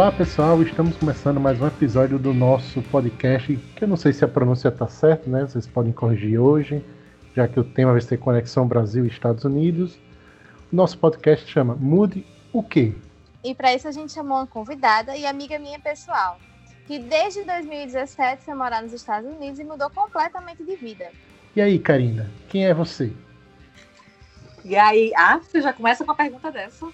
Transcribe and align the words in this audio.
Olá 0.00 0.10
pessoal, 0.10 0.62
estamos 0.62 0.96
começando 0.96 1.38
mais 1.38 1.60
um 1.60 1.66
episódio 1.66 2.18
do 2.18 2.32
nosso 2.32 2.80
podcast, 2.84 3.54
que 3.76 3.84
eu 3.84 3.86
não 3.86 3.98
sei 3.98 4.14
se 4.14 4.24
a 4.24 4.28
pronúncia 4.28 4.68
está 4.68 4.88
certa, 4.88 5.28
né? 5.28 5.42
Vocês 5.42 5.66
podem 5.66 5.92
corrigir 5.92 6.40
hoje, 6.40 6.82
já 7.36 7.46
que 7.46 7.60
o 7.60 7.64
tema 7.64 7.92
vai 7.92 8.00
ser 8.00 8.16
Conexão 8.16 8.66
Brasil 8.66 9.04
e 9.04 9.08
Estados 9.08 9.44
Unidos. 9.44 9.96
O 10.72 10.76
nosso 10.76 10.96
podcast 10.96 11.46
chama 11.46 11.74
Mude 11.74 12.24
o 12.50 12.62
quê? 12.62 12.94
E 13.44 13.54
para 13.54 13.74
isso 13.74 13.88
a 13.88 13.92
gente 13.92 14.10
chamou 14.10 14.38
uma 14.38 14.46
convidada 14.46 15.14
e 15.14 15.26
amiga 15.26 15.58
minha 15.58 15.78
pessoal, 15.78 16.38
que 16.86 16.98
desde 16.98 17.44
2017 17.44 18.42
foi 18.42 18.54
morar 18.54 18.82
nos 18.82 18.94
Estados 18.94 19.30
Unidos 19.30 19.60
e 19.60 19.64
mudou 19.64 19.90
completamente 19.90 20.64
de 20.64 20.76
vida. 20.76 21.10
E 21.54 21.60
aí, 21.60 21.78
Karina, 21.78 22.30
quem 22.48 22.64
é 22.64 22.72
você? 22.72 23.12
E 24.64 24.76
aí, 24.76 25.12
ah, 25.14 25.38
você 25.38 25.60
já 25.60 25.74
começa 25.74 26.02
com 26.02 26.10
uma 26.10 26.16
pergunta 26.16 26.50
dessa? 26.50 26.90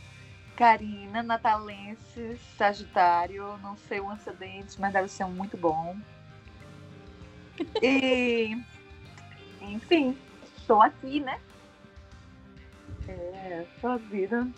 Karina, 0.57 1.23
natalense, 1.23 2.39
sagitário, 2.57 3.59
não 3.59 3.77
sei 3.77 4.01
o 4.01 4.11
antecedente, 4.11 4.81
mas 4.81 4.93
deve 4.93 5.09
ser 5.09 5.27
muito 5.27 5.57
bom. 5.57 5.95
E, 7.83 8.57
enfim, 9.61 10.17
estou 10.57 10.81
aqui, 10.81 11.21
né? 11.21 11.39
É, 13.07 13.67
sua 13.81 13.99
vida. 13.99 14.49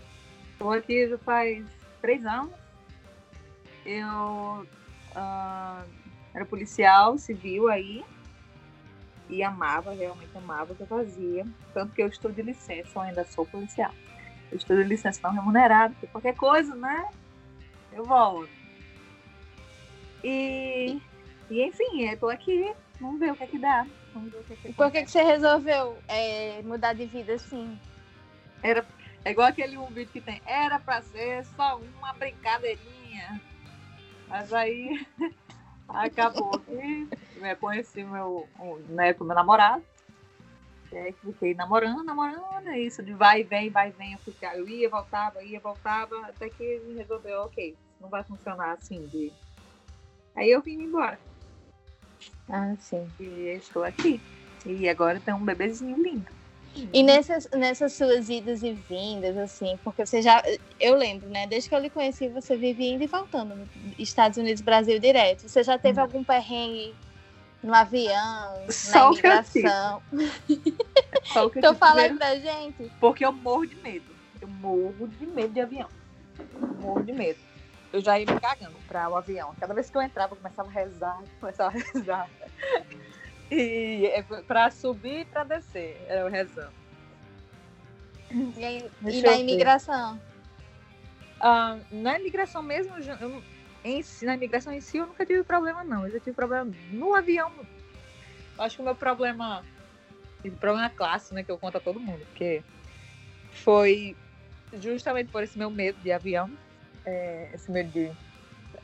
Estou 0.52 0.72
aqui 0.72 1.08
já 1.08 1.18
faz 1.18 1.66
três 2.00 2.24
anos. 2.24 2.52
Eu 3.84 4.66
uh, 5.16 5.88
era 6.34 6.44
policial 6.48 7.18
civil 7.18 7.68
aí 7.68 8.04
e 9.28 9.42
amava, 9.42 9.92
realmente 9.92 10.36
amava 10.36 10.72
o 10.72 10.76
que 10.76 10.82
eu 10.82 10.86
fazia. 10.86 11.44
Tanto 11.74 11.92
que 11.92 12.02
eu 12.02 12.08
estou 12.08 12.30
de 12.30 12.42
licença, 12.42 12.90
eu 12.94 13.02
ainda 13.02 13.24
sou 13.24 13.44
policial. 13.44 13.92
Eu 14.50 14.56
estou 14.56 14.76
de 14.76 14.84
licença 14.84 15.20
não 15.22 15.32
remunerada, 15.32 15.92
porque 15.94 16.06
qualquer 16.06 16.34
coisa, 16.34 16.74
né? 16.74 17.08
Eu 17.92 18.04
volto. 18.04 18.48
E, 20.24 21.00
e 21.50 21.62
enfim, 21.62 22.02
eu 22.02 22.18
tô 22.18 22.28
aqui. 22.28 22.72
Vamos 23.00 23.20
ver 23.20 23.32
o 23.32 23.36
que 23.36 23.44
é 23.44 23.46
que 23.46 23.58
dá. 23.58 23.86
Vamos 24.12 24.32
ver 24.32 24.38
o 24.38 24.44
que 24.44 24.52
é 24.52 24.56
que 24.56 24.72
Por 24.72 24.90
que, 24.90 25.04
que 25.04 25.10
você 25.10 25.22
resolveu 25.22 25.98
é, 26.08 26.62
mudar 26.62 26.94
de 26.94 27.06
vida 27.06 27.34
assim? 27.34 27.78
Era, 28.62 28.84
é 29.24 29.30
igual 29.30 29.48
aquele 29.48 29.76
um 29.76 29.86
vídeo 29.86 30.12
que 30.12 30.20
tem. 30.20 30.40
Era 30.46 30.78
pra 30.78 31.02
ser 31.02 31.44
só 31.56 31.78
uma 31.78 32.12
brincadeirinha. 32.14 33.40
Mas 34.28 34.52
aí 34.52 35.06
acabou 35.88 36.58
que 36.60 37.08
eu 37.40 37.56
conheci 37.56 38.02
meu, 38.02 38.48
né, 38.88 39.14
meu 39.18 39.34
namorado. 39.34 39.84
É, 40.92 41.12
fiquei 41.12 41.54
namorando, 41.54 42.02
namorando, 42.02 42.68
é 42.68 42.78
isso, 42.80 43.02
de 43.02 43.12
vai 43.12 43.40
e 43.40 43.44
vem, 43.44 43.70
vai 43.70 43.90
e 43.90 43.92
vem, 43.92 44.12
eu, 44.14 44.18
ficava, 44.20 44.56
eu 44.56 44.66
ia, 44.66 44.88
voltava, 44.88 45.42
ia, 45.42 45.60
voltava, 45.60 46.16
até 46.26 46.48
que 46.48 46.80
resolveu, 46.96 47.42
ok, 47.42 47.76
não 48.00 48.08
vai 48.08 48.24
funcionar 48.24 48.72
assim 48.72 49.06
de. 49.08 49.30
Aí 50.34 50.50
eu 50.50 50.62
vim 50.62 50.82
embora. 50.82 51.18
Ah, 52.48 52.74
sim. 52.78 53.06
E 53.20 53.56
estou 53.56 53.84
aqui. 53.84 54.20
E 54.64 54.88
agora 54.88 55.20
tem 55.20 55.34
um 55.34 55.44
bebezinho 55.44 56.00
lindo. 56.02 56.38
E 56.92 57.02
nessas, 57.02 57.48
nessas 57.50 57.92
suas 57.92 58.28
idas 58.28 58.62
e 58.62 58.72
vindas, 58.72 59.36
assim, 59.36 59.78
porque 59.82 60.06
você 60.06 60.22
já. 60.22 60.42
Eu 60.78 60.94
lembro, 60.94 61.28
né? 61.28 61.46
Desde 61.46 61.68
que 61.68 61.74
eu 61.74 61.80
lhe 61.80 61.90
conheci, 61.90 62.28
você 62.28 62.56
vive 62.56 62.84
indo 62.84 63.02
e 63.02 63.06
voltando. 63.06 63.68
Estados 63.98 64.38
Unidos, 64.38 64.62
Brasil 64.62 64.98
direto. 64.98 65.48
Você 65.48 65.62
já 65.62 65.76
teve 65.78 65.98
hum. 65.98 66.02
algum 66.02 66.24
perrengue 66.24 66.94
no 67.62 67.74
avião, 67.74 68.66
Só 68.70 69.04
na 69.04 69.12
imigração. 69.12 70.02
Só 71.24 71.46
o 71.46 71.50
que 71.50 71.60
Tô 71.60 71.74
falando 71.74 72.18
da 72.18 72.36
gente. 72.38 72.90
Porque 73.00 73.24
eu 73.24 73.32
morro 73.32 73.66
de 73.66 73.76
medo. 73.76 74.14
Eu 74.40 74.48
morro 74.48 75.08
de 75.08 75.26
medo 75.26 75.52
de 75.52 75.60
avião. 75.60 75.88
Morro 76.80 77.02
de 77.02 77.12
medo. 77.12 77.38
Eu 77.92 78.00
já 78.00 78.18
ia 78.18 78.26
me 78.32 78.40
cagando 78.40 78.76
para 78.86 79.08
o 79.08 79.16
avião. 79.16 79.54
Cada 79.58 79.74
vez 79.74 79.90
que 79.90 79.96
eu 79.96 80.02
entrava, 80.02 80.34
eu 80.34 80.36
começava 80.36 80.68
a 80.68 80.72
rezar, 80.72 81.22
começava 81.40 81.76
a 81.76 81.80
rezar. 81.80 82.28
E 83.50 84.06
é 84.06 84.22
para 84.22 84.70
subir 84.70 85.20
e 85.20 85.24
para 85.24 85.44
descer, 85.44 86.00
era 86.06 86.26
o 86.26 86.28
rezando. 86.28 86.72
E, 88.30 88.84
e 89.08 89.22
na 89.22 89.32
imigração? 89.32 90.20
Ah, 91.40 91.78
na 91.90 92.18
imigração 92.18 92.62
mesmo, 92.62 92.94
eu, 92.98 93.42
em 93.88 94.02
si, 94.02 94.24
na 94.24 94.34
imigração 94.34 94.72
em 94.72 94.80
si, 94.80 94.98
eu 94.98 95.06
nunca 95.06 95.24
tive 95.24 95.42
problema, 95.42 95.84
não. 95.84 96.04
Eu 96.04 96.12
já 96.12 96.20
tive 96.20 96.34
problema 96.34 96.70
no 96.90 97.14
avião. 97.14 97.52
Eu 98.56 98.64
acho 98.64 98.76
que 98.76 98.82
o 98.82 98.84
meu 98.84 98.94
problema. 98.94 99.64
O 100.44 100.50
problema 100.52 100.88
classe, 100.90 101.34
né? 101.34 101.42
Que 101.42 101.50
eu 101.50 101.58
conto 101.58 101.76
a 101.76 101.80
todo 101.80 102.00
mundo. 102.00 102.24
Porque 102.26 102.62
foi 103.50 104.16
justamente 104.74 105.30
por 105.30 105.42
esse 105.42 105.58
meu 105.58 105.70
medo 105.70 105.98
de 106.00 106.12
avião. 106.12 106.50
É, 107.04 107.50
esse 107.54 107.70
medo 107.70 107.90
de. 107.90 108.10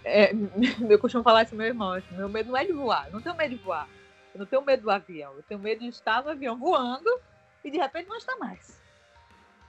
É, 0.04 0.32
eu 0.88 0.98
costumo 0.98 1.24
falar 1.24 1.44
isso 1.44 1.54
meu 1.54 1.66
irmão. 1.66 2.00
Meu 2.12 2.28
medo 2.28 2.50
não 2.50 2.56
é 2.56 2.64
de 2.64 2.72
voar. 2.72 3.10
Não 3.10 3.20
tenho 3.20 3.36
medo 3.36 3.56
de 3.56 3.62
voar. 3.62 3.88
Eu 4.34 4.40
não 4.40 4.46
tenho 4.46 4.62
medo 4.62 4.82
do 4.82 4.90
avião. 4.90 5.34
Eu 5.34 5.42
tenho 5.42 5.60
medo 5.60 5.80
de 5.80 5.88
estar 5.88 6.22
no 6.22 6.30
avião 6.30 6.58
voando 6.58 7.10
e 7.64 7.70
de 7.70 7.78
repente 7.78 8.08
não 8.08 8.16
estar 8.16 8.36
mais. 8.36 8.82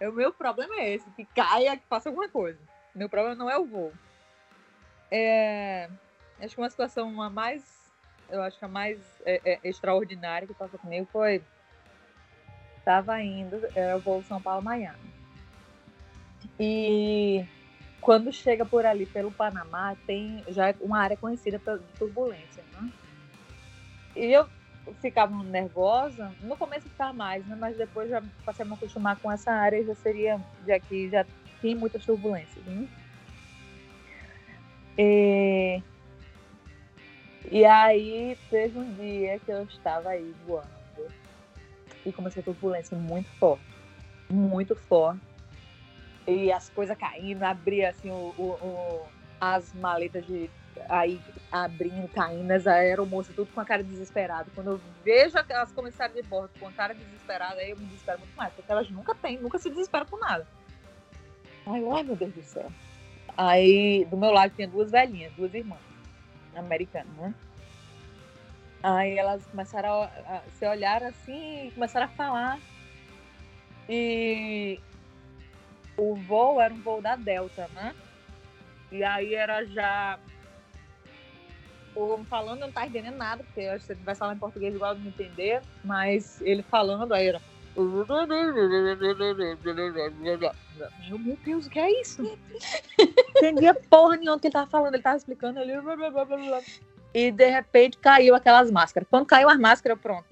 O 0.02 0.12
meu 0.12 0.34
problema 0.34 0.76
é 0.76 0.94
esse, 0.94 1.10
que 1.12 1.24
caia, 1.26 1.78
que 1.78 1.88
faça 1.88 2.10
alguma 2.10 2.28
coisa. 2.28 2.60
Meu 2.94 3.08
problema 3.08 3.36
não 3.36 3.50
é 3.50 3.58
o 3.58 3.66
voo. 3.66 3.94
É, 5.12 5.90
acho 6.40 6.56
que 6.56 6.62
uma 6.62 6.70
situação 6.70 7.22
a 7.22 7.30
mais, 7.30 7.64
eu 8.30 8.42
acho 8.42 8.58
que 8.58 8.66
a 8.66 8.70
mais 8.70 9.00
é, 9.26 9.42
é, 9.44 9.60
extraordinária 9.64 10.48
que 10.48 10.54
passou 10.54 10.80
comigo 10.80 11.08
foi 11.12 11.42
estava 12.78 13.20
indo, 13.22 13.60
era 13.74 13.98
o 13.98 14.00
voo 14.00 14.24
São 14.24 14.42
Paulo 14.42 14.64
Miami. 14.64 15.16
E 16.60 17.44
quando 18.00 18.32
chega 18.32 18.64
por 18.64 18.86
ali 18.86 19.08
pelo 19.08 19.32
Panamá, 19.32 19.96
tem 20.06 20.44
já 20.48 20.70
é 20.70 20.76
uma 20.80 21.00
área 21.00 21.18
conhecida 21.18 21.58
de 21.58 21.98
turbulência, 21.98 22.64
né? 22.74 22.92
E 24.16 24.32
eu 24.32 24.48
ficava 25.02 25.36
nervosa, 25.44 26.32
no 26.42 26.56
começo 26.56 26.88
ficava 26.88 27.12
mais, 27.12 27.46
né? 27.48 27.56
Mas 27.60 27.76
depois 27.76 28.10
já 28.10 28.22
passei 28.46 28.64
a 28.64 28.68
me 28.68 28.76
acostumar 28.76 29.18
com 29.20 29.32
essa 29.32 29.52
área 29.52 29.80
e 29.80 29.86
já 29.86 29.96
seria, 29.96 30.40
já 30.68 30.80
que 30.80 31.10
já 31.10 31.26
tem 31.62 31.74
muitas 31.74 32.06
turbulências, 32.06 32.64
né? 32.66 32.88
E, 34.98 35.82
e 37.52 37.66
aí 37.66 38.38
teve 38.50 38.78
um 38.78 38.94
dia 38.94 39.40
que 39.40 39.52
eu 39.52 39.64
estava 39.64 40.10
aí 40.10 40.34
voando 40.48 40.76
e 42.06 42.12
começou 42.12 42.42
a 42.42 42.44
turbulência 42.44 42.98
muito 42.98 43.30
forte, 43.38 43.64
muito 44.30 44.76
forte. 44.76 45.22
E 46.28 46.52
as 46.52 46.70
coisas 46.70 46.98
caindo, 46.98 47.44
abria 47.44 47.90
assim 47.90 48.10
o, 48.10 48.34
o, 48.38 48.44
o, 48.62 49.08
as 49.40 49.74
maletas 49.74 50.26
de 50.26 50.50
aí 50.90 51.20
abrindo, 51.52 52.08
caindo, 52.10 52.52
as 52.52 52.68
aeromoças, 52.68 53.36
tudo 53.36 53.52
com 53.54 53.62
a 53.62 53.66
cara 53.66 53.84
desesperada. 53.84 54.50
Quando 54.54 54.72
eu 54.72 54.82
vejo 55.04 55.38
as 55.38 55.72
comissárias 55.72 56.16
de 56.16 56.24
bordo 56.24 56.52
com 56.60 56.68
a 56.68 56.72
cara 56.72 56.94
desesperada, 56.94 57.62
aí 57.62 57.72
eu 57.72 57.78
me 57.78 57.86
desespero 57.86 58.20
muito 58.20 58.36
mais, 58.36 58.54
porque 58.54 58.72
elas 58.72 58.90
nunca 58.90 59.16
têm, 59.16 59.40
nunca 59.40 59.58
se 59.58 59.70
desesperam 59.70 60.06
por 60.06 60.20
nada. 60.20 60.48
Ai, 61.66 61.84
ai 61.92 62.04
meu 62.04 62.16
Deus 62.16 62.34
do 62.34 62.44
céu. 62.44 62.72
Aí, 63.38 64.06
do 64.06 64.18
meu 64.18 64.32
lado 64.32 64.54
tinha 64.56 64.68
duas 64.68 64.92
velhinhas, 64.92 65.34
duas 65.34 65.54
irmãs 65.54 65.82
americanas, 66.56 67.14
né? 67.18 67.34
Aí 68.82 69.18
elas 69.18 69.46
começaram 69.48 70.04
a, 70.04 70.06
a 70.06 70.42
se 70.52 70.68
olhar 70.68 71.04
assim 71.04 71.68
e 71.68 71.72
começaram 71.72 72.06
a 72.06 72.10
falar. 72.10 72.60
E 73.90 74.80
o 75.98 76.16
voo 76.16 76.62
era 76.62 76.74
um 76.74 76.82
voo 76.82 77.02
da 77.02 77.16
Delta, 77.16 77.68
né? 77.74 77.96
E 78.92 79.04
aí 79.04 79.34
era 79.34 79.66
já. 79.66 80.20
O 81.96 82.24
falando, 82.26 82.60
eu 82.60 82.68
não 82.68 82.74
tá 82.74 82.86
entendendo 82.86 83.16
nada, 83.16 83.44
porque 83.44 83.80
se 83.80 83.94
ele 83.94 84.04
vai 84.04 84.16
falar 84.16 84.36
em 84.36 84.40
português 84.40 84.76
igual 84.76 84.96
não 84.96 85.08
entender, 85.08 85.62
mas 85.84 86.42
ele 86.42 86.62
falando, 86.62 87.14
aí 87.14 87.28
era. 87.28 87.42
Meu 87.76 88.06
Deus, 91.44 91.66
o 91.66 91.70
que 91.70 91.80
é 91.80 92.02
isso? 92.02 92.40
Entendia 93.38 93.74
porra 93.74 94.16
nenhuma 94.16 94.40
que 94.40 94.48
ele 94.48 94.54
tava 94.54 94.70
falando, 94.70 94.94
ele 94.94 95.04
tava 95.04 95.18
explicando 95.18 95.60
ali. 95.60 95.74
E 97.14 97.32
de 97.32 97.50
repente 97.50 97.98
caiu 97.98 98.34
aquelas 98.36 98.72
máscaras. 98.72 99.08
Quando 99.10 99.26
caiu 99.26 99.50
as 99.50 99.60
máscaras, 99.60 100.00
pronto. 100.00 100.26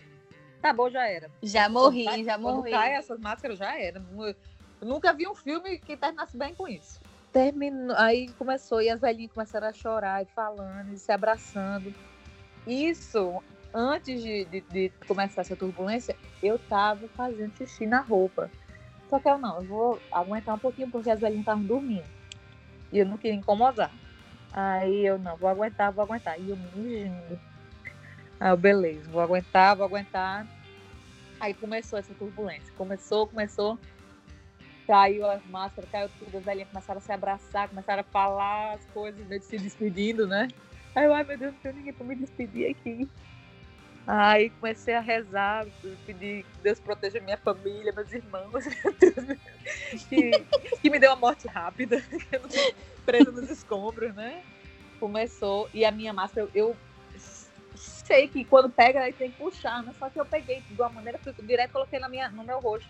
Tá 0.61 0.71
bom, 0.71 0.89
já 0.89 1.05
era. 1.05 1.29
Já 1.41 1.67
morri, 1.67 2.05
quando, 2.05 2.23
já 2.23 2.37
morri. 2.37 2.71
Quando 2.71 2.71
cai 2.71 2.93
essas 2.93 3.19
máscaras, 3.19 3.57
já 3.57 3.77
era. 3.77 4.01
Eu 4.81 4.87
nunca 4.87 5.11
vi 5.11 5.27
um 5.27 5.35
filme 5.35 5.77
que 5.77 5.97
terminasse 5.97 6.37
bem 6.37 6.55
com 6.55 6.67
isso. 6.67 7.01
Terminou, 7.33 7.95
aí 7.97 8.29
começou, 8.37 8.81
e 8.81 8.89
as 8.89 9.01
velhinhas 9.01 9.31
começaram 9.33 9.67
a 9.67 9.73
chorar 9.73 10.21
e 10.21 10.25
falando, 10.27 10.93
e 10.93 10.97
se 10.97 11.11
abraçando. 11.11 11.93
Isso 12.65 13.43
antes 13.73 14.21
de, 14.21 14.45
de, 14.45 14.61
de, 14.61 14.91
começar 15.07 15.41
essa 15.41 15.55
turbulência, 15.55 16.15
eu 16.41 16.59
tava 16.59 17.07
fazendo 17.09 17.55
xixi 17.57 17.85
na 17.85 18.01
roupa. 18.01 18.49
Só 19.09 19.19
que 19.19 19.27
eu 19.27 19.37
não, 19.37 19.57
eu 19.57 19.63
vou 19.63 20.01
aguentar 20.11 20.55
um 20.55 20.59
pouquinho 20.59 20.89
porque 20.89 21.09
as 21.09 21.19
velhinhas 21.19 21.41
estavam 21.41 21.63
dormindo. 21.63 22.07
E 22.91 22.99
eu 22.99 23.05
não 23.05 23.17
queria 23.17 23.37
incomodar. 23.37 23.91
Aí 24.51 25.05
eu 25.05 25.17
não, 25.17 25.35
vou 25.35 25.49
aguentar, 25.49 25.91
vou 25.91 26.03
aguentar. 26.03 26.39
E 26.39 26.49
eu 26.49 26.55
me 26.55 26.69
mijindo. 26.75 27.39
Aí 28.39 28.49
eu, 28.49 28.57
beleza, 28.57 29.09
vou 29.09 29.21
aguentar, 29.21 29.75
vou 29.75 29.85
aguentar. 29.85 30.47
Aí 31.39 31.53
começou 31.53 31.97
essa 31.97 32.13
turbulência. 32.13 32.71
Começou, 32.77 33.27
começou. 33.27 33.79
caiu 34.85 35.29
as 35.29 35.43
máscaras, 35.47 35.89
caiu 35.89 36.09
tudo, 36.19 36.37
as 36.37 36.43
velhinhas 36.43 36.69
começaram 36.69 36.99
a 36.99 37.01
se 37.01 37.11
abraçar, 37.11 37.69
começaram 37.69 38.01
a 38.01 38.03
falar 38.03 38.73
as 38.73 38.85
coisas, 38.87 39.27
de 39.27 39.39
se 39.39 39.57
despedindo, 39.57 40.27
né? 40.27 40.47
Aí 40.95 41.05
eu, 41.05 41.13
ai 41.13 41.23
meu 41.23 41.37
Deus, 41.37 41.53
não 41.53 41.59
tem 41.59 41.73
ninguém 41.73 41.93
pra 41.93 42.05
me 42.05 42.15
despedir 42.15 42.69
aqui. 42.69 43.09
Aí 44.05 44.49
comecei 44.49 44.93
a 44.93 44.99
rezar, 44.99 45.65
pedir 46.05 46.43
que 46.43 46.61
Deus 46.61 46.79
proteja 46.79 47.21
minha 47.21 47.37
família, 47.37 47.93
meus 47.93 48.11
irmãos, 48.11 48.65
que, 50.09 50.31
que 50.81 50.89
me 50.89 50.99
deu 50.99 51.11
uma 51.11 51.15
morte 51.15 51.47
rápida, 51.47 52.03
presa 53.05 53.31
nos 53.31 53.49
escombros, 53.49 54.13
né? 54.13 54.43
Começou, 54.99 55.69
e 55.73 55.85
a 55.85 55.91
minha 55.91 56.11
máscara, 56.11 56.49
eu 56.53 56.75
sei 57.75 58.27
que 58.27 58.43
quando 58.43 58.69
pega, 58.69 59.01
aí 59.01 59.13
tem 59.13 59.31
que 59.31 59.37
puxar, 59.37 59.81
né? 59.83 59.93
Só 59.97 60.09
que 60.09 60.19
eu 60.19 60.25
peguei 60.25 60.61
de 60.61 60.81
uma 60.81 60.89
maneira, 60.89 61.17
fui 61.19 61.33
direto 61.41 61.71
coloquei 61.71 61.99
na 61.99 62.09
minha, 62.09 62.29
no 62.29 62.43
meu 62.43 62.59
rosto. 62.59 62.89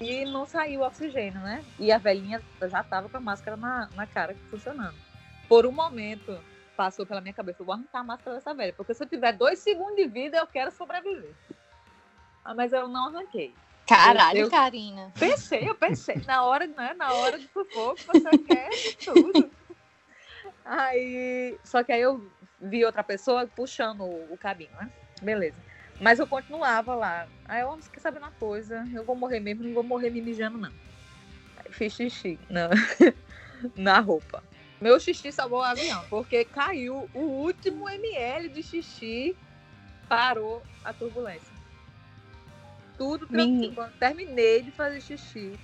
E 0.00 0.24
não 0.26 0.46
saiu 0.46 0.80
o 0.80 0.86
oxigênio, 0.86 1.40
né? 1.40 1.64
E 1.78 1.90
a 1.90 1.98
velhinha 1.98 2.40
já 2.70 2.82
tava 2.82 3.08
com 3.08 3.16
a 3.16 3.20
máscara 3.20 3.56
na, 3.56 3.88
na 3.94 4.06
cara 4.06 4.36
funcionando. 4.50 4.94
Por 5.48 5.66
um 5.66 5.72
momento, 5.72 6.38
passou 6.78 7.04
pela 7.04 7.20
minha 7.20 7.34
cabeça, 7.34 7.60
eu 7.60 7.66
vou 7.66 7.74
arrancar 7.74 7.98
a 7.98 8.04
máscara 8.04 8.36
dessa 8.36 8.54
velha, 8.54 8.72
porque 8.72 8.94
se 8.94 9.02
eu 9.02 9.08
tiver 9.08 9.32
dois 9.32 9.58
segundos 9.58 9.96
de 9.96 10.06
vida, 10.06 10.38
eu 10.38 10.46
quero 10.46 10.70
sobreviver. 10.70 11.34
Ah, 12.44 12.54
mas 12.54 12.72
eu 12.72 12.86
não 12.86 13.08
arranquei. 13.08 13.52
Caralho, 13.84 14.38
eu, 14.38 14.48
Karina. 14.48 15.12
Pensei, 15.18 15.68
eu 15.68 15.74
pensei. 15.74 16.22
Na 16.24 16.44
hora, 16.44 16.68
né? 16.68 16.94
Na 16.96 17.12
hora 17.14 17.36
do 17.36 17.48
sufoco, 17.48 17.98
você 18.06 18.38
quer 18.38 18.70
tudo. 19.04 19.50
Aí, 20.64 21.58
só 21.64 21.82
que 21.82 21.90
aí 21.90 22.00
eu 22.00 22.30
vi 22.60 22.84
outra 22.84 23.02
pessoa 23.02 23.48
puxando 23.48 24.02
o, 24.02 24.34
o 24.34 24.38
cabinho, 24.38 24.70
né? 24.80 24.88
Beleza. 25.20 25.56
Mas 26.00 26.20
eu 26.20 26.28
continuava 26.28 26.94
lá. 26.94 27.26
Aí 27.46 27.62
eu, 27.62 27.76
quer 27.92 28.00
saber 28.00 28.18
uma 28.18 28.30
coisa? 28.30 28.86
Eu 28.94 29.04
vou 29.04 29.16
morrer 29.16 29.40
mesmo, 29.40 29.64
não 29.64 29.74
vou 29.74 29.82
morrer 29.82 30.10
me 30.10 30.20
mijando, 30.20 30.58
não. 30.58 30.72
Aí 31.56 31.72
fiz 31.72 31.92
xixi 31.94 32.38
na, 32.48 32.68
na 33.74 33.98
roupa. 33.98 34.44
Meu 34.80 35.00
xixi 35.00 35.32
salvou 35.32 35.58
o 35.58 35.62
avião, 35.62 36.04
porque 36.08 36.44
caiu 36.44 37.10
o 37.12 37.20
último 37.20 37.88
ml 37.88 38.48
de 38.48 38.62
xixi, 38.62 39.36
parou 40.08 40.62
a 40.84 40.92
turbulência. 40.92 41.58
Tudo 42.96 43.26
tranquilo. 43.26 43.74
Quando 43.74 43.92
terminei 43.98 44.62
de 44.62 44.70
fazer 44.70 45.00
xixi, 45.00 45.58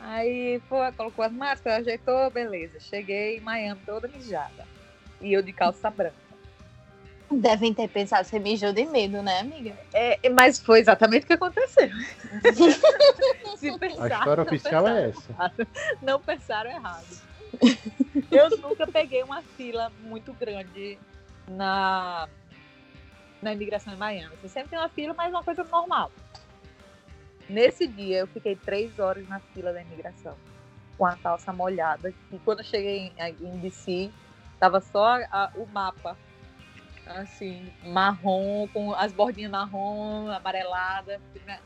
aí 0.00 0.60
foi, 0.68 0.90
colocou 0.92 1.24
as 1.24 1.32
máscaras, 1.32 1.80
ajeitou, 1.80 2.30
beleza. 2.30 2.80
Cheguei 2.80 3.38
em 3.38 3.40
Miami 3.40 3.80
toda 3.84 4.08
mijada. 4.08 4.66
E 5.20 5.32
eu 5.32 5.42
de 5.42 5.52
calça 5.52 5.90
branca. 5.90 6.28
Devem 7.30 7.74
ter 7.74 7.88
pensado 7.88 8.24
que 8.24 8.30
você 8.30 8.38
mijou 8.38 8.72
de 8.72 8.86
medo, 8.86 9.22
né, 9.22 9.40
amiga? 9.40 9.76
É, 9.92 10.18
mas 10.30 10.58
foi 10.58 10.80
exatamente 10.80 11.24
o 11.24 11.26
que 11.26 11.34
aconteceu. 11.34 11.90
Se 13.58 13.78
pensar, 13.78 14.04
a 14.04 14.18
história 14.18 14.42
oficial 14.42 14.88
é 14.88 15.10
essa. 15.10 15.30
Errado. 15.30 15.66
Não 16.00 16.20
pensaram 16.20 16.70
errado. 16.70 17.27
Eu 18.30 18.50
nunca 18.58 18.86
peguei 18.86 19.22
uma 19.22 19.42
fila 19.42 19.90
muito 20.00 20.32
grande 20.32 20.98
na, 21.48 22.28
na 23.40 23.52
imigração 23.52 23.92
em 23.94 23.96
Miami. 23.96 24.34
Você 24.42 24.48
sempre 24.48 24.70
tem 24.70 24.78
uma 24.78 24.88
fila, 24.88 25.14
mas 25.14 25.32
é 25.32 25.36
uma 25.36 25.42
coisa 25.42 25.64
normal. 25.64 26.12
Nesse 27.48 27.86
dia, 27.86 28.18
eu 28.18 28.26
fiquei 28.26 28.54
três 28.54 28.98
horas 28.98 29.26
na 29.28 29.40
fila 29.40 29.72
da 29.72 29.80
imigração, 29.80 30.36
com 30.98 31.06
a 31.06 31.16
calça 31.16 31.52
molhada. 31.52 32.12
E 32.30 32.38
quando 32.40 32.58
eu 32.58 32.64
cheguei 32.64 33.12
em, 33.18 33.36
em 33.40 33.58
DC, 33.58 34.10
tava 34.60 34.80
só 34.80 35.16
a, 35.30 35.50
o 35.56 35.66
mapa, 35.66 36.16
assim, 37.06 37.72
marrom, 37.82 38.68
com 38.68 38.92
as 38.94 39.12
bordinhas 39.12 39.50
marrom, 39.50 40.28
amarelada. 40.30 41.18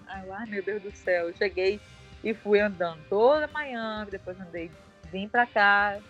Ai, 0.06 0.46
meu 0.46 0.62
Deus 0.62 0.82
do 0.82 0.90
céu. 0.93 1.29
Eu 1.29 1.37
cheguei 1.37 1.81
e 2.23 2.32
fui 2.32 2.61
andando 2.61 3.02
toda 3.08 3.49
manhã, 3.49 4.06
depois 4.08 4.40
andei 4.40 4.70
vim 5.12 5.28
pra 5.28 5.46
cá 5.46 6.00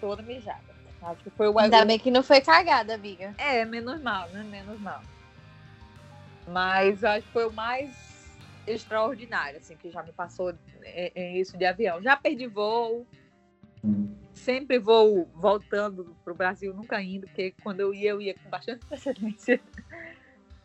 toda 0.00 0.22
mijada. 0.22 0.76
Acho 1.00 1.22
que 1.22 1.30
foi 1.30 1.48
o 1.48 1.58
Ainda 1.58 1.84
bem 1.84 1.98
que 1.98 2.10
não 2.10 2.24
foi 2.24 2.40
cagada, 2.40 2.94
amiga. 2.94 3.34
É, 3.38 3.64
menos 3.64 4.02
mal, 4.02 4.28
né? 4.30 4.42
Menos 4.42 4.80
mal. 4.80 5.00
Mas 6.48 7.04
acho 7.04 7.24
que 7.24 7.32
foi 7.32 7.46
o 7.46 7.52
mais 7.52 7.96
extraordinário, 8.66 9.58
assim, 9.58 9.76
que 9.76 9.90
já 9.90 10.02
me 10.02 10.12
passou 10.12 10.52
é, 10.82 11.12
é 11.14 11.38
isso 11.38 11.56
de 11.56 11.64
avião. 11.64 12.02
Já 12.02 12.16
perdi 12.16 12.48
voo. 12.48 13.06
Sempre 14.34 14.78
vou 14.78 15.26
voltando 15.34 16.16
pro 16.24 16.34
Brasil, 16.34 16.74
nunca 16.74 17.00
indo, 17.00 17.26
porque 17.26 17.54
quando 17.62 17.80
eu 17.80 17.92
ia, 17.94 18.10
eu 18.10 18.20
ia 18.20 18.34
com 18.34 18.48
bastante 18.48 18.82
antecedência. 18.86 19.60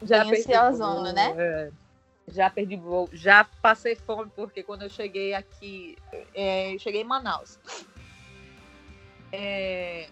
Já 0.01 0.23
Bem 0.23 0.43
perdi 0.43 0.77
voo, 0.77 1.13
né? 1.13 1.35
É 1.37 1.82
já 2.27 2.49
perdi 2.49 2.75
voo, 2.75 3.09
já 3.11 3.43
passei 3.61 3.95
fome, 3.95 4.31
porque 4.35 4.63
quando 4.63 4.83
eu 4.83 4.89
cheguei 4.89 5.33
aqui, 5.33 5.97
é, 6.33 6.75
cheguei 6.79 7.01
em 7.01 7.05
Manaus, 7.05 7.59
é, 9.31 10.07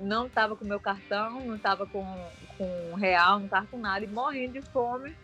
não 0.00 0.26
estava 0.26 0.56
com 0.56 0.64
meu 0.64 0.80
cartão, 0.80 1.40
não 1.40 1.56
estava 1.56 1.86
com, 1.86 2.04
com 2.58 2.94
real, 2.94 3.38
não 3.38 3.46
estava 3.46 3.66
com 3.66 3.78
nada, 3.78 4.04
e 4.04 4.08
morrendo 4.08 4.54
de 4.54 4.62
fome. 4.62 5.16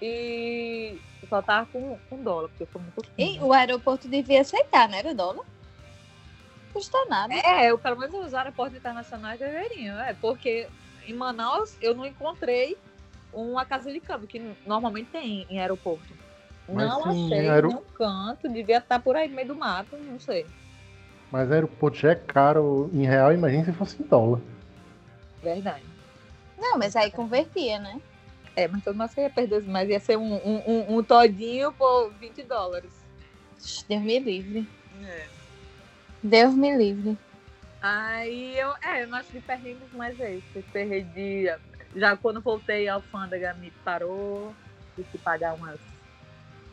E 0.00 0.98
só 1.28 1.40
tava 1.40 1.66
com, 1.66 1.98
com 2.10 2.22
dólar, 2.22 2.48
porque 2.50 2.66
foi 2.66 2.82
muito 2.82 3.02
E 3.16 3.38
o 3.40 3.52
aeroporto 3.52 4.06
devia 4.08 4.42
aceitar, 4.42 4.88
né? 4.88 4.98
Era 4.98 5.14
dólar? 5.14 5.36
Não 5.36 6.72
custa 6.72 6.98
nada. 7.06 7.32
É, 7.32 7.70
eu, 7.70 7.78
pelo 7.78 7.98
menos 7.98 8.26
os 8.26 8.34
aeroportos 8.34 8.76
internacionais 8.76 9.38
deveriam, 9.38 9.98
é, 9.98 10.12
porque 10.12 10.68
em 11.06 11.14
Manaus 11.14 11.76
eu 11.80 11.94
não 11.94 12.04
encontrei 12.04 12.76
uma 13.36 13.64
casa 13.64 13.92
de 13.92 14.00
câmbio, 14.00 14.26
que 14.26 14.40
normalmente 14.66 15.10
tem 15.10 15.46
em 15.48 15.60
aeroporto. 15.60 16.12
Mas 16.68 16.88
não 16.88 17.12
sim, 17.12 17.26
achei 17.26 17.48
aer... 17.48 17.66
nenhum 17.66 17.82
canto, 17.94 18.48
devia 18.48 18.78
estar 18.78 18.98
por 19.00 19.14
aí 19.14 19.28
no 19.28 19.36
meio 19.36 19.48
do 19.48 19.54
mato, 19.54 19.96
não 19.96 20.18
sei. 20.18 20.46
Mas 21.30 21.50
aeroporto 21.50 21.98
já 21.98 22.10
é 22.10 22.14
caro 22.14 22.90
em 22.92 23.04
real, 23.04 23.32
imagina 23.32 23.64
se 23.64 23.72
fosse 23.72 24.02
em 24.02 24.06
dólar. 24.06 24.40
Verdade. 25.42 25.84
Não, 26.58 26.78
mas 26.78 26.96
aí 26.96 27.10
convertia, 27.10 27.78
né? 27.78 28.00
É, 28.56 28.66
mas 28.66 28.82
todo 28.82 28.96
mundo 28.96 29.10
ia 29.18 29.28
perder, 29.28 29.62
mas 29.64 29.88
ia 29.88 30.00
ser 30.00 30.16
um, 30.16 30.34
um, 30.34 30.62
um, 30.66 30.96
um 30.96 31.02
todinho 31.02 31.72
por 31.72 32.10
20 32.14 32.42
dólares. 32.44 32.90
Deus 33.86 34.02
me 34.02 34.18
livre. 34.18 34.68
É. 35.04 35.26
Deus 36.22 36.54
me 36.54 36.74
livre. 36.74 37.18
Aí 37.82 38.58
eu, 38.58 38.72
é, 38.82 39.02
eu 39.02 39.08
não 39.08 39.18
acho 39.18 39.30
de 39.30 39.40
perrengues, 39.40 39.88
mas 39.92 40.18
é 40.18 40.34
isso. 40.34 40.64
Perdi 40.72 41.48
já 41.96 42.16
quando 42.16 42.40
voltei, 42.40 42.88
a 42.88 42.94
alfândega 42.94 43.54
me 43.54 43.70
parou, 43.82 44.54
tive 44.94 45.08
que 45.10 45.18
pagar 45.18 45.54
umas 45.54 45.80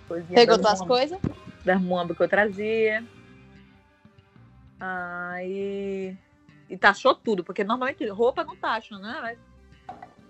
coisinhas. 0.07 0.35
Pegou 0.35 0.59
tuas 0.59 0.81
coisas? 0.81 1.19
Das 1.63 1.81
muambas 1.81 2.17
que 2.17 2.23
eu 2.23 2.27
trazia. 2.29 3.03
Aí. 4.79 6.15
E 6.69 6.77
taxou 6.77 7.15
tudo, 7.15 7.43
porque 7.43 7.63
normalmente 7.63 8.05
roupa 8.09 8.43
não 8.43 8.55
taxa, 8.55 8.97
né? 8.97 9.17
Mas 9.21 9.39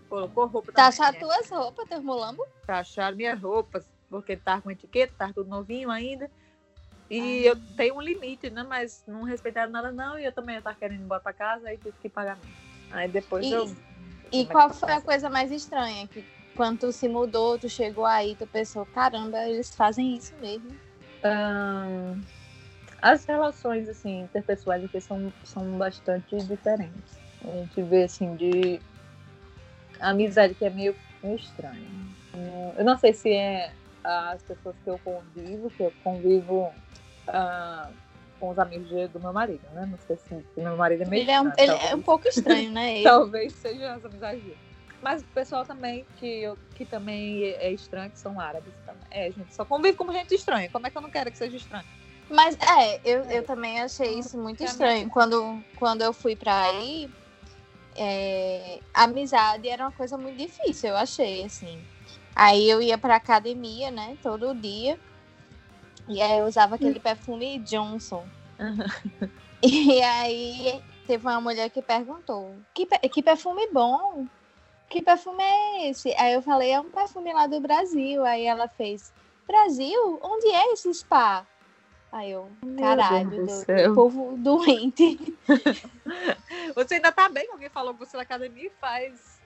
colocou 0.07 0.45
roupa 0.45 0.71
Taxar 0.71 1.17
tuas 1.17 1.49
roupas, 1.49 1.87
teus 1.89 2.03
mulambos? 2.03 2.45
Taxaram 2.67 3.17
minhas 3.17 3.41
roupas, 3.41 3.91
porque 4.09 4.37
tá 4.37 4.61
com 4.61 4.69
etiqueta, 4.69 5.13
tá 5.17 5.33
tudo 5.33 5.49
novinho 5.49 5.89
ainda. 5.89 6.29
E 7.09 7.47
ah. 7.47 7.51
eu 7.51 7.75
tenho 7.75 7.95
um 7.95 8.01
limite, 8.01 8.49
né? 8.49 8.63
Mas 8.63 9.03
não 9.07 9.23
respeitaram 9.23 9.71
nada, 9.71 9.91
não. 9.91 10.19
E 10.19 10.25
eu 10.25 10.31
também 10.31 10.57
estava 10.57 10.75
querendo 10.75 11.01
ir 11.01 11.03
embora 11.03 11.21
pra 11.21 11.33
casa, 11.33 11.69
aí 11.69 11.77
tive 11.77 11.97
que 11.99 12.09
pagar 12.09 12.37
mesmo. 12.37 12.53
Aí 12.91 13.07
depois 13.07 13.43
e, 13.43 13.51
eu 13.51 13.75
e 14.33 14.41
é 14.41 14.45
qual 14.45 14.69
foi 14.71 14.91
a 14.91 15.01
coisa 15.01 15.29
mais 15.29 15.51
estranha? 15.51 16.07
Que 16.07 16.25
quando 16.55 16.79
tu 16.79 16.91
se 16.91 17.07
mudou, 17.07 17.57
tu 17.57 17.69
chegou 17.69 18.05
aí, 18.05 18.35
tu 18.35 18.47
pensou, 18.47 18.85
caramba, 18.87 19.47
eles 19.47 19.73
fazem 19.75 20.15
isso 20.15 20.33
mesmo. 20.41 20.75
as 23.01 23.25
relações 23.25 23.87
assim, 23.87 24.21
interpessoais 24.21 24.83
aqui 24.83 24.99
são, 24.99 25.31
são 25.43 25.77
bastante 25.77 26.35
diferentes. 26.37 27.19
A 27.43 27.57
gente 27.57 27.81
vê 27.83 28.03
assim 28.03 28.35
de 28.35 28.79
amizade 29.99 30.55
que 30.55 30.65
é 30.65 30.69
meio, 30.69 30.95
meio 31.21 31.35
estranha. 31.35 31.87
Eu 32.77 32.83
não 32.83 32.97
sei 32.97 33.13
se 33.13 33.31
é 33.31 33.71
as 34.03 34.41
pessoas 34.41 34.75
que 34.83 34.89
eu 34.89 34.99
convivo, 34.99 35.69
que 35.69 35.83
eu 35.83 35.93
convivo 36.03 36.73
uh, 37.27 37.93
com 38.43 38.49
os 38.49 38.59
amigos 38.59 38.89
do 39.09 39.21
meu 39.21 39.31
marido, 39.31 39.65
né? 39.71 39.87
Não 39.89 39.97
sei 40.05 40.17
se 40.17 40.33
o 40.33 40.61
meu 40.61 40.75
marido 40.75 41.03
é 41.03 41.05
meio. 41.05 41.21
Ele, 41.23 41.31
é 41.31 41.39
um, 41.39 41.51
ele 41.57 41.71
é 41.71 41.95
um 41.95 42.01
pouco 42.01 42.27
estranho, 42.27 42.69
né? 42.71 42.99
talvez 43.01 43.53
seja 43.53 43.93
as 43.93 44.03
amizades 44.03 44.43
dele. 44.43 44.57
Mas 45.01 45.21
o 45.21 45.25
pessoal 45.27 45.65
também, 45.65 46.05
que, 46.17 46.41
eu, 46.41 46.57
que 46.75 46.83
também 46.83 47.45
é 47.45 47.71
estranho, 47.71 48.11
que 48.11 48.19
são 48.19 48.37
árabes 48.41 48.73
também. 48.85 49.03
É, 49.11 49.31
gente 49.31 49.55
só 49.55 49.63
convive 49.63 49.95
como 49.95 50.11
gente 50.11 50.35
estranha. 50.35 50.69
Como 50.69 50.85
é 50.85 50.89
que 50.89 50.97
eu 50.97 51.01
não 51.01 51.09
quero 51.09 51.31
que 51.31 51.37
seja 51.37 51.55
estranho? 51.55 51.85
Mas 52.29 52.57
é, 52.59 52.99
eu, 53.05 53.23
eu 53.23 53.43
também 53.43 53.79
achei 53.79 54.19
isso 54.19 54.37
muito 54.37 54.61
estranho. 54.61 55.09
Quando, 55.09 55.63
quando 55.77 56.01
eu 56.01 56.11
fui 56.11 56.35
pra 56.35 56.63
aí, 56.63 57.09
é, 57.95 58.79
amizade 58.93 59.69
era 59.69 59.85
uma 59.85 59.91
coisa 59.91 60.17
muito 60.17 60.37
difícil, 60.37 60.89
eu 60.89 60.97
achei, 60.97 61.45
assim. 61.45 61.81
Aí 62.35 62.69
eu 62.69 62.81
ia 62.81 62.97
pra 62.97 63.15
academia, 63.15 63.89
né, 63.89 64.17
todo 64.21 64.53
dia. 64.53 64.99
E 66.07 66.21
aí 66.21 66.39
eu 66.39 66.45
usava 66.45 66.75
aquele 66.75 66.99
perfume 66.99 67.59
Johnson. 67.59 68.25
Uhum. 68.59 69.29
E 69.65 70.01
aí 70.01 70.83
teve 71.07 71.25
uma 71.25 71.39
mulher 71.39 71.69
que 71.69 71.81
perguntou: 71.81 72.53
que, 72.73 72.85
que 72.85 73.23
perfume 73.23 73.65
bom? 73.71 74.27
Que 74.89 75.01
perfume 75.01 75.41
é 75.41 75.89
esse? 75.89 76.13
Aí 76.15 76.33
eu 76.33 76.41
falei: 76.41 76.71
é 76.71 76.81
um 76.81 76.89
perfume 76.89 77.31
lá 77.31 77.47
do 77.47 77.61
Brasil. 77.61 78.25
Aí 78.25 78.45
ela 78.45 78.67
fez: 78.67 79.13
Brasil? 79.47 80.19
Onde 80.21 80.47
é 80.47 80.73
esse 80.73 80.93
spa? 80.93 81.47
Aí 82.11 82.29
eu, 82.29 82.47
caralho, 82.77 83.29
do 83.29 83.45
do, 83.45 83.95
povo 83.95 84.37
doente. 84.37 85.35
Você 86.75 86.95
ainda 86.95 87.11
tá 87.11 87.27
bem 87.27 87.45
que 87.45 87.51
alguém 87.53 87.69
falou 87.69 87.93
com 87.93 88.05
você 88.05 88.15
na 88.15 88.21
academia 88.21 88.67
e 88.67 88.71
faz 88.79 89.41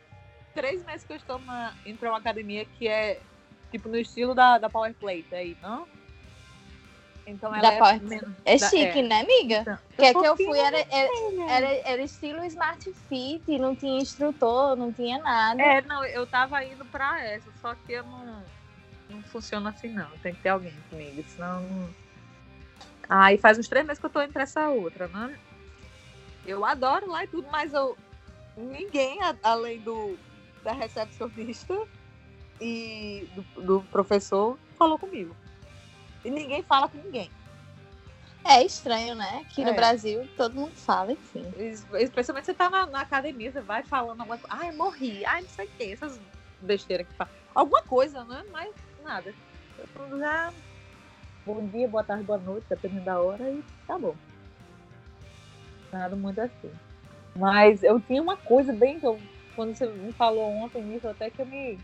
três 0.54 0.84
meses 0.84 1.06
que 1.06 1.14
eu 1.14 1.18
estou 1.18 1.40
na, 1.40 1.74
indo 1.86 1.98
pra 1.98 2.10
uma 2.10 2.18
academia 2.18 2.66
que 2.66 2.86
é 2.86 3.22
tipo 3.72 3.88
no 3.88 3.98
estilo 3.98 4.36
da, 4.36 4.58
da 4.58 4.70
Power 4.70 4.94
Plate 4.96 5.34
aí, 5.34 5.58
não? 5.62 5.88
Então 7.28 7.54
ela 7.54 7.62
Da 7.70 7.74
é. 7.94 8.00
Menos- 8.00 8.36
É 8.46 8.58
da- 8.58 8.70
chique, 8.70 9.02
né, 9.02 9.20
amiga? 9.22 9.60
Então, 9.62 9.78
Que 9.98 10.06
é 10.06 10.14
que 10.14 10.26
eu 10.26 10.38
fui, 10.38 10.58
era, 10.58 10.78
era, 10.90 11.10
era, 11.50 11.68
era 11.90 12.02
estilo 12.02 12.44
Smart 12.46 12.94
Fit, 13.10 13.60
não 13.60 13.76
tinha 13.76 14.02
instrutor, 14.02 14.78
não 14.78 14.94
tinha 14.94 15.20
nada. 15.20 15.62
É, 15.62 15.82
não, 15.82 16.06
eu 16.06 16.26
tava 16.26 16.64
indo 16.64 16.86
pra 16.86 17.22
essa, 17.22 17.52
só 17.62 17.76
que 17.76 17.92
eu 17.92 18.04
não. 18.04 18.44
Não 19.10 19.22
funciona 19.24 19.70
assim, 19.70 19.90
não. 19.90 20.10
Tem 20.22 20.34
que 20.34 20.42
ter 20.42 20.50
alguém 20.50 20.74
comigo, 20.90 21.24
senão. 21.28 21.62
Não... 21.62 21.90
Aí 23.10 23.38
faz 23.38 23.58
uns 23.58 23.68
três 23.68 23.86
meses 23.86 24.00
que 24.00 24.06
eu 24.06 24.10
tô 24.10 24.22
indo 24.22 24.34
pra 24.34 24.44
essa 24.44 24.70
outra, 24.70 25.08
né? 25.08 25.38
Eu 26.46 26.64
adoro 26.64 27.10
lá 27.10 27.24
e 27.24 27.28
tudo, 27.28 27.48
mas 27.52 27.74
eu. 27.74 27.98
Ninguém, 28.56 29.22
a- 29.22 29.36
além 29.44 29.80
do 29.82 30.18
da 30.64 30.72
recepcionista 30.74 31.78
e 32.60 33.28
do, 33.56 33.62
do 33.62 33.82
professor, 33.84 34.58
falou 34.78 34.98
comigo. 34.98 35.36
E 36.28 36.30
ninguém 36.30 36.62
fala 36.62 36.90
com 36.90 36.98
ninguém. 36.98 37.32
É 38.46 38.62
estranho, 38.62 39.16
né? 39.16 39.46
Aqui 39.46 39.64
no 39.64 39.72
É. 39.72 39.74
Brasil 39.74 40.28
todo 40.36 40.56
mundo 40.56 40.76
fala, 40.76 41.14
enfim. 41.14 41.46
Es- 41.56 41.86
Especialmente 41.94 42.46
você 42.46 42.54
tá 42.54 42.70
na, 42.70 42.86
na 42.86 43.00
academia, 43.02 43.50
você 43.50 43.62
vai 43.62 43.82
falando 43.84 44.20
alguma 44.20 44.38
coisa. 44.38 44.54
Ai, 44.62 44.72
morri. 44.74 45.26
Ai, 45.26 45.42
não 45.42 45.50
sei 45.50 45.66
o 45.66 45.70
que. 45.70 45.94
Essas 45.94 46.20
besteiras 46.62 47.08
que 47.08 47.14
fala. 47.14 47.30
Alguma 47.56 47.82
coisa, 47.84 48.26
né? 48.26 48.44
Mas 48.52 48.74
nada. 49.04 49.34
Eu 49.96 50.20
já. 50.20 50.52
Bom 51.46 51.66
dia, 51.70 51.88
boa 51.88 52.04
tarde, 52.04 52.24
boa 52.26 52.38
noite, 52.40 52.66
dependendo 52.70 53.06
da 53.06 53.22
hora, 53.22 53.50
e 53.50 53.64
tá 53.88 53.98
bom. 53.98 54.16
Nada 55.94 56.14
muito 56.18 56.40
assim. 56.42 56.72
Mas 57.38 57.84
eu 57.84 58.02
tinha 58.02 58.22
uma 58.22 58.36
coisa 58.36 58.74
bem 58.74 59.00
que 59.00 59.08
eu. 59.08 59.18
Quando 59.56 59.76
você 59.76 59.88
me 59.88 60.12
falou 60.12 60.52
ontem 60.56 60.84
nisso, 60.84 61.08
até 61.08 61.30
que 61.30 61.42
eu 61.42 61.46
me. 61.46 61.80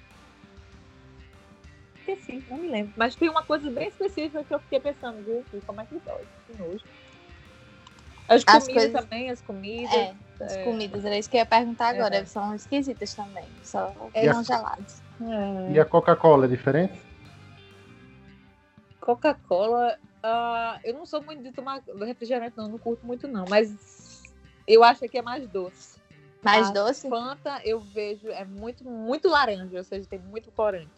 Esqueci, 2.05 2.43
não 2.49 2.57
me 2.57 2.69
lembro. 2.69 2.93
Mas 2.97 3.15
tem 3.15 3.29
uma 3.29 3.43
coisa 3.43 3.69
bem 3.71 3.87
específica 3.87 4.43
que 4.43 4.53
eu 4.53 4.59
fiquei 4.59 4.79
pensando, 4.79 5.23
gente, 5.23 5.65
como 5.65 5.79
é 5.81 5.85
que 5.85 5.97
dói? 5.99 6.25
Que 6.47 6.57
nojo. 6.61 6.83
As 8.27 8.43
As 8.47 8.63
comidas 8.63 8.83
coisas- 8.83 9.01
também, 9.01 9.29
as 9.29 9.41
comidas. 9.41 9.93
É, 9.93 10.15
as 10.41 10.53
É. 10.57 10.63
comidas, 10.63 11.05
era 11.05 11.17
isso 11.17 11.29
que 11.29 11.37
eu 11.37 11.39
ia 11.39 11.45
perguntar 11.45 11.89
agora. 11.89 12.15
É. 12.17 12.25
São 12.25 12.53
esquisitas 12.55 13.13
também, 13.13 13.45
só 13.63 14.09
É. 14.13 14.31
congelados. 14.33 15.01
É. 15.21 15.71
E 15.73 15.79
a 15.79 15.85
Coca-Cola 15.85 16.45
é 16.45 16.47
diferente? 16.49 16.93
Coca-Cola, 18.99 19.97
ah, 20.21 20.79
eu 20.83 20.93
não 20.93 21.05
sou 21.05 21.21
muito 21.21 21.43
de 21.43 21.51
tomar 21.51 21.81
refrigerante, 22.05 22.55
não, 22.57 22.67
não 22.69 22.77
curto 22.77 23.05
muito, 23.05 23.27
não. 23.27 23.45
Mas 23.49 24.23
eu 24.67 24.83
acho 24.83 25.07
que 25.09 25.17
é 25.17 25.21
mais 25.21 25.47
doce. 25.47 26.01
Mais 26.41 26.69
A 26.69 26.71
doce? 26.73 27.07
Fanta, 27.09 27.61
eu 27.63 27.79
vejo, 27.79 28.29
é 28.29 28.43
muito, 28.45 28.83
muito 28.83 29.27
laranja, 29.29 29.77
ou 29.77 29.83
seja, 29.83 30.07
tem 30.07 30.19
muito 30.19 30.51
corante. 30.51 30.91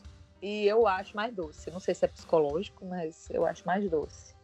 E 0.45 0.67
eu 0.67 0.85
acho 0.85 1.15
mais 1.15 1.33
doce. 1.33 1.71
Não 1.71 1.79
sei 1.79 1.95
se 1.95 2.05
é 2.05 2.07
psicológico, 2.07 2.85
mas 2.85 3.27
eu 3.31 3.47
acho 3.47 3.65
mais 3.65 3.89
doce. 3.89 4.35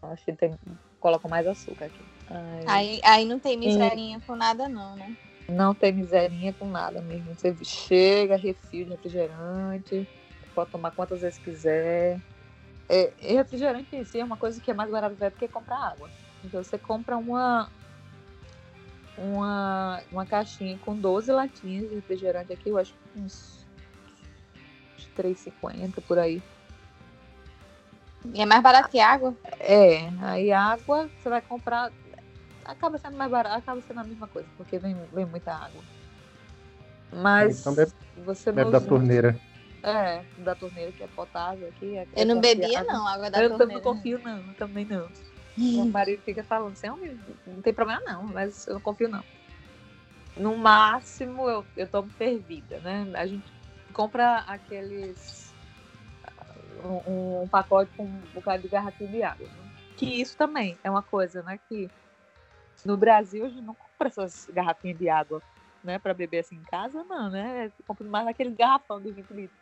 Eu 0.00 0.10
Acho 0.10 0.24
que 0.24 0.32
tem, 0.32 0.54
colocam 1.00 1.28
mais 1.28 1.44
açúcar 1.48 1.86
aqui. 1.86 2.04
Ai, 2.30 2.64
Aí, 2.68 3.00
aí 3.02 3.24
não 3.24 3.40
tem 3.40 3.56
miserinha 3.56 4.20
com 4.20 4.36
nada, 4.36 4.68
não, 4.68 4.94
né? 4.94 5.12
Não 5.48 5.74
tem 5.74 5.92
miserinha 5.92 6.52
com 6.52 6.68
nada 6.68 7.02
mesmo. 7.02 7.34
Você 7.34 7.56
chega, 7.64 8.36
refil 8.36 8.84
de 8.84 8.92
refrigerante, 8.92 10.06
pode 10.54 10.70
tomar 10.70 10.92
quantas 10.92 11.22
vezes 11.22 11.40
quiser. 11.40 12.20
É, 12.88 13.12
e 13.20 13.34
refrigerante 13.34 13.96
em 13.96 14.04
si 14.04 14.20
é 14.20 14.24
uma 14.24 14.36
coisa 14.36 14.60
que 14.60 14.70
é 14.70 14.74
mais 14.74 14.88
barata 14.88 15.14
até 15.14 15.28
do 15.28 15.36
que 15.36 15.48
comprar 15.48 15.88
água. 15.88 16.08
Então 16.44 16.62
você 16.62 16.78
compra 16.78 17.16
uma, 17.16 17.68
uma, 19.18 20.00
uma 20.12 20.24
caixinha 20.24 20.78
com 20.78 20.94
12 20.94 21.32
latinhas 21.32 21.88
de 21.88 21.96
refrigerante 21.96 22.52
aqui, 22.52 22.68
eu 22.68 22.78
acho 22.78 22.92
que 22.92 23.18
uns 23.18 23.55
3,50 25.16 26.00
por 26.02 26.18
aí. 26.18 26.42
E 28.34 28.40
é 28.40 28.46
mais 28.46 28.62
barato 28.62 28.88
que 28.88 28.98
água? 29.00 29.34
É, 29.60 30.08
aí 30.20 30.52
água 30.52 31.08
você 31.18 31.28
vai 31.28 31.40
comprar. 31.40 31.92
Acaba 32.64 32.98
sendo 32.98 33.16
mais 33.16 33.30
barato, 33.30 33.58
acaba 33.58 33.80
sendo 33.80 34.00
a 34.00 34.04
mesma 34.04 34.26
coisa, 34.26 34.48
porque 34.56 34.78
vem, 34.78 34.96
vem 35.12 35.24
muita 35.24 35.52
água. 35.54 35.82
Mas 37.12 37.60
Então 37.60 37.74
bebe- 37.74 37.92
você 38.24 38.50
Bebe 38.52 38.70
da 38.72 38.78
usa- 38.78 38.88
torneira. 38.88 39.40
É, 39.82 40.24
da 40.38 40.54
torneira 40.56 40.90
que 40.90 41.04
é 41.04 41.06
potável 41.06 41.68
aqui. 41.68 41.96
É, 41.96 42.06
Eu 42.16 42.26
não 42.26 42.38
é 42.38 42.40
bebia, 42.40 42.66
confiável. 42.66 42.92
não, 42.92 43.06
água 43.06 43.30
da 43.30 43.40
Eu 43.40 43.56
torneira. 43.56 43.74
não 43.74 43.80
confio, 43.94 44.18
não, 44.18 44.42
também 44.54 44.84
não. 44.84 45.08
Meu 45.56 45.86
marido 45.86 46.22
fica 46.22 46.42
falando 46.42 46.72
assim, 46.72 46.90
"Homem, 46.90 47.18
não 47.46 47.62
tem 47.62 47.72
problema 47.72 48.00
não, 48.04 48.24
mas 48.24 48.66
eu 48.66 48.74
não 48.74 48.80
confio 48.80 49.08
não. 49.08 49.24
No 50.36 50.56
máximo 50.56 51.48
eu, 51.48 51.64
eu 51.76 51.86
tomo 51.88 52.10
fervida, 52.10 52.78
né? 52.80 53.06
A 53.14 53.26
gente 53.26 53.50
compra 53.96 54.40
aqueles. 54.46 55.52
Um, 56.84 57.42
um 57.42 57.48
pacote 57.48 57.90
com 57.96 58.04
um 58.04 58.20
bocado 58.34 58.62
de 58.62 58.68
garrafinha 58.68 59.10
de 59.10 59.22
água. 59.22 59.46
né? 59.48 59.70
Que 59.96 60.20
isso 60.20 60.36
também 60.36 60.78
é 60.84 60.90
uma 60.90 61.02
coisa, 61.02 61.42
né? 61.42 61.58
Que 61.68 61.90
no 62.84 62.96
Brasil 62.98 63.46
a 63.46 63.48
gente 63.48 63.62
não 63.62 63.74
compra 63.74 64.08
essas 64.08 64.46
garrafinhas 64.52 64.98
de 64.98 65.08
água, 65.08 65.42
né? 65.82 65.98
Pra 65.98 66.12
beber 66.12 66.40
assim 66.40 66.56
em 66.56 66.62
casa, 66.62 67.02
não, 67.04 67.30
né? 67.30 67.72
Compra 67.86 68.06
mais 68.06 68.26
aquele 68.28 68.50
garrafão 68.50 69.00
de 69.00 69.10
20 69.10 69.30
litros. 69.30 69.58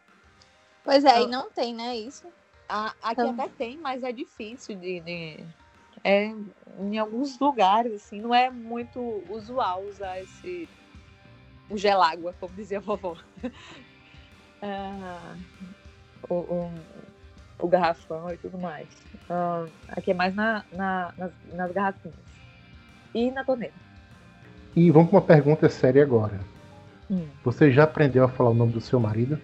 Pois 0.82 1.04
é, 1.04 1.20
e 1.20 1.22
Eu- 1.22 1.28
não 1.28 1.48
tem, 1.50 1.72
né, 1.72 1.96
isso? 1.96 2.26
A- 2.68 2.92
aqui 3.02 3.12
Então- 3.22 3.30
até 3.30 3.48
tem, 3.48 3.78
mas 3.78 4.02
é 4.02 4.10
difícil 4.12 4.76
de, 4.76 5.00
de- 5.00 5.46
é, 6.02 6.26
em 6.80 6.98
alguns 6.98 7.38
lugares, 7.38 7.94
assim, 7.94 8.20
não 8.20 8.34
é 8.34 8.50
muito 8.50 9.00
usual 9.30 9.82
usar 9.84 10.20
esse 10.20 10.68
o 11.70 11.78
gelágua, 11.78 12.34
como 12.38 12.52
dizia 12.54 12.76
a 12.78 12.80
vovó. 12.80 13.16
Ah, 14.66 15.36
o, 16.28 16.34
o, 16.34 16.70
o 17.58 17.68
garrafão 17.68 18.30
e 18.32 18.38
tudo 18.38 18.56
mais. 18.56 18.88
Ah, 19.28 19.66
aqui 19.88 20.10
é 20.12 20.14
mais 20.14 20.34
na, 20.34 20.64
na- 20.72 21.12
nas, 21.18 21.32
nas 21.52 21.72
garrafinhas. 21.72 22.16
E 23.14 23.30
na 23.30 23.44
torneira. 23.44 23.74
E 24.74 24.90
vamos 24.90 25.10
para 25.10 25.18
uma 25.18 25.26
pergunta 25.26 25.68
séria 25.68 26.02
agora. 26.02 26.40
Hum. 27.10 27.28
Você 27.44 27.70
já 27.70 27.84
aprendeu 27.84 28.24
a 28.24 28.28
falar 28.28 28.50
o 28.50 28.54
nome 28.54 28.72
do 28.72 28.80
seu 28.80 28.98
marido? 28.98 29.38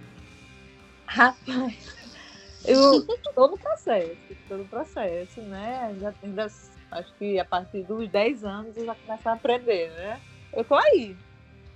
Rapaz, 1.07 1.39
eu 2.65 3.01
estou 3.01 3.51
no 3.51 3.59
processo, 3.59 4.17
estou 4.31 4.59
no 4.59 4.65
processo, 4.65 5.43
né? 5.43 5.95
Já, 6.01 6.15
ainda, 6.23 6.47
acho 6.47 7.15
que 7.19 7.39
a 7.39 7.45
partir 7.45 7.85
dos 7.85 8.09
10 8.09 8.43
anos 8.43 8.75
eu 8.77 8.87
já 8.87 8.95
começo 8.95 9.29
a 9.29 9.33
aprender, 9.35 9.91
né? 9.91 10.21
Eu 10.55 10.65
tô 10.65 10.75
aí. 10.75 11.15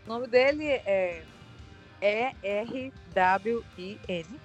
O 0.06 0.08
nome 0.08 0.26
dele 0.28 0.64
é 0.86 1.24
E-R-W-I-N. 3.14 4.40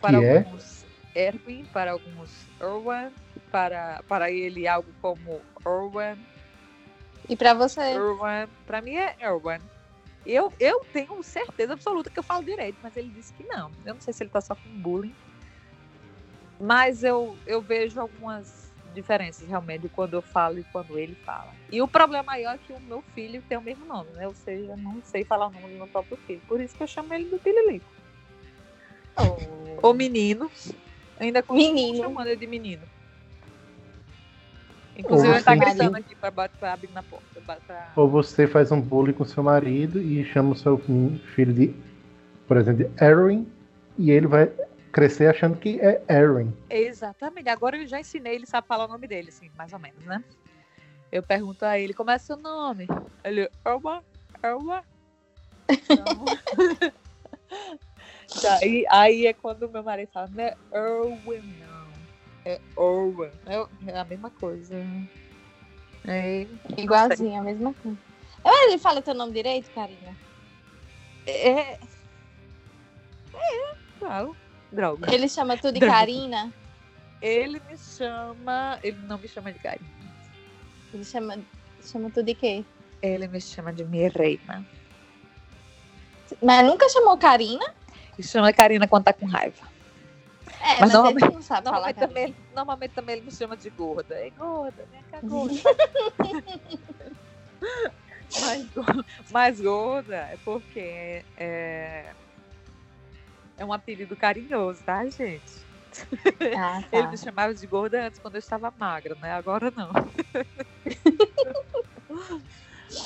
Para 0.00 0.18
Que 0.18 0.24
é? 0.24 0.38
alguns 0.38 0.84
Erwin, 1.14 1.64
para 1.72 1.92
alguns 1.92 2.30
Erwan, 2.60 3.10
para, 3.50 4.02
para 4.06 4.30
ele 4.30 4.68
algo 4.68 4.92
como 5.00 5.40
Erwan, 5.66 6.16
E 7.28 7.34
pra 7.36 7.54
você? 7.54 7.80
Erwan, 7.80 8.46
para 8.66 8.80
mim 8.82 8.94
é 8.96 9.16
Erwan. 9.20 9.58
Eu, 10.26 10.52
eu 10.60 10.84
tenho 10.92 11.22
certeza 11.22 11.72
absoluta 11.72 12.10
que 12.10 12.18
eu 12.18 12.22
falo 12.22 12.44
direito, 12.44 12.78
mas 12.82 12.96
ele 12.96 13.08
disse 13.08 13.32
que 13.32 13.44
não. 13.44 13.70
Eu 13.84 13.94
não 13.94 14.00
sei 14.00 14.12
se 14.12 14.22
ele 14.22 14.30
tá 14.30 14.40
só 14.40 14.54
com 14.54 14.68
bullying. 14.80 15.14
Mas 16.60 17.02
eu, 17.02 17.36
eu 17.46 17.62
vejo 17.62 17.98
algumas 18.00 18.67
diferenças 18.94 19.46
realmente 19.46 19.82
de 19.82 19.88
quando 19.88 20.14
eu 20.14 20.22
falo 20.22 20.58
e 20.58 20.64
quando 20.72 20.98
ele 20.98 21.14
fala. 21.24 21.54
E 21.70 21.80
o 21.82 21.88
problema 21.88 22.24
maior 22.24 22.54
é 22.54 22.58
que 22.58 22.72
o 22.72 22.80
meu 22.80 23.02
filho 23.14 23.42
tem 23.48 23.56
o 23.58 23.62
mesmo 23.62 23.84
nome, 23.86 24.10
né? 24.12 24.26
Ou 24.26 24.34
seja, 24.34 24.72
eu 24.72 24.76
não 24.76 25.00
sei 25.04 25.24
falar 25.24 25.48
o 25.48 25.50
nome 25.50 25.68
do 25.68 25.76
meu 25.78 25.86
próprio 25.86 26.16
filho. 26.26 26.40
Por 26.48 26.60
isso 26.60 26.74
que 26.74 26.82
eu 26.82 26.86
chamo 26.86 27.12
ele 27.14 27.24
do 27.26 27.38
Tililico. 27.38 27.86
Ou 29.82 29.94
menino. 29.94 30.50
Ainda 31.18 31.42
continuo 31.42 31.74
Menino. 31.74 32.04
chamando 32.04 32.26
ele 32.28 32.36
de 32.36 32.46
menino. 32.46 32.82
Inclusive, 34.96 35.28
Ou 35.28 35.34
ele 35.34 35.44
tá 35.44 35.54
você- 35.54 35.64
gritando 35.64 35.96
aqui 35.96 36.14
pra, 36.16 36.30
bater- 36.30 36.56
pra 36.58 36.72
abrir 36.72 36.90
na 36.90 37.02
porta. 37.02 37.40
pra- 37.40 37.92
Ou 37.96 38.08
você 38.08 38.46
faz 38.46 38.72
um 38.72 38.80
bullying 38.80 39.12
com 39.12 39.24
seu 39.24 39.42
marido 39.42 40.00
e 40.00 40.24
chama 40.24 40.52
o 40.52 40.56
seu 40.56 40.78
filho 41.34 41.52
de, 41.52 41.74
por 42.46 42.56
exemplo, 42.56 42.84
de 42.84 43.04
Erwin, 43.04 43.46
e 43.96 44.10
ele 44.10 44.26
vai 44.26 44.50
crescer 44.98 45.28
achando 45.28 45.56
que 45.56 45.80
é 45.80 46.02
Erwin. 46.08 46.52
Exatamente. 46.68 47.48
Agora 47.48 47.76
eu 47.76 47.86
já 47.86 48.00
ensinei, 48.00 48.34
ele 48.34 48.46
sabe 48.46 48.66
falar 48.66 48.86
o 48.86 48.88
nome 48.88 49.06
dele, 49.06 49.28
assim, 49.28 49.48
mais 49.56 49.72
ou 49.72 49.78
menos, 49.78 50.04
né? 50.04 50.24
Eu 51.12 51.22
pergunto 51.22 51.64
a 51.64 51.78
ele, 51.78 51.94
como 51.94 52.10
é 52.10 52.18
seu 52.18 52.36
nome? 52.36 52.88
Ele, 53.22 53.48
Elma, 53.64 54.02
Elma. 54.42 54.84
Então... 55.68 56.04
Tá, 58.42 58.62
e 58.62 58.84
aí 58.90 59.26
é 59.26 59.32
quando 59.32 59.70
meu 59.70 59.82
marido 59.82 60.10
fala, 60.12 60.28
não 60.30 60.44
é 60.44 60.54
Erwin, 60.70 61.54
não. 61.58 61.88
É 62.44 62.60
Erwin. 62.76 63.30
É, 63.46 63.90
é 63.90 63.98
a 63.98 64.04
mesma 64.04 64.28
coisa. 64.28 64.74
É, 66.06 66.46
Igualzinho, 66.76 67.40
a 67.40 67.42
mesma 67.42 67.72
coisa. 67.72 67.96
Ele 68.44 68.76
fala 68.76 69.00
teu 69.00 69.14
nome 69.14 69.32
direito, 69.32 69.70
Karina? 69.70 70.14
é, 71.26 71.78
é, 73.32 73.74
claro. 73.98 74.36
Droga. 74.72 75.12
Ele 75.12 75.28
chama 75.28 75.56
tu 75.56 75.72
de 75.72 75.80
Karina? 75.80 76.52
Ele 77.22 77.60
me 77.68 77.76
chama. 77.78 78.78
Ele 78.82 78.98
não 79.06 79.18
me 79.18 79.28
chama 79.28 79.52
de 79.52 79.58
Karina. 79.58 79.86
Ele 80.92 81.04
chama, 81.04 81.38
chama 81.82 82.10
tu 82.10 82.22
de 82.22 82.34
quê? 82.34 82.64
Ele 83.02 83.28
me 83.28 83.40
chama 83.40 83.72
de 83.72 83.84
minha 83.84 84.10
reina. 84.10 84.64
Mas 86.42 86.66
nunca 86.66 86.88
chamou 86.88 87.16
Karina? 87.16 87.74
E 88.18 88.22
chama 88.22 88.52
Karina 88.52 88.86
quando 88.86 89.04
tá 89.04 89.12
com 89.12 89.26
raiva. 89.26 89.66
É, 90.60 90.70
Mas 90.72 90.80
mas, 90.80 90.92
normalmente- 90.92 91.24
ele 91.24 91.34
não 91.34 91.42
sabe 91.42 91.64
falar 91.64 91.76
Normalmente 91.76 91.96
Karina. 92.00 92.14
também, 92.14 92.36
normalmente 92.54 92.90
também 92.92 93.16
ele 93.16 93.24
me 93.24 93.32
chama 93.32 93.56
de 93.56 93.70
gorda. 93.70 94.20
Ei, 94.20 94.30
gorda, 94.32 94.84
vem 94.90 95.00
cá, 95.10 95.20
gorda. 95.22 95.54
mais, 98.40 98.66
go- 98.70 99.04
mais 99.30 99.60
gorda 99.60 100.16
é 100.16 100.36
porque 100.44 101.24
é, 101.36 102.12
é 103.58 103.64
um 103.64 103.72
apelido 103.72 104.16
carinhoso, 104.16 104.82
tá, 104.84 105.04
gente? 105.04 105.66
Ah, 106.56 106.82
tá. 106.90 106.98
Ele 106.98 107.08
me 107.08 107.18
chamava 107.18 107.52
de 107.52 107.66
gorda 107.66 108.06
antes 108.06 108.20
quando 108.20 108.36
eu 108.36 108.40
estava 108.40 108.72
magra, 108.78 109.14
né? 109.16 109.32
Agora 109.32 109.72
não. 109.76 109.90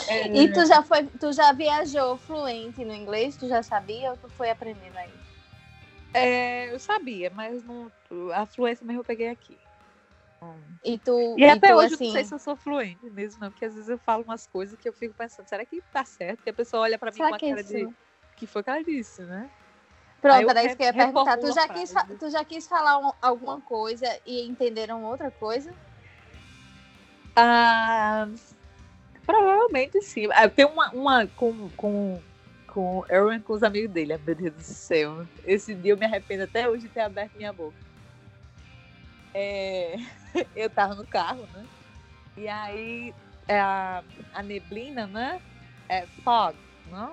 É, 0.08 0.28
E 0.28 0.52
tu 0.52 0.64
já 0.66 0.82
foi, 0.82 1.06
tu 1.06 1.32
já 1.32 1.52
viajou 1.52 2.16
fluente 2.18 2.84
no 2.84 2.94
inglês? 2.94 3.36
Tu 3.36 3.48
já 3.48 3.62
sabia 3.62 4.10
ou 4.10 4.16
tu 4.16 4.28
foi 4.28 4.50
aprendendo 4.50 4.96
aí? 4.96 5.10
é, 6.14 6.72
eu 6.72 6.78
sabia, 6.78 7.30
mas 7.34 7.64
não, 7.64 7.90
a 8.34 8.44
fluência 8.46 8.84
mesmo 8.84 9.00
eu 9.00 9.04
peguei 9.04 9.28
aqui. 9.28 9.58
E 10.84 10.98
tu, 10.98 11.36
E 11.38 11.44
até 11.44 11.68
tu, 11.68 11.74
hoje 11.74 11.92
eu 11.92 11.94
assim, 11.94 12.06
não 12.06 12.12
sei 12.12 12.24
se 12.24 12.34
eu 12.34 12.38
sou 12.38 12.56
fluente 12.56 13.08
mesmo, 13.10 13.40
não, 13.40 13.50
porque 13.50 13.64
às 13.64 13.74
vezes 13.74 13.88
eu 13.88 13.98
falo 13.98 14.24
umas 14.24 14.46
coisas 14.46 14.78
que 14.78 14.88
eu 14.88 14.92
fico 14.92 15.14
pensando, 15.14 15.48
será 15.48 15.64
que 15.64 15.80
tá 15.92 16.04
certo? 16.04 16.42
Que 16.42 16.50
a 16.50 16.54
pessoa 16.54 16.82
olha 16.82 16.98
pra 16.98 17.10
mim 17.10 17.16
será 17.16 17.30
com 17.30 17.34
a 17.36 17.38
que 17.38 17.48
cara 17.48 17.60
isso... 17.60 17.72
de. 17.72 17.88
que 18.36 18.46
foi 18.46 18.62
que 18.62 18.70
ela 18.70 18.82
disse, 18.82 19.22
né? 19.22 19.48
Pronto, 20.22 20.48
era 20.50 20.62
isso 20.64 20.76
que 20.76 20.82
eu 20.84 20.86
ia 20.86 20.94
perguntar. 20.94 21.36
Tu 21.36 21.52
já, 21.52 21.68
quis, 21.68 21.94
tu 22.20 22.30
já 22.30 22.44
quis 22.44 22.66
falar 22.68 22.96
um- 22.98 23.12
alguma 23.20 23.60
coisa 23.60 24.06
e 24.24 24.46
entenderam 24.48 25.02
outra 25.02 25.32
coisa? 25.32 25.74
Ah, 27.34 28.28
provavelmente 29.26 30.00
sim. 30.00 30.28
Ah, 30.32 30.48
Tem 30.48 30.64
uma, 30.64 30.90
uma 30.92 31.26
com, 31.26 31.68
com, 31.70 32.22
com 32.68 32.98
o 32.98 33.04
Aaron 33.10 33.40
com 33.42 33.52
os 33.52 33.64
amigos 33.64 33.90
dele, 33.92 34.16
meu 34.16 34.34
Deus 34.36 34.54
do 34.54 34.62
céu. 34.62 35.26
Esse 35.44 35.74
dia 35.74 35.92
eu 35.92 35.96
me 35.98 36.06
arrependo 36.06 36.44
até 36.44 36.68
hoje 36.68 36.82
de 36.86 36.88
ter 36.88 37.00
aberto 37.00 37.36
minha 37.36 37.52
boca. 37.52 37.76
É, 39.34 39.96
eu 40.54 40.70
tava 40.70 40.94
no 40.94 41.04
carro, 41.04 41.48
né? 41.52 41.66
E 42.36 42.46
aí 42.46 43.12
é 43.48 43.58
a, 43.58 44.04
a 44.32 44.42
neblina, 44.44 45.08
né? 45.08 45.40
É 45.88 46.06
fog, 46.22 46.56
não? 46.86 47.12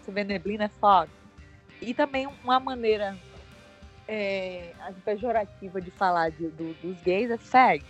Você 0.00 0.12
vê 0.12 0.22
neblina, 0.22 0.64
é 0.64 0.68
fog. 0.68 1.10
E 1.80 1.94
também 1.94 2.26
uma 2.44 2.60
maneira 2.60 3.18
é, 4.06 4.74
pejorativa 5.04 5.80
de 5.80 5.90
falar 5.92 6.30
de- 6.30 6.48
do- 6.50 6.74
dos 6.74 7.00
gays 7.02 7.30
é 7.30 7.38
fag. 7.38 7.84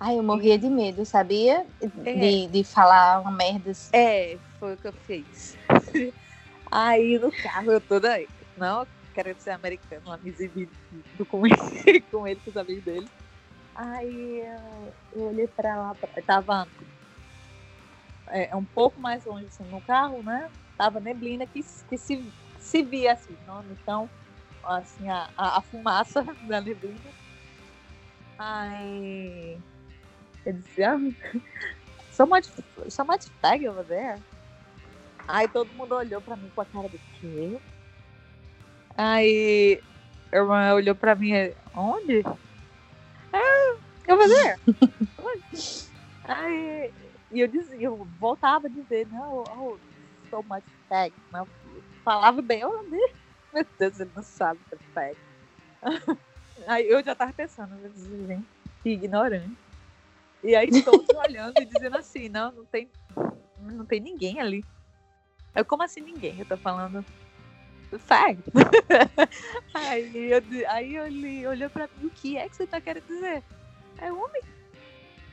Ai, 0.00 0.16
eu 0.16 0.22
morria 0.22 0.56
de 0.56 0.70
medo, 0.70 1.04
sabia? 1.04 1.66
É. 2.04 2.14
De, 2.14 2.46
de 2.48 2.64
falar 2.64 3.20
uma 3.20 3.32
merda 3.32 3.72
assim. 3.72 3.90
É, 3.92 4.38
foi 4.60 4.74
o 4.74 4.76
que 4.78 4.86
eu 4.86 4.92
fiz. 4.92 5.56
Aí 6.70 7.18
no 7.18 7.32
carro 7.32 7.72
eu 7.72 7.80
toda. 7.80 8.16
Não, 8.56 8.86
querendo 9.12 9.40
ser 9.40 9.50
americano, 9.50 10.02
lá 10.06 10.16
me 10.18 10.30
exibindo 10.30 10.70
com 11.26 11.44
ele, 11.46 11.56
com 12.12 12.26
ele, 12.26 12.40
com 12.40 12.50
os 12.50 12.56
amigos 12.56 12.84
dele. 12.84 13.08
Aí 13.74 14.40
eu, 14.44 14.94
eu 15.12 15.22
olhei 15.22 15.48
pra 15.48 15.76
lá, 15.80 15.94
pra, 15.94 16.08
tava 16.22 16.68
é, 18.28 18.54
um 18.54 18.64
pouco 18.64 19.00
mais 19.00 19.24
longe 19.24 19.46
assim, 19.46 19.64
no 19.64 19.80
carro, 19.80 20.22
né? 20.22 20.48
Tava 20.78 21.00
neblina 21.00 21.44
que, 21.44 21.60
que 21.88 21.98
se, 21.98 22.32
se 22.58 22.82
via 22.84 23.12
assim, 23.12 23.36
não? 23.46 23.64
então, 23.64 24.08
assim, 24.62 25.08
a, 25.08 25.28
a, 25.36 25.60
fumaça 25.60 26.22
da 26.46 26.60
neblina. 26.60 27.10
Aí 28.38 29.58
eu 30.46 30.52
disse, 30.52 30.84
ah, 30.84 30.96
so 32.12 32.26
much, 32.26 32.48
so 32.88 33.04
much 33.04 33.26
fag 33.42 33.68
over 33.68 33.84
there. 33.84 34.22
Aí 35.26 35.48
todo 35.48 35.68
mundo 35.74 35.96
olhou 35.96 36.20
pra 36.20 36.36
mim 36.36 36.50
com 36.54 36.60
a 36.60 36.64
cara 36.64 36.88
de 36.88 36.98
quê? 37.20 37.58
Aí 38.96 39.82
a 40.30 40.36
irmã 40.36 40.74
olhou 40.74 40.94
pra 40.94 41.16
mim, 41.16 41.32
onde? 41.74 42.24
Ah, 43.32 43.76
there. 44.06 44.60
Onde? 45.18 45.88
Aí 46.24 46.92
e 47.30 47.40
eu 47.40 47.48
dizia, 47.48 47.78
eu 47.78 48.06
voltava 48.18 48.68
a 48.68 48.70
dizer, 48.70 49.06
não, 49.10 49.44
oh, 49.56 49.76
so 50.30 50.42
much 50.42 50.64
fag. 50.88 51.12
Não, 51.32 51.46
falava 52.04 52.40
bem, 52.42 52.64
oh, 52.64 52.82
meu 52.82 53.66
Deus, 53.78 54.00
ele 54.00 54.10
não 54.14 54.22
sabe 54.22 54.60
que 54.68 54.98
é. 54.98 55.14
Aí 56.66 56.88
eu 56.88 57.02
já 57.02 57.14
tava 57.14 57.32
pensando, 57.32 57.74
eu 57.82 57.92
gente, 58.26 58.46
que 58.82 58.90
ignorante. 58.90 59.56
E 60.42 60.54
aí 60.54 60.82
todos 60.82 61.06
olhando 61.16 61.54
e 61.60 61.64
dizendo 61.64 61.96
assim, 61.96 62.28
não, 62.28 62.52
não 62.52 62.64
tem, 62.64 62.88
não 63.60 63.84
tem 63.84 64.00
ninguém 64.00 64.40
ali. 64.40 64.64
Eu, 65.54 65.64
como 65.64 65.82
assim 65.82 66.00
ninguém? 66.00 66.38
Eu 66.38 66.46
tô 66.46 66.56
falando 66.56 67.04
fag. 67.98 68.38
aí, 69.74 70.30
eu, 70.30 70.42
aí 70.68 70.96
ele 70.96 71.46
olhou 71.46 71.70
pra 71.70 71.88
mim, 71.96 72.06
o 72.06 72.10
que 72.10 72.36
é 72.36 72.48
que 72.48 72.56
você 72.56 72.66
tá 72.66 72.80
querendo 72.80 73.06
dizer? 73.06 73.42
É 73.98 74.12
homem? 74.12 74.42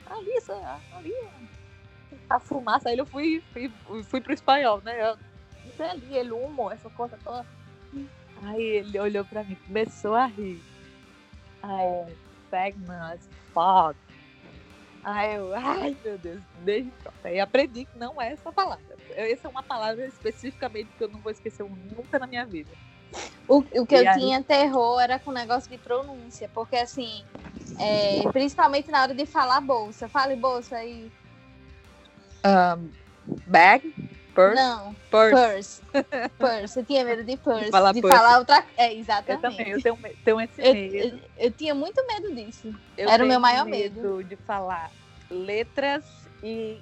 Ali, 0.05 0.31
ali. 0.93 1.13
A 2.29 2.39
fumaça, 2.39 2.89
aí 2.89 2.97
eu 2.97 3.05
fui, 3.05 3.41
fui, 3.51 3.71
fui 4.03 4.21
pro 4.21 4.33
espanhol, 4.33 4.81
né? 4.81 5.09
Eu, 5.09 5.17
isso 5.67 5.81
é 5.83 5.91
ali, 5.91 6.15
ele 6.15 6.31
humo, 6.31 6.71
essa 6.71 6.89
coisa 6.89 7.17
toda. 7.23 7.45
Aí 8.43 8.61
ele 8.61 8.99
olhou 8.99 9.23
pra 9.25 9.43
mim, 9.43 9.55
começou 9.67 10.13
a 10.15 10.25
rir. 10.25 10.61
Aí, 11.61 12.15
não, 12.87 13.17
fog. 13.53 13.95
Aí 15.03 15.35
eu, 15.35 15.53
ai 15.53 15.95
meu 16.03 16.17
Deus, 16.17 16.41
desde 16.63 16.89
pronto. 16.91 17.25
Aí 17.25 17.39
aprendi 17.39 17.85
que 17.85 17.97
não 17.97 18.19
é 18.19 18.33
essa 18.33 18.51
palavra. 18.51 18.83
Essa 19.11 19.47
é 19.47 19.51
uma 19.51 19.61
palavra 19.61 20.05
especificamente 20.05 20.89
que 20.97 21.03
eu 21.03 21.09
não 21.09 21.19
vou 21.19 21.31
esquecer 21.31 21.63
nunca 21.63 22.17
na 22.17 22.25
minha 22.25 22.45
vida. 22.45 22.71
O, 23.47 23.59
o 23.59 23.85
que 23.85 23.95
E 23.95 24.03
eu 24.03 24.09
aí? 24.09 24.19
tinha 24.19 24.43
terror 24.43 24.99
era 24.99 25.19
com 25.19 25.29
o 25.29 25.33
negócio 25.33 25.69
de 25.69 25.77
pronúncia, 25.77 26.49
porque 26.53 26.75
assim, 26.75 27.23
é, 27.79 28.23
principalmente 28.31 28.89
na 28.89 29.03
hora 29.03 29.13
de 29.13 29.25
falar 29.27 29.61
bolsa. 29.61 30.09
Fale 30.09 30.35
bolsa 30.35 30.77
aí. 30.77 31.11
Bag, 33.47 33.93
purse, 34.33 34.55
Não, 34.55 34.93
purse. 35.09 35.31
purse. 35.35 35.81
Purse. 36.37 36.79
Eu 36.79 36.85
tinha 36.85 37.03
medo 37.05 37.23
de 37.23 37.37
purse. 37.37 37.71
falar 37.71 37.91
de 37.93 38.01
purse. 38.01 38.15
falar 38.17 38.37
outra 38.39 38.63
É, 38.77 38.93
Eu 38.93 38.99
exatamente. 38.99 39.41
também, 39.41 39.69
eu 39.69 39.81
tenho, 39.81 39.97
tenho 40.23 40.41
esse 40.41 40.61
Eu, 40.61 40.73
medo. 40.73 40.95
eu- 40.95 41.19
eu 41.45 41.51
tinha 41.51 41.73
muito 41.73 42.05
medo 42.05 42.35
disso. 42.35 42.73
Eu 42.97 43.09
era 43.09 43.23
o 43.23 43.27
meu 43.27 43.39
maior 43.39 43.65
medo. 43.65 44.23
de 44.23 44.35
falar 44.35 44.91
letras 45.29 46.03
e 46.43 46.81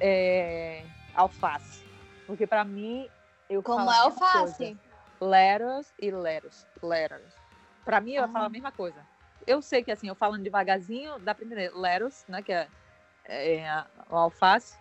é, 0.00 0.84
alface. 1.14 1.82
Porque 2.26 2.46
pra 2.46 2.64
mim, 2.64 3.08
eu 3.48 3.62
Como 3.62 3.90
é 3.90 3.98
alface? 3.98 4.76
Letters 5.20 5.86
e 5.98 6.10
letters. 6.10 6.66
Letters. 6.82 7.32
Pra 7.84 8.00
mim, 8.00 8.12
eu 8.12 8.24
Ah. 8.24 8.28
falo 8.28 8.44
a 8.46 8.48
mesma 8.50 8.70
coisa. 8.70 8.98
Eu 9.46 9.62
sei 9.62 9.82
que 9.82 9.90
assim, 9.92 10.08
eu 10.08 10.14
falando 10.14 10.42
devagarzinho, 10.42 11.18
dá 11.20 11.34
pra 11.34 11.44
entender. 11.44 11.70
Letters, 11.74 12.24
né? 12.28 12.42
Que 12.42 12.52
é, 12.52 12.66
é 13.28 13.84
o 14.10 14.16
alface. 14.16 14.74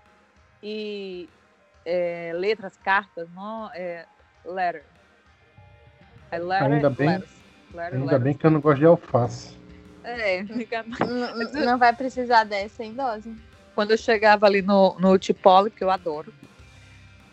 E 0.62 1.29
é, 1.86 2.31
letras, 2.36 2.75
cartas, 2.77 3.29
não 3.31 3.69
é 3.73 4.05
letter. 4.45 4.86
É 6.31 6.39
letter, 6.39 6.71
Ainda 6.73 6.89
bem- 6.89 7.10
letters. 7.10 7.43
Letter, 7.73 7.93
Ainda 7.93 8.05
letters. 8.05 8.23
bem 8.23 8.34
que 8.34 8.45
eu 8.45 8.51
não 8.51 8.62
gosto 8.62 8.79
de 8.79 8.86
alface. 8.86 9.58
É, 10.03 10.43
fica 10.45 10.84
N- 10.84 11.43
n- 11.43 11.65
não 11.65 11.77
vai 11.77 11.93
precisar 11.93 12.43
dessa 12.43 12.84
em 12.84 12.93
dose. 12.93 13.36
quando 13.73 13.91
eu 13.91 13.97
chegava 13.97 14.45
ali 14.45 14.62
no, 14.62 14.97
no 14.99 15.17
Tipole, 15.19 15.69
que 15.69 15.84
eu 15.84 15.89
adoro. 15.91 16.34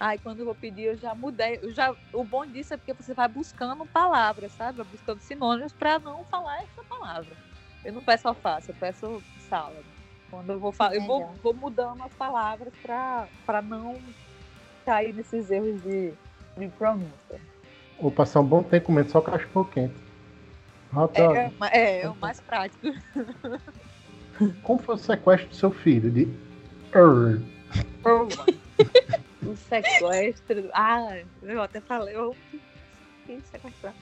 Aí 0.01 0.19
quando 0.19 0.41
eu 0.41 0.47
vou 0.47 0.55
pedir, 0.55 0.83
eu 0.87 0.97
já 0.97 1.15
mudei. 1.15 1.61
Eu 1.63 1.73
já, 1.73 1.95
o 2.13 2.25
bom 2.25 2.45
disso 2.45 2.75
é 2.75 2.77
porque 2.77 2.93
você 2.93 3.15
vai 3.15 3.29
buscando 3.29 3.87
palavras, 3.87 4.51
sabe? 4.53 4.79
Vai 4.79 4.87
buscando 4.87 5.21
sinônimos 5.21 5.73
para 5.73 6.01
não 6.01 6.25
falar 6.25 6.57
essa 6.61 6.83
palavra. 6.89 7.37
Eu 7.85 7.93
não 7.93 8.03
peço 8.03 8.27
alface, 8.27 8.69
eu 8.71 8.75
peço 8.75 9.23
salad. 9.49 9.85
Quando 10.33 10.51
eu 10.51 10.59
vou 10.59 10.73
falar, 10.73 10.95
eu 10.95 11.03
vou, 11.03 11.31
vou 11.43 11.53
mudando 11.53 12.03
as 12.05 12.15
palavras 12.15 12.73
para 12.83 13.61
não 13.61 14.01
cair 14.83 15.13
nesses 15.13 15.51
erros 15.51 15.83
de, 15.83 16.15
de 16.57 16.69
pronúncia. 16.69 17.39
Vou 18.01 18.11
passar 18.11 18.41
um 18.41 18.47
bom 18.47 18.63
tempo 18.63 18.87
comendo 18.87 19.11
só 19.11 19.21
cachorro 19.21 19.67
quente. 19.67 19.95
Dog. 20.91 21.37
É, 21.37 21.53
é, 21.71 22.01
é 22.01 22.09
o 22.09 22.17
mais 22.17 22.41
prático. 22.41 22.87
Como 24.65 24.81
foi 24.81 24.95
o 24.95 24.99
sequestro 24.99 25.51
do 25.51 25.55
seu 25.55 25.71
filho? 25.71 26.11
De 26.11 26.25
o 29.47 29.55
sequestro. 29.55 30.71
Ah, 30.73 31.19
eu 31.43 31.61
até 31.61 31.83
falei. 31.83 32.17
Eu 32.17 32.35
quis 33.27 33.45
sequestrar. 33.49 33.95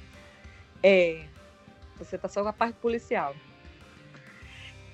É, 0.80 1.24
você 1.98 2.16
tá 2.16 2.28
só 2.28 2.42
com 2.42 2.48
a 2.48 2.52
parte 2.52 2.76
policial. 2.76 3.34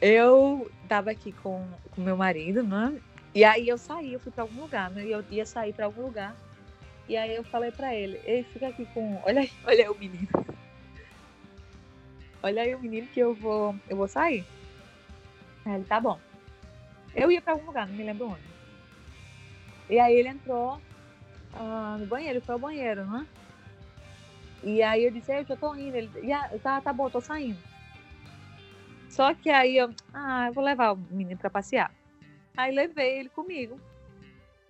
Eu 0.01 0.71
tava 0.89 1.11
aqui 1.11 1.33
com 1.33 1.67
o 1.97 2.01
meu 2.01 2.17
marido, 2.17 2.63
né? 2.63 3.01
E 3.35 3.45
aí 3.45 3.69
eu 3.69 3.79
saí, 3.79 4.13
eu 4.13 4.21
fui 4.21 4.33
pra 4.33 4.45
algum 4.45 4.61
lugar, 4.61 4.91
né? 4.91 5.05
E 5.05 5.11
eu 5.11 5.25
ia 5.31 5.47
sair 5.47 5.73
pra 5.73 5.87
algum 5.87 6.03
lugar. 6.03 6.35
E 7.09 7.17
aí 7.17 7.35
eu 7.35 7.45
falei 7.45 7.71
pra 7.71 7.95
ele, 7.95 8.21
ei, 8.25 8.43
fica 8.45 8.69
aqui 8.69 8.85
com. 8.87 9.21
Olha 9.25 9.41
aí, 9.41 9.53
olha 9.65 9.85
aí 9.85 9.89
o 9.89 9.95
menino. 9.95 10.29
Olha 12.43 12.63
aí 12.63 12.75
o 12.75 12.79
menino 12.79 13.09
que 13.09 13.19
eu 13.19 13.35
vou. 13.35 13.75
Eu 13.89 13.97
vou 13.97 14.07
sair. 14.07 14.45
Aí 15.65 15.75
ele, 15.75 15.85
tá 15.85 15.99
bom. 15.99 16.19
Eu 17.15 17.31
ia 17.31 17.41
pra 17.41 17.55
algum 17.55 17.67
lugar, 17.67 17.89
não 17.89 17.95
me 17.95 18.05
lembro 18.05 18.29
onde. 18.29 18.43
E 19.89 19.99
aí 19.99 20.15
ele 20.15 20.29
entrou 20.29 20.81
ah, 21.55 21.97
no 21.99 22.07
banheiro, 22.07 22.41
foi 22.41 22.53
ao 22.55 22.59
banheiro, 22.59 23.05
né? 23.07 23.27
E 24.63 24.83
aí 24.83 25.05
eu 25.05 25.11
disse, 25.11 25.33
eu 25.33 25.45
já 25.45 25.57
tô 25.57 25.75
indo. 25.75 25.97
Ele, 25.97 26.33
ah, 26.33 26.51
tá, 26.63 26.81
tá 26.81 26.93
bom, 26.93 27.09
tô 27.11 27.21
saindo. 27.21 27.59
Só 29.17 29.33
que 29.33 29.49
aí 29.49 29.79
eu, 29.79 29.89
ah, 30.13 30.49
eu 30.49 30.53
vou 30.53 30.63
levar 30.63 30.93
o 30.93 30.97
menino 30.97 31.39
pra 31.39 31.49
passear. 31.49 31.91
Aí 32.55 32.71
levei 32.71 33.19
ele 33.19 33.31
comigo. 33.31 33.81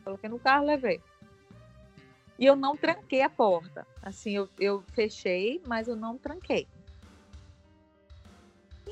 Coloquei 0.04 0.30
no 0.30 0.38
carro, 0.38 0.64
levei. 0.64 1.02
E 2.38 2.46
eu 2.46 2.54
não 2.54 2.76
tranquei 2.76 3.22
a 3.22 3.28
porta. 3.28 3.84
Assim, 4.00 4.36
eu, 4.36 4.48
eu 4.56 4.84
fechei, 4.94 5.60
mas 5.66 5.88
eu 5.88 5.96
não 5.96 6.16
tranquei. 6.16 6.68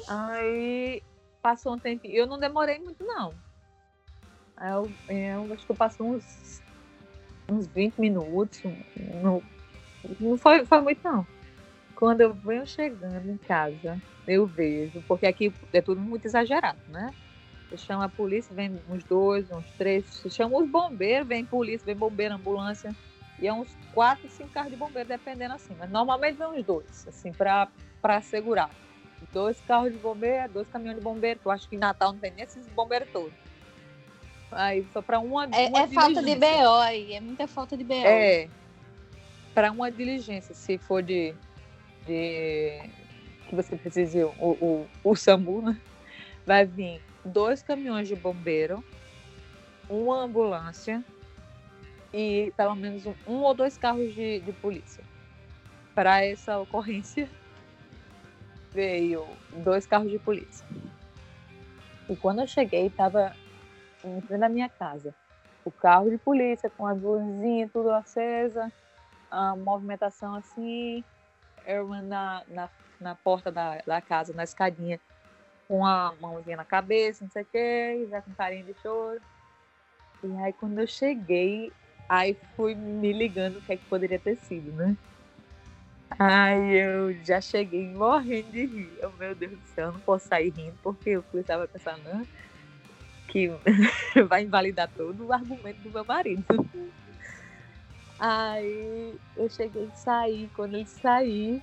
Aí 0.08 1.00
passou 1.40 1.74
um 1.74 1.78
tempo. 1.78 2.04
Eu 2.04 2.26
não 2.26 2.36
demorei 2.40 2.80
muito, 2.80 3.04
não. 3.04 3.32
Eu, 4.60 4.90
eu 5.08 5.52
acho 5.52 5.64
que 5.64 5.70
eu 5.70 5.76
passei 5.76 6.04
uns, 6.04 6.60
uns 7.48 7.68
20 7.68 8.00
minutos. 8.00 8.60
Não, 9.22 9.40
não 10.18 10.36
foi, 10.36 10.66
foi 10.66 10.80
muito, 10.80 11.00
não. 11.04 11.24
Quando 11.94 12.20
eu 12.20 12.34
venho 12.34 12.66
chegando 12.66 13.30
em 13.30 13.36
casa, 13.36 14.00
eu 14.26 14.46
vejo, 14.46 15.02
porque 15.06 15.26
aqui 15.26 15.52
é 15.72 15.80
tudo 15.80 16.00
muito 16.00 16.26
exagerado, 16.26 16.78
né? 16.88 17.14
Você 17.68 17.76
chama 17.76 18.04
a 18.04 18.08
polícia, 18.08 18.54
vem 18.54 18.80
uns 18.88 19.02
dois, 19.04 19.50
uns 19.50 19.66
três. 19.76 20.04
Você 20.04 20.30
chama 20.30 20.56
os 20.58 20.68
bombeiros, 20.68 21.26
vem 21.26 21.44
polícia, 21.44 21.84
vem 21.84 21.96
bombeiro, 21.96 22.34
ambulância. 22.34 22.94
E 23.40 23.48
é 23.48 23.52
uns 23.52 23.68
quatro, 23.92 24.28
cinco 24.28 24.50
carros 24.50 24.70
de 24.70 24.76
bombeiro, 24.76 25.08
dependendo 25.08 25.54
assim. 25.54 25.74
Mas 25.78 25.90
normalmente 25.90 26.36
vem 26.36 26.46
uns 26.46 26.64
dois, 26.64 27.06
assim, 27.08 27.32
para 27.32 28.20
segurar. 28.22 28.70
Dois 29.32 29.60
carros 29.62 29.90
de 29.92 29.98
bombeiro, 29.98 30.52
dois 30.52 30.68
caminhões 30.68 30.98
de 30.98 31.02
bombeiro. 31.02 31.40
Eu 31.44 31.50
acho 31.50 31.68
que 31.68 31.74
em 31.74 31.78
Natal 31.78 32.12
não 32.12 32.20
tem 32.20 32.30
nem 32.30 32.44
esses 32.44 32.66
bombeiros 32.68 33.08
todos. 33.10 33.32
Aí 34.52 34.86
só 34.92 35.02
para 35.02 35.18
uma. 35.18 35.44
É, 35.46 35.68
uma 35.68 35.82
é 35.82 35.88
falta 35.88 36.22
de 36.22 36.34
BO 36.36 36.80
aí, 36.80 37.14
é 37.14 37.20
muita 37.20 37.48
falta 37.48 37.76
de 37.76 37.82
BO. 37.82 37.94
É. 37.94 38.48
Para 39.52 39.72
uma 39.72 39.90
diligência, 39.90 40.54
se 40.54 40.78
for 40.78 41.02
de, 41.02 41.34
de 42.06 42.90
que 43.48 43.54
você 43.54 43.76
precise 43.76 44.22
o, 44.24 44.30
o, 44.38 44.86
o 45.02 45.16
SAMU, 45.16 45.62
né? 45.62 45.80
Vai 46.46 46.64
vir 46.64 47.00
dois 47.24 47.62
caminhões 47.62 48.08
de 48.08 48.16
bombeiro, 48.16 48.84
uma 49.88 50.22
ambulância 50.22 51.02
e 52.12 52.52
pelo 52.56 52.74
menos 52.74 53.06
um, 53.06 53.14
um 53.26 53.36
ou 53.42 53.54
dois 53.54 53.76
carros 53.76 54.14
de, 54.14 54.40
de 54.40 54.52
polícia. 54.52 55.02
Para 55.94 56.24
essa 56.24 56.58
ocorrência 56.58 57.28
veio 58.72 59.26
dois 59.64 59.86
carros 59.86 60.10
de 60.10 60.18
polícia. 60.18 60.66
E 62.08 62.16
quando 62.16 62.40
eu 62.40 62.46
cheguei, 62.46 62.86
estava 62.86 63.34
frente 64.26 64.38
da 64.38 64.48
minha 64.48 64.68
casa. 64.68 65.14
O 65.64 65.70
carro 65.70 66.10
de 66.10 66.18
polícia 66.18 66.68
com 66.68 66.86
as 66.86 67.00
luzinhas 67.00 67.70
tudo 67.72 67.90
acesa, 67.90 68.70
a 69.30 69.56
movimentação 69.56 70.34
assim, 70.34 71.02
eu 71.66 71.88
na, 71.88 72.42
na, 72.48 72.70
na 73.00 73.14
porta 73.14 73.50
da, 73.50 73.78
da 73.86 74.00
casa, 74.00 74.32
na 74.32 74.44
escadinha, 74.44 75.00
com 75.68 75.84
a 75.84 76.14
mãozinha 76.20 76.56
na 76.56 76.64
cabeça, 76.64 77.24
não 77.24 77.30
sei 77.30 77.42
o 77.42 77.46
quê, 77.46 78.06
já 78.10 78.20
com 78.20 78.34
carinho 78.34 78.66
de 78.66 78.74
choro. 78.80 79.20
E 80.22 80.36
aí 80.42 80.52
quando 80.52 80.78
eu 80.78 80.86
cheguei, 80.86 81.72
aí 82.08 82.36
fui 82.56 82.74
me 82.74 83.12
ligando 83.12 83.58
o 83.58 83.62
que 83.62 83.72
é 83.72 83.76
que 83.76 83.86
poderia 83.86 84.18
ter 84.18 84.36
sido, 84.36 84.72
né? 84.72 84.96
Aí 86.18 86.76
eu 86.76 87.12
já 87.24 87.40
cheguei 87.40 87.88
morrendo 87.88 88.52
de 88.52 88.66
rir. 88.66 88.98
Eu, 89.00 89.12
meu 89.14 89.34
Deus 89.34 89.52
do 89.52 89.66
céu, 89.68 89.86
eu 89.86 89.92
não 89.92 90.00
posso 90.00 90.28
sair 90.28 90.50
rindo, 90.50 90.76
porque 90.82 91.10
eu 91.10 91.24
estava 91.34 91.66
pensando 91.66 92.04
né, 92.04 92.26
que 93.28 93.50
vai 94.28 94.44
invalidar 94.44 94.88
todo 94.88 95.26
o 95.26 95.32
argumento 95.32 95.80
do 95.82 95.90
meu 95.90 96.04
marido. 96.04 96.44
Aí 98.18 99.14
eu 99.36 99.48
cheguei 99.48 99.86
a 99.86 99.96
sair, 99.96 100.50
quando 100.54 100.74
ele 100.74 100.86
saiu, 100.86 101.60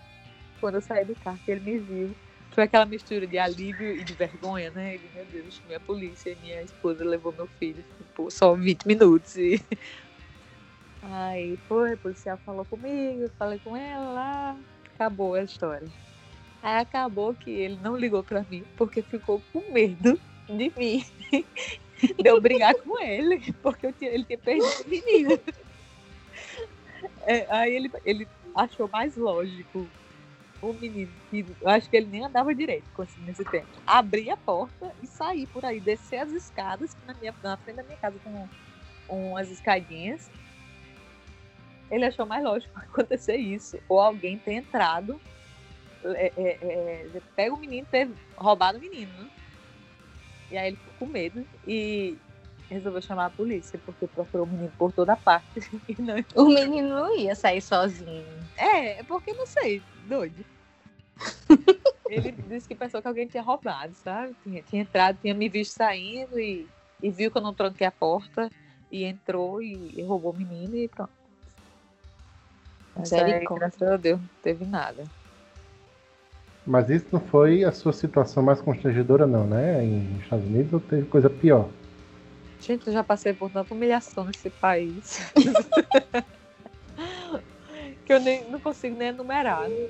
quando 0.59 0.75
eu 0.75 0.81
saí 0.81 1.05
do 1.05 1.15
carro, 1.15 1.39
ele 1.47 1.61
me 1.61 1.79
viu, 1.79 2.15
foi 2.51 2.65
aquela 2.65 2.85
mistura 2.85 3.25
de 3.25 3.37
alívio 3.37 3.95
e 3.95 4.03
de 4.03 4.13
vergonha, 4.13 4.69
né? 4.71 4.95
Ele, 4.95 5.09
meu 5.15 5.25
Deus, 5.25 5.55
chamei 5.55 5.77
a 5.77 5.79
polícia 5.79 6.31
e 6.31 6.35
minha 6.35 6.61
esposa 6.61 7.03
levou 7.05 7.31
meu 7.31 7.47
filho 7.47 7.83
por 8.13 8.29
só 8.29 8.53
20 8.53 8.85
minutos. 8.85 9.37
E... 9.37 9.61
Aí 11.01 11.57
foi, 11.67 11.93
o 11.93 11.97
policial 11.97 12.37
falou 12.45 12.65
comigo, 12.65 13.29
falei 13.39 13.57
com 13.59 13.75
ela 13.75 14.57
acabou 15.01 15.33
a 15.33 15.43
história. 15.43 15.87
Aí 16.61 16.77
acabou 16.77 17.33
que 17.33 17.49
ele 17.49 17.77
não 17.81 17.97
ligou 17.97 18.23
para 18.23 18.43
mim 18.43 18.63
porque 18.77 19.01
ficou 19.01 19.41
com 19.51 19.73
medo 19.73 20.19
de 20.47 20.71
mim, 20.77 21.03
de 21.31 22.29
eu 22.29 22.39
brigar 22.39 22.75
com 22.75 23.01
ele, 23.01 23.51
porque 23.63 23.91
tinha, 23.93 24.11
ele 24.11 24.25
tinha 24.25 24.37
perdido 24.37 24.85
o 24.85 24.89
menino. 24.89 25.39
É, 27.25 27.47
aí 27.49 27.75
ele, 27.75 27.91
ele 28.03 28.27
achou 28.55 28.87
mais 28.87 29.15
lógico 29.15 29.89
o 30.61 30.73
menino, 30.73 31.11
que 31.29 31.45
eu 31.59 31.69
acho 31.69 31.89
que 31.89 31.97
ele 31.97 32.05
nem 32.05 32.23
andava 32.23 32.53
direito 32.53 32.85
nesse 33.19 33.43
tempo, 33.43 33.67
abrir 33.85 34.29
a 34.29 34.37
porta 34.37 34.93
e 35.01 35.07
sair 35.07 35.47
por 35.47 35.65
aí, 35.65 35.79
descer 35.79 36.17
as 36.17 36.31
escadas, 36.31 36.95
na, 37.07 37.13
minha, 37.15 37.33
na 37.41 37.57
frente 37.57 37.77
da 37.77 37.83
minha 37.83 37.97
casa 37.97 38.19
com 38.19 38.47
umas 39.31 39.49
escadinhas. 39.49 40.29
Ele 41.89 42.05
achou 42.05 42.25
mais 42.25 42.43
lógico 42.43 42.77
acontecer 42.77 43.37
isso, 43.37 43.79
ou 43.89 43.99
alguém 43.99 44.37
ter 44.37 44.53
entrado, 44.53 45.19
é, 46.03 46.31
é, 46.37 46.57
é, 46.61 47.21
pega 47.35 47.53
o 47.53 47.59
menino 47.59 47.87
ter 47.89 48.09
roubado 48.35 48.77
o 48.77 48.81
menino, 48.81 49.11
né? 49.13 49.29
E 50.51 50.57
aí 50.57 50.67
ele 50.67 50.77
ficou 50.77 50.93
com 50.99 51.05
medo 51.05 51.45
e 51.65 52.17
resolveu 52.73 53.01
chamar 53.01 53.25
a 53.25 53.29
polícia, 53.29 53.79
porque 53.85 54.07
procurou 54.07 54.45
o 54.45 54.49
menino 54.49 54.71
por 54.77 54.91
toda 54.91 55.15
parte. 55.15 55.61
Não... 55.99 56.15
O 56.35 56.47
menino 56.47 56.89
não 56.89 57.17
ia 57.17 57.35
sair 57.35 57.61
sozinho. 57.61 58.25
É, 58.57 58.99
é 58.99 59.03
porque 59.03 59.33
não 59.33 59.45
sei, 59.45 59.81
doido. 60.07 60.45
Ele 62.09 62.31
disse 62.31 62.67
que 62.67 62.75
pensou 62.75 63.01
que 63.01 63.07
alguém 63.07 63.27
tinha 63.27 63.43
roubado, 63.43 63.93
sabe? 63.95 64.35
Tinha, 64.43 64.61
tinha 64.63 64.81
entrado, 64.81 65.17
tinha 65.21 65.33
me 65.33 65.47
visto 65.47 65.73
saindo 65.73 66.39
e, 66.39 66.67
e 67.01 67.09
viu 67.09 67.31
que 67.31 67.37
eu 67.37 67.41
não 67.41 67.53
tranquei 67.53 67.87
a 67.87 67.91
porta 67.91 68.49
e 68.91 69.05
entrou 69.05 69.61
e, 69.61 69.93
e 69.95 70.03
roubou 70.03 70.33
o 70.33 70.37
menino 70.37 70.75
e 70.75 70.87
pronto. 70.87 71.11
Mas 72.95 73.13
aí, 73.13 73.45
graças 73.45 73.81
a 73.81 73.97
Deus, 73.97 74.19
não 74.19 74.29
teve 74.43 74.65
nada. 74.65 75.03
Mas 76.65 76.89
isso 76.89 77.07
não 77.11 77.19
foi 77.19 77.63
a 77.63 77.71
sua 77.71 77.93
situação 77.93 78.43
mais 78.43 78.61
constrangedora, 78.61 79.25
não, 79.25 79.47
né? 79.47 79.83
Em 79.83 80.19
Estados 80.21 80.45
Unidos 80.45 80.73
ou 80.73 80.79
teve 80.79 81.07
coisa 81.07 81.29
pior? 81.29 81.69
Gente, 82.61 82.85
eu 82.85 82.93
já 82.93 83.03
passei 83.03 83.33
por 83.33 83.49
tanta 83.49 83.73
humilhação 83.73 84.25
nesse 84.25 84.51
país. 84.51 85.19
que 88.05 88.13
eu 88.13 88.19
nem, 88.19 88.47
não 88.51 88.59
consigo 88.59 88.95
nem 88.95 89.07
enumerar. 89.07 89.67
Né? 89.67 89.89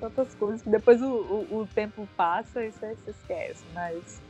Tantas 0.00 0.34
coisas 0.34 0.60
que 0.60 0.68
depois 0.68 1.00
o, 1.00 1.08
o, 1.08 1.58
o 1.58 1.66
tempo 1.68 2.08
passa 2.16 2.64
e 2.64 2.72
você 2.72 2.96
se 2.96 3.10
esquece. 3.10 3.64
Mas, 3.72 4.20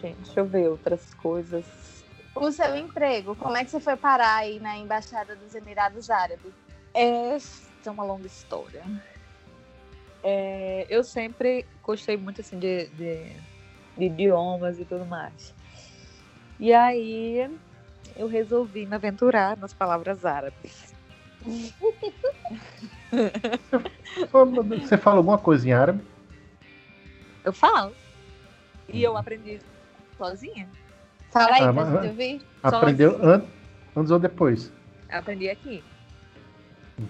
gente, 0.00 0.16
deixa 0.16 0.40
eu 0.40 0.46
ver 0.46 0.68
outras 0.68 1.14
coisas. 1.14 2.04
O 2.34 2.50
seu 2.50 2.74
emprego, 2.74 3.36
como 3.36 3.56
é 3.56 3.64
que 3.64 3.70
você 3.70 3.78
foi 3.78 3.96
parar 3.96 4.38
aí 4.38 4.58
na 4.58 4.76
Embaixada 4.76 5.36
dos 5.36 5.54
Emirados 5.54 6.10
Árabes? 6.10 6.52
Essa 6.92 7.70
é 7.86 7.90
uma 7.92 8.02
longa 8.02 8.26
história. 8.26 8.82
É, 10.24 10.84
eu 10.90 11.04
sempre 11.04 11.64
gostei 11.80 12.16
muito 12.16 12.40
assim 12.40 12.58
de, 12.58 12.88
de, 12.88 13.36
de 13.96 14.06
idiomas 14.06 14.80
e 14.80 14.84
tudo 14.84 15.06
mais. 15.06 15.61
E 16.62 16.72
aí 16.72 17.50
eu 18.14 18.28
resolvi 18.28 18.86
me 18.86 18.94
aventurar 18.94 19.56
nas 19.56 19.74
palavras 19.74 20.24
árabes. 20.24 20.94
Você 24.80 24.96
fala 24.96 25.16
alguma 25.16 25.38
coisa 25.38 25.68
em 25.68 25.72
árabe? 25.72 26.04
Eu 27.42 27.52
falo. 27.52 27.92
E 28.88 29.02
eu 29.02 29.16
aprendi 29.16 29.58
sozinha. 30.16 30.68
Fala 31.32 31.56
aí, 31.56 31.64
ah, 31.64 31.72
pra 31.72 31.84
gente 31.84 32.08
ouvir. 32.10 32.42
Aprendeu 32.62 33.18
an 33.20 33.44
antes 33.96 34.12
ou 34.12 34.20
depois? 34.20 34.72
Aprendi 35.08 35.50
aqui. 35.50 35.82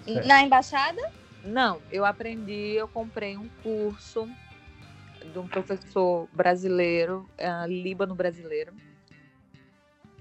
Certo. 0.03 0.27
Na 0.27 0.41
embaixada? 0.41 1.11
Não, 1.43 1.79
eu 1.91 2.03
aprendi, 2.05 2.73
eu 2.73 2.87
comprei 2.87 3.37
um 3.37 3.47
curso 3.61 4.27
de 5.31 5.37
um 5.37 5.47
professor 5.47 6.27
brasileiro, 6.33 7.29
uh, 7.37 7.67
líbano 7.67 8.15
brasileiro, 8.15 8.73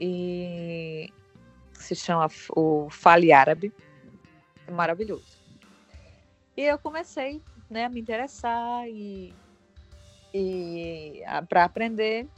e 0.01 1.13
se 1.75 1.95
chama 1.95 2.29
o 2.57 2.89
Fale 2.91 3.33
Árabe. 3.33 3.73
É 4.67 4.71
maravilhoso. 4.71 5.43
E 6.57 6.63
eu 6.63 6.79
comecei 6.79 7.43
né, 7.71 7.87
a 7.87 7.89
me 7.89 8.01
interessar 8.01 8.87
e, 8.89 9.35
e 10.35 11.23
para 11.49 11.65
aprender. 11.65 12.29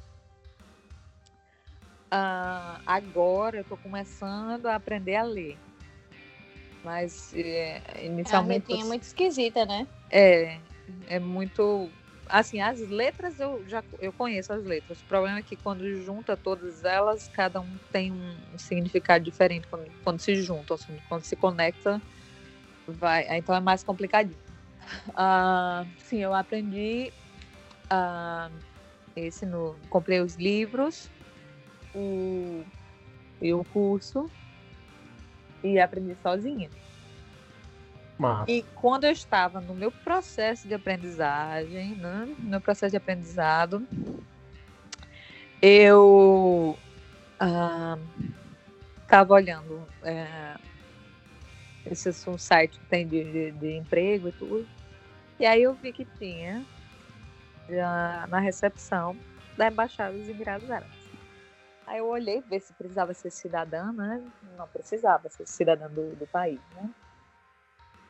Uh, 2.07 2.79
agora 2.87 3.57
eu 3.57 3.63
estou 3.63 3.77
começando 3.77 4.67
a 4.67 4.77
aprender 4.77 5.17
a 5.17 5.25
ler. 5.25 5.59
Mas 6.85 7.35
é, 7.35 7.79
É 7.79 7.99
uma 7.99 8.05
inicialmente. 8.05 8.69
letrinha 8.69 8.85
muito 8.85 9.03
esquisita, 9.03 9.65
né? 9.65 9.87
É, 10.11 10.61
é 11.09 11.19
muito. 11.19 11.91
Assim, 12.29 12.61
as 12.61 12.81
letras 12.89 13.39
eu 13.39 13.67
já 13.69 13.83
eu 14.01 14.13
conheço 14.13 14.53
as 14.53 14.65
letras. 14.65 15.01
O 15.01 15.05
problema 15.05 15.39
é 15.39 15.43
que 15.43 15.57
quando 15.57 15.85
junta 16.03 16.37
todas 16.37 16.85
elas, 16.85 17.29
cada 17.29 17.61
um 17.61 17.79
tem 17.93 18.13
um 18.13 18.59
significado 18.59 19.25
diferente 19.25 19.67
quando, 19.69 19.91
quando 20.03 20.21
se 20.21 20.35
juntam, 20.41 20.75
assim, 20.75 20.97
quando 21.09 21.23
se 21.23 21.37
conecta, 21.37 22.01
vai. 22.87 23.27
Então 23.37 23.55
é 23.55 23.61
mais 23.61 23.83
complicadinho. 23.83 24.39
Ah, 25.15 25.87
sim, 25.99 26.19
eu 26.19 26.35
aprendi 26.35 27.13
ah, 27.91 28.51
esse 29.15 29.45
no. 29.47 29.77
Comprei 29.91 30.21
os 30.21 30.37
livros 30.37 31.11
o, 31.95 32.65
e 33.41 33.53
o 33.55 33.65
curso 33.65 34.31
e 35.63 35.79
aprendi 35.79 36.17
sozinha. 36.23 36.69
Massa. 38.19 38.51
E 38.51 38.63
quando 38.75 39.05
eu 39.05 39.11
estava 39.11 39.61
no 39.61 39.75
meu 39.75 39.91
processo 39.91 40.69
de 40.69 40.75
aprendizagem, 40.75 41.97
né, 41.97 42.35
no 42.39 42.51
meu 42.51 42.61
processo 42.61 42.93
de 42.93 42.97
aprendizado, 42.97 43.87
eu 45.61 46.77
estava 49.03 49.35
olhando 49.35 49.87
é, 50.03 50.55
esse 51.87 52.09
é 52.09 52.31
um 52.31 52.39
site 52.39 52.79
que 52.79 52.87
tem 52.87 53.07
de, 53.07 53.25
de, 53.25 53.53
de 53.53 53.77
emprego 53.77 54.29
e 54.29 54.33
tudo. 54.33 54.69
E 55.39 55.45
aí 55.45 55.63
eu 55.63 55.75
vi 55.75 55.93
que 55.93 56.05
tinha 56.05 56.65
já 57.69 58.27
na 58.29 58.39
recepção 58.39 59.17
da 59.57 59.69
Embaixada 59.69 60.17
dos 60.17 60.29
Emirados 60.29 60.71
Árabes. 60.71 61.05
Aí 61.87 61.99
eu 61.99 62.07
olhei 62.07 62.41
ver 62.41 62.61
se 62.61 62.73
precisava 62.73 63.13
ser 63.13 63.31
cidadã, 63.31 63.93
né? 63.93 64.23
Não 64.57 64.67
precisava 64.69 65.29
ser 65.29 65.47
cidadã 65.47 65.89
do, 65.89 66.15
do 66.17 66.27
país, 66.27 66.61
né? 66.75 66.89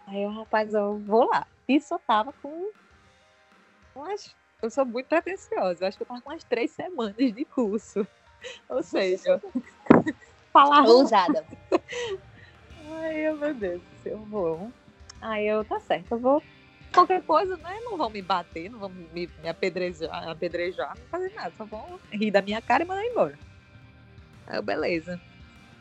Aí 0.07 0.23
eu, 0.23 0.31
rapaz, 0.31 0.73
eu 0.75 0.99
vou 0.99 1.27
lá. 1.27 1.47
Isso 1.69 1.95
eu 1.95 1.99
tava 2.01 2.33
com. 2.43 2.71
Umas, 3.95 4.35
eu 4.63 4.71
sou 4.71 4.85
muito 4.85 5.07
pretensiosa. 5.07 5.85
Eu 5.85 5.89
acho 5.89 5.97
que 5.97 6.03
eu 6.03 6.07
tava 6.07 6.21
com 6.21 6.31
umas 6.31 6.45
três 6.45 6.71
semanas 6.73 7.17
de 7.17 7.45
curso. 7.45 8.07
Ou 8.69 8.83
seja, 8.83 9.41
falar. 10.53 10.85
Ousada. 10.85 11.47
Ai, 12.87 13.33
meu 13.33 13.55
Deus, 13.55 13.83
eu 14.05 14.19
vou. 14.19 14.71
Aí 15.21 15.47
eu, 15.47 15.65
tá 15.65 15.81
certo, 15.81 16.13
eu 16.13 16.19
vou. 16.19 16.43
Qualquer 16.93 17.23
coisa, 17.23 17.57
né? 17.57 17.77
Não 17.85 17.97
vão 17.97 18.11
me 18.11 18.23
bater, 18.23 18.71
não 18.71 18.79
vão 18.79 18.89
me, 18.89 19.29
me 19.43 19.49
apedrejar, 19.49 20.29
apedrejar, 20.29 20.95
não 20.97 21.07
fazer 21.07 21.33
nada. 21.35 21.53
Só 21.57 21.65
vão 21.65 21.99
rir 22.13 22.31
da 22.31 22.43
minha 22.43 22.61
cara 22.61 22.85
e 22.85 22.87
mandar 22.87 23.05
embora. 23.05 23.39
Aí 24.47 24.59
eu, 24.59 24.63
beleza. 24.63 25.21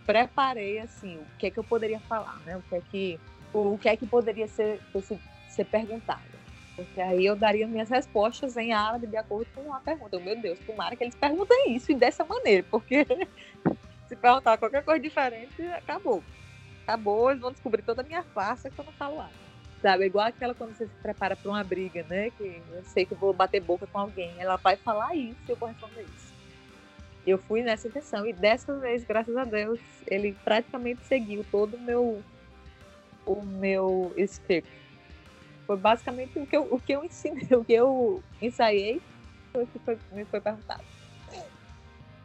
Preparei, 0.05 0.79
assim, 0.79 1.17
o 1.17 1.25
que 1.38 1.47
é 1.47 1.51
que 1.51 1.59
eu 1.59 1.63
poderia 1.63 1.99
falar, 2.01 2.38
né? 2.45 2.57
O 2.57 2.62
que 2.63 2.75
é 2.75 2.81
que 2.81 3.19
o 3.53 3.77
que 3.77 3.89
é 3.89 3.95
que 3.95 4.05
poderia 4.05 4.47
ser, 4.47 4.79
ser, 5.01 5.19
ser 5.49 5.65
perguntado. 5.65 6.33
Porque 6.75 6.99
aí 6.99 7.25
eu 7.25 7.35
daria 7.35 7.67
minhas 7.67 7.89
respostas 7.89 8.57
em 8.57 8.73
árabe 8.73 9.05
de 9.05 9.15
acordo 9.15 9.47
com 9.53 9.71
a 9.73 9.79
pergunta. 9.79 10.15
Eu, 10.15 10.21
meu 10.21 10.35
Deus, 10.35 10.57
tomara 10.65 10.95
que 10.95 11.03
eles 11.03 11.15
perguntem 11.15 11.75
isso 11.75 11.91
e 11.91 11.95
dessa 11.95 12.25
maneira, 12.25 12.65
porque 12.69 13.05
se 14.07 14.15
perguntar 14.15 14.57
qualquer 14.57 14.83
coisa 14.83 14.99
diferente, 14.99 15.61
acabou. 15.67 16.23
Acabou, 16.83 17.29
eles 17.29 17.41
vão 17.41 17.51
descobrir 17.51 17.83
toda 17.83 18.01
a 18.01 18.05
minha 18.05 18.23
farsa 18.23 18.69
que 18.69 18.79
eu 18.79 18.85
não 18.85 18.91
falo 18.93 19.19
árabe. 19.19 19.43
Sabe, 19.81 20.05
igual 20.05 20.27
aquela 20.27 20.55
quando 20.55 20.75
você 20.75 20.87
se 20.87 20.93
prepara 21.01 21.35
para 21.35 21.51
uma 21.51 21.63
briga, 21.63 22.03
né? 22.03 22.29
Que 22.31 22.61
eu 22.71 22.83
sei 22.85 23.05
que 23.05 23.13
eu 23.13 23.17
vou 23.17 23.33
bater 23.33 23.61
boca 23.61 23.85
com 23.85 23.99
alguém. 23.99 24.33
Ela 24.39 24.55
vai 24.55 24.77
falar 24.77 25.13
isso 25.13 25.37
e 25.47 25.51
eu 25.51 25.57
vou 25.57 25.67
responder 25.67 26.03
isso. 26.03 26.33
Eu 27.27 27.37
fui 27.37 27.61
nessa 27.61 27.87
intenção 27.87 28.25
e 28.25 28.33
dessa 28.33 28.77
vez, 28.79 29.03
graças 29.03 29.35
a 29.35 29.43
Deus, 29.43 29.79
ele 30.07 30.35
praticamente 30.43 31.03
seguiu 31.05 31.45
todo 31.51 31.75
o 31.75 31.81
meu 31.81 32.23
o 33.25 33.41
meu 33.41 34.13
script. 34.17 34.69
Foi 35.65 35.77
basicamente 35.77 36.38
o 36.38 36.45
que 36.45 36.57
eu, 36.57 36.67
o 36.73 36.79
que 36.79 36.93
eu 36.93 37.03
ensinei, 37.03 37.47
o 37.55 37.63
que 37.63 37.73
eu 37.73 38.23
ensaiei 38.41 39.01
foi 39.51 39.63
o 39.63 39.67
que 39.67 39.79
foi, 39.79 39.99
me 40.12 40.25
foi 40.25 40.41
perguntado. 40.41 40.83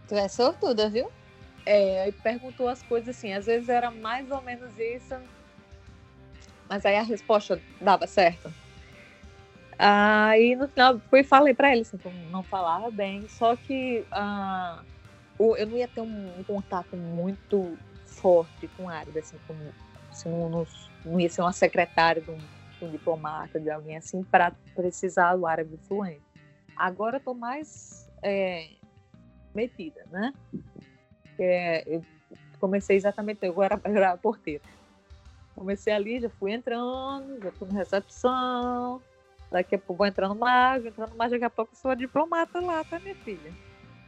Tu 0.09 0.15
é 0.15 0.29
sortuda, 0.29 0.89
viu? 0.89 1.11
É, 1.67 2.09
e 2.09 2.13
perguntou 2.13 2.67
as 2.67 2.83
coisas 2.83 3.15
assim, 3.15 3.33
às 3.35 3.45
vezes 3.45 3.69
era 3.69 3.91
mais 3.91 4.31
ou 4.31 4.41
menos 4.41 4.79
isso, 4.79 5.15
mas 6.69 6.85
aí 6.87 6.97
a 6.97 7.03
resposta 7.03 7.61
dava 7.79 8.07
certo. 8.07 8.53
Aí 9.79 10.57
no 10.57 10.67
final 10.67 10.99
fui 11.11 11.23
falei 11.23 11.55
para 11.55 11.71
ele 11.71 11.83
assim, 11.83 11.99
não 12.31 12.43
falava 12.43 12.91
bem, 12.91 13.29
só 13.29 13.55
que 13.55 14.05
uh, 14.13 14.83
eu 15.57 15.67
não 15.67 15.77
ia 15.77 15.87
ter 15.87 16.01
um, 16.01 16.39
um 16.39 16.43
contato 16.43 16.97
muito 16.97 17.79
forte 18.07 18.67
com 18.77 18.89
árabe, 18.89 19.19
assim, 19.19 19.39
como 19.47 19.61
assim, 20.11 20.31
não, 20.31 20.67
não, 21.05 21.19
ia 21.21 21.29
ser 21.29 21.43
uma 21.43 21.53
secretária 21.53 22.21
de 22.21 22.31
um, 22.31 22.37
de 22.37 22.85
um 22.85 22.91
diplomata, 22.91 23.59
de 23.59 23.71
alguém 23.71 23.97
assim, 23.97 24.23
para 24.23 24.53
precisar 24.75 25.37
do 25.37 25.47
árabe 25.47 25.77
fluente. 25.89 26.23
Agora 26.77 27.17
eu 27.17 27.21
tô 27.21 27.35
mais 27.35 28.09
é, 28.23 28.69
metida, 29.55 30.05
né? 30.11 30.33
É, 31.39 31.85
eu 31.87 32.03
comecei 32.61 32.97
exatamente, 32.97 33.45
eu 33.45 33.63
era, 33.63 33.81
eu 33.85 33.97
era 33.97 34.17
porteira. 34.17 34.63
Comecei 35.55 35.93
ali, 35.93 36.21
já 36.21 36.31
fui 36.31 36.53
entrando, 36.53 37.41
já 37.43 37.51
fui 37.53 37.69
na 37.69 37.75
recepção, 37.75 39.03
daqui 39.51 39.75
a 39.75 39.79
pouco 39.79 39.99
vou 39.99 40.07
entrando 40.07 40.35
mais, 40.35 40.85
entrando 40.85 41.17
mais, 41.17 41.33
daqui 41.33 41.45
a 41.45 41.51
pouco 41.51 41.75
sou 41.75 41.91
a 41.91 41.95
diplomata 41.95 42.61
lá, 42.61 42.85
tá, 42.85 43.01
minha 43.01 43.15
filha? 43.17 43.53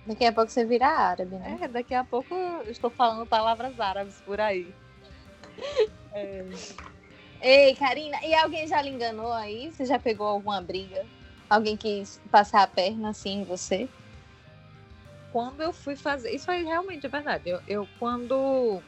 Daqui 0.06 0.24
a 0.24 0.32
pouco 0.32 0.50
você 0.50 0.64
vira 0.64 0.86
árabe, 0.86 1.36
né? 1.36 1.58
É, 1.62 1.68
daqui 1.68 1.94
a 1.94 2.04
pouco 2.04 2.34
eu 2.34 2.70
estou 2.70 2.90
falando 2.90 3.26
palavras 3.26 3.78
árabes 3.78 4.20
por 4.20 4.40
aí. 4.40 4.72
É. 6.12 6.44
Ei, 7.40 7.74
Karina, 7.74 8.18
e 8.24 8.34
alguém 8.34 8.68
já 8.68 8.82
lhe 8.82 8.90
enganou 8.90 9.32
aí? 9.32 9.72
Você 9.72 9.86
já 9.86 9.98
pegou 9.98 10.26
alguma 10.26 10.60
briga? 10.60 11.06
Alguém 11.48 11.76
quis 11.76 12.20
passar 12.30 12.62
a 12.62 12.66
perna 12.66 13.10
assim 13.10 13.40
em 13.40 13.44
você? 13.44 13.88
Quando 15.32 15.62
eu 15.62 15.72
fui 15.72 15.96
fazer. 15.96 16.30
Isso 16.30 16.50
aí 16.50 16.64
realmente 16.64 17.06
é 17.06 17.08
verdade. 17.08 17.48
Eu, 17.48 17.60
eu 17.66 17.88
quando. 17.98 18.82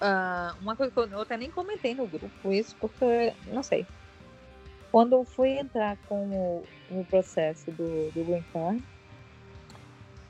Uh, 0.00 0.60
uma 0.60 0.76
coisa 0.76 0.92
que 0.92 0.98
eu, 0.98 1.08
eu 1.08 1.20
até 1.20 1.36
nem 1.36 1.50
comentei 1.50 1.94
no 1.94 2.06
grupo 2.06 2.52
isso, 2.52 2.74
porque. 2.80 3.34
Não 3.46 3.62
sei. 3.62 3.86
Quando 4.90 5.12
eu 5.12 5.24
fui 5.24 5.58
entrar 5.58 5.96
com 6.08 6.24
o, 6.26 6.64
no 6.90 7.04
processo 7.04 7.70
do, 7.70 8.10
do 8.12 8.24
Green 8.24 8.44
Card, 8.52 8.82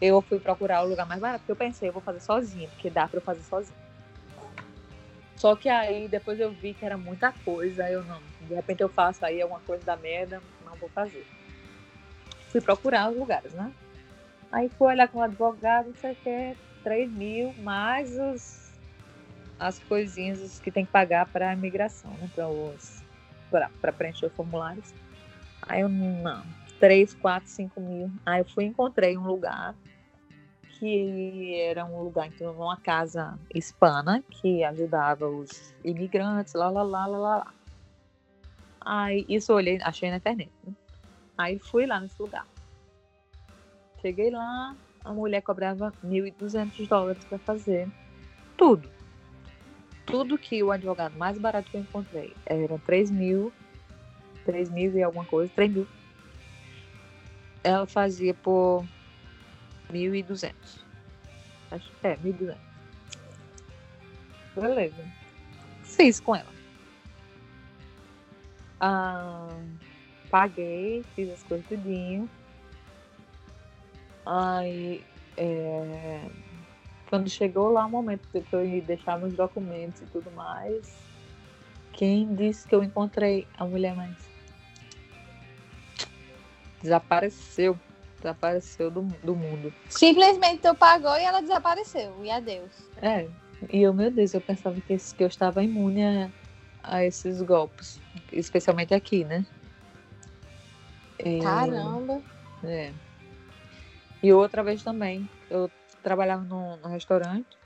eu 0.00 0.20
fui 0.22 0.40
procurar 0.40 0.82
o 0.82 0.88
lugar 0.88 1.06
mais 1.06 1.20
barato, 1.20 1.40
porque 1.40 1.52
eu 1.52 1.56
pensei, 1.56 1.88
eu 1.88 1.92
vou 1.92 2.02
fazer 2.02 2.20
sozinha, 2.20 2.68
porque 2.70 2.90
dá 2.90 3.06
pra 3.06 3.18
eu 3.18 3.22
fazer 3.22 3.42
sozinha. 3.42 3.85
Só 5.36 5.54
que 5.54 5.68
aí 5.68 6.08
depois 6.08 6.40
eu 6.40 6.50
vi 6.50 6.72
que 6.72 6.84
era 6.84 6.96
muita 6.96 7.30
coisa, 7.30 7.88
eu 7.90 8.02
não. 8.04 8.20
De 8.40 8.54
repente 8.54 8.82
eu 8.82 8.88
faço 8.88 9.24
aí 9.24 9.40
alguma 9.40 9.60
coisa 9.60 9.84
da 9.84 9.96
merda, 9.96 10.42
não 10.64 10.74
vou 10.76 10.88
fazer. 10.88 11.26
Fui 12.48 12.60
procurar 12.60 13.10
os 13.10 13.16
lugares, 13.16 13.52
né? 13.52 13.70
Aí 14.50 14.68
fui 14.70 14.88
olhar 14.88 15.08
com 15.08 15.18
o 15.18 15.22
advogado, 15.22 15.88
não 15.88 15.94
sei 15.96 16.12
o 16.12 16.16
que, 16.16 16.56
3 16.82 17.10
mil, 17.12 17.52
mais 17.58 18.18
os, 18.18 18.72
as 19.58 19.78
coisinhas 19.80 20.58
que 20.60 20.70
tem 20.70 20.86
que 20.86 20.92
pagar 20.92 21.26
para 21.26 21.50
a 21.50 21.52
imigração, 21.52 22.12
né? 22.12 22.30
Para 23.80 23.92
preencher 23.92 24.26
os 24.26 24.32
formulários. 24.32 24.94
Aí 25.62 25.82
eu, 25.82 25.88
não, 25.88 26.44
3, 26.80 27.12
4, 27.14 27.48
5 27.48 27.80
mil. 27.80 28.10
Aí 28.24 28.40
eu 28.40 28.44
fui 28.46 28.64
encontrei 28.64 29.18
um 29.18 29.26
lugar 29.26 29.74
que 30.78 31.60
era 31.60 31.84
um 31.84 32.02
lugar, 32.02 32.26
então, 32.26 32.52
uma 32.54 32.76
casa 32.76 33.38
hispana 33.54 34.22
que 34.30 34.62
ajudava 34.64 35.28
os 35.28 35.74
imigrantes, 35.84 36.54
lá, 36.54 36.68
lá, 36.70 36.82
lá, 36.82 37.06
lá, 37.06 37.18
lá. 37.18 37.54
Aí, 38.80 39.24
isso 39.28 39.52
eu 39.52 39.56
olhei, 39.56 39.78
achei 39.82 40.10
na 40.10 40.16
internet. 40.16 40.50
Né? 40.64 40.72
Aí 41.36 41.58
fui 41.58 41.86
lá 41.86 42.00
nesse 42.00 42.20
lugar. 42.20 42.46
Cheguei 44.00 44.30
lá, 44.30 44.76
a 45.04 45.12
mulher 45.12 45.42
cobrava 45.42 45.92
1.200 46.04 46.86
dólares 46.88 47.24
para 47.24 47.38
fazer 47.38 47.88
tudo. 48.56 48.88
Tudo 50.04 50.38
que 50.38 50.62
o 50.62 50.70
advogado 50.70 51.16
mais 51.16 51.38
barato 51.38 51.70
que 51.70 51.76
eu 51.76 51.80
encontrei 51.80 52.32
era 52.46 52.78
3 52.78 53.10
mil, 53.10 53.52
3 54.44 54.70
mil 54.70 54.96
e 54.96 55.02
alguma 55.02 55.24
coisa, 55.24 55.52
3 55.54 55.72
mil. 55.72 55.86
Ela 57.64 57.86
fazia 57.86 58.32
por 58.32 58.84
1.200. 59.92 60.52
Acho 61.70 61.90
é, 62.02 62.16
1.200. 62.16 62.56
Beleza. 64.54 65.04
Fiz 65.82 66.20
com 66.20 66.34
ela. 66.34 66.56
Ah, 68.80 69.48
paguei, 70.30 71.04
fiz 71.14 71.30
as 71.32 71.42
coisas 71.42 71.66
tudinho. 71.66 72.28
Aí, 74.24 75.04
é, 75.36 76.28
quando 77.08 77.30
chegou 77.30 77.70
lá 77.70 77.86
o 77.86 77.90
momento 77.90 78.26
de 78.32 78.44
eu 78.52 78.82
deixar 78.82 79.18
meus 79.18 79.34
documentos 79.34 80.02
e 80.02 80.06
tudo 80.06 80.30
mais, 80.32 80.96
quem 81.92 82.34
disse 82.34 82.66
que 82.66 82.74
eu 82.74 82.82
encontrei 82.82 83.46
a 83.56 83.64
mulher 83.64 83.94
mais? 83.94 84.16
Desapareceu 86.82 87.78
desapareceu 88.18 88.90
do, 88.90 89.02
do 89.22 89.34
mundo. 89.34 89.72
Simplesmente 89.88 90.62
tu 90.62 90.74
pagou 90.74 91.16
e 91.16 91.22
ela 91.22 91.40
desapareceu. 91.40 92.24
E 92.24 92.30
adeus. 92.30 92.72
É, 93.02 93.28
E 93.70 93.82
eu, 93.82 93.92
meu 93.94 94.10
Deus, 94.10 94.34
eu 94.34 94.40
pensava 94.40 94.80
que, 94.80 94.96
que 94.96 95.22
eu 95.22 95.28
estava 95.28 95.62
imune 95.62 96.02
a, 96.04 96.30
a 96.82 97.04
esses 97.04 97.40
golpes. 97.42 98.00
Especialmente 98.32 98.94
aqui, 98.94 99.24
né? 99.24 99.44
É, 101.18 101.38
Caramba. 101.40 102.22
É. 102.64 102.92
E 104.22 104.32
outra 104.32 104.62
vez 104.62 104.82
também, 104.82 105.28
eu 105.50 105.70
trabalhava 106.02 106.44
num, 106.44 106.76
num 106.76 106.88
restaurante. 106.88 107.56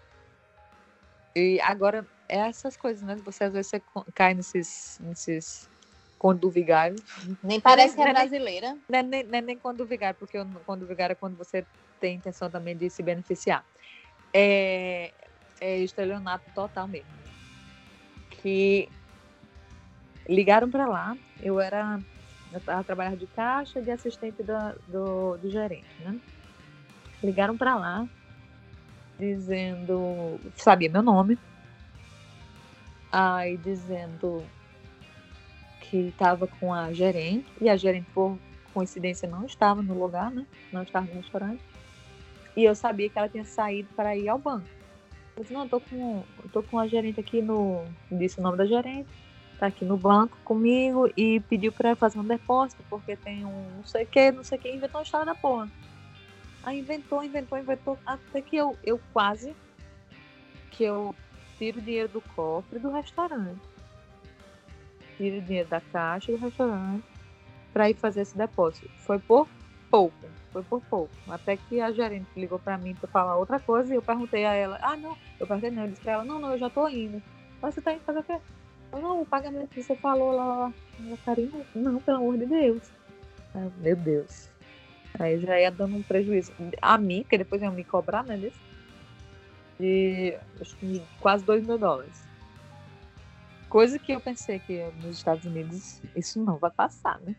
E 1.35 1.61
agora, 1.61 2.07
é 2.29 2.39
essas 2.39 2.77
coisas, 2.77 3.03
né? 3.03 3.17
Você 3.25 3.45
às 3.45 3.53
vezes 3.53 3.71
você 3.71 3.83
cai 4.15 4.35
nesses, 4.35 4.99
nesses 5.01 5.69
conto 6.20 6.38
do 6.40 6.50
vigário. 6.50 6.96
Nem 7.42 7.59
parece 7.59 7.94
que 7.94 8.02
é 8.02 8.04
nem- 8.04 8.12
brasileira. 8.12 8.76
Não 8.90 8.98
é 8.98 9.02
nem, 9.02 9.26
é 9.33 9.40
nem 9.40 9.59
conto 9.59 9.78
do 9.78 9.87
vigário, 9.87 10.18
porque 10.18 10.38
o 10.38 10.44
do 10.76 10.87
vigário 10.87 11.14
é 11.14 11.16
quando 11.16 11.35
você 11.35 11.66
tem 11.98 12.16
intenção 12.16 12.50
também 12.50 12.76
de 12.76 12.90
se 12.90 13.02
beneficiar. 13.02 13.64
É, 14.33 15.14
é 15.59 15.78
estelionato 15.78 16.44
total 16.54 16.87
mesmo. 16.87 17.09
Que 18.42 18.87
ligaram 20.28 20.70
para 20.70 20.87
lá, 20.87 21.16
eu 21.42 21.59
era. 21.59 21.98
Eu 22.52 22.59
estava 22.59 22.85
trabalhando 22.85 23.16
de 23.16 23.26
caixa 23.28 23.80
de 23.80 23.90
assistente 23.90 24.42
da- 24.42 24.74
do, 24.87 25.38
do 25.38 25.48
gerente, 25.50 25.88
né? 26.00 26.14
Ligaram 27.22 27.56
para 27.56 27.76
lá, 27.76 28.06
dizendo. 29.18 30.38
Sabia 30.56 30.90
meu 30.90 31.02
nome. 31.02 31.38
Aí 33.11 33.56
dizendo 33.56 34.44
que 35.90 35.96
estava 35.96 36.46
com 36.46 36.72
a 36.72 36.92
gerente, 36.92 37.46
e 37.61 37.68
a 37.68 37.76
gerente, 37.76 38.07
por 38.14 38.38
coincidência, 38.72 39.29
não 39.29 39.44
estava 39.44 39.83
no 39.83 39.98
lugar, 39.98 40.31
né? 40.31 40.46
Não 40.72 40.83
estava 40.83 41.07
no 41.07 41.20
restaurante. 41.20 41.61
E 42.57 42.64
eu 42.64 42.74
sabia 42.74 43.09
que 43.09 43.18
ela 43.18 43.29
tinha 43.29 43.44
saído 43.44 43.88
para 43.96 44.16
ir 44.16 44.29
ao 44.29 44.38
banco. 44.38 44.66
Eu 45.37 45.42
disse, 45.42 45.53
não, 45.53 45.62
eu 45.62 45.68
tô 45.68 45.81
com, 45.81 46.22
tô 46.53 46.62
com 46.62 46.79
a 46.79 46.87
gerente 46.87 47.18
aqui 47.18 47.42
no. 47.42 47.85
Disse 48.11 48.38
o 48.38 48.42
nome 48.42 48.57
da 48.57 48.66
gerente, 48.66 49.09
tá 49.59 49.66
aqui 49.66 49.85
no 49.85 49.96
banco 49.96 50.37
comigo 50.44 51.11
e 51.16 51.40
pediu 51.40 51.72
para 51.72 51.96
fazer 51.96 52.18
um 52.18 52.24
depósito, 52.24 52.85
porque 52.88 53.16
tem 53.16 53.44
um 53.44 53.70
não 53.76 53.85
sei 53.85 54.05
o 54.05 54.07
que, 54.07 54.33
não 54.33 54.44
sei 54.44 54.59
o 54.59 54.61
que, 54.61 54.70
inventou 54.70 55.00
uma 55.00 55.05
história 55.05 55.26
da 55.26 55.35
porra. 55.35 55.68
Aí 56.62 56.79
inventou, 56.79 57.24
inventou, 57.24 57.59
inventou, 57.59 57.98
até 58.05 58.40
que 58.40 58.57
eu, 58.57 58.76
eu 58.85 59.00
quase 59.12 59.55
que 60.70 60.85
eu 60.85 61.14
tiro 61.59 61.79
o 61.79 61.83
dinheiro 61.83 62.09
do 62.09 62.20
cofre 62.20 62.79
do 62.79 62.90
restaurante. 62.90 63.61
Tiro 65.20 65.37
o 65.37 65.42
dinheiro 65.42 65.68
da 65.68 65.83
caixa 65.83 66.33
do 66.33 66.38
restaurante 66.38 67.04
para 67.74 67.90
ir 67.90 67.94
fazer 67.94 68.22
esse 68.22 68.35
depósito. 68.38 68.88
Foi 69.00 69.18
por 69.18 69.46
pouco, 69.90 70.16
foi 70.50 70.62
por 70.62 70.80
pouco. 70.80 71.12
Até 71.28 71.59
que 71.59 71.78
a 71.78 71.92
gerente 71.92 72.26
ligou 72.35 72.59
para 72.59 72.78
mim 72.78 72.94
para 72.94 73.06
falar 73.06 73.37
outra 73.37 73.61
coisa 73.61 73.92
e 73.92 73.96
eu 73.98 74.02
perguntei 74.02 74.46
a 74.46 74.54
ela: 74.54 74.78
Ah, 74.80 74.96
não, 74.96 75.14
eu 75.38 75.46
perguntei 75.46 75.70
não, 75.70 75.83
eu 75.83 75.88
disse 75.90 76.00
para 76.00 76.12
ela: 76.12 76.24
Não, 76.24 76.40
não, 76.40 76.52
eu 76.52 76.59
já 76.59 76.70
tô 76.70 76.88
indo. 76.88 77.22
Mas 77.61 77.74
você 77.74 77.83
tá 77.83 77.92
indo 77.92 78.00
fazer 78.00 78.20
o 78.20 78.24
quê? 78.24 78.38
Eu, 78.92 78.98
não, 79.02 79.20
o 79.20 79.26
pagamento 79.26 79.68
que 79.68 79.83
você 79.83 79.94
falou 79.94 80.33
lá, 80.33 80.72
não, 81.74 82.00
pelo 82.00 82.16
amor 82.16 82.38
de 82.38 82.46
Deus. 82.46 82.90
Eu, 83.54 83.70
Meu 83.76 83.96
Deus. 83.96 84.48
Aí 85.18 85.38
já 85.38 85.61
ia 85.61 85.70
dando 85.70 85.96
um 85.96 86.02
prejuízo 86.02 86.50
a 86.80 86.96
mim, 86.96 87.24
porque 87.24 87.37
depois 87.37 87.61
iam 87.61 87.74
me 87.74 87.85
cobrar, 87.85 88.24
né? 88.24 88.38
Desse, 88.38 88.59
de 89.78 90.35
acho 90.59 90.74
que 90.76 91.02
quase 91.20 91.44
2 91.44 91.66
mil 91.66 91.76
dólares. 91.76 92.30
Coisa 93.70 94.00
que 94.00 94.11
eu 94.11 94.20
pensei 94.20 94.59
que 94.59 94.83
nos 95.00 95.16
Estados 95.16 95.46
Unidos 95.46 96.02
isso 96.16 96.42
não 96.42 96.59
vai 96.59 96.72
passar, 96.72 97.20
né? 97.20 97.37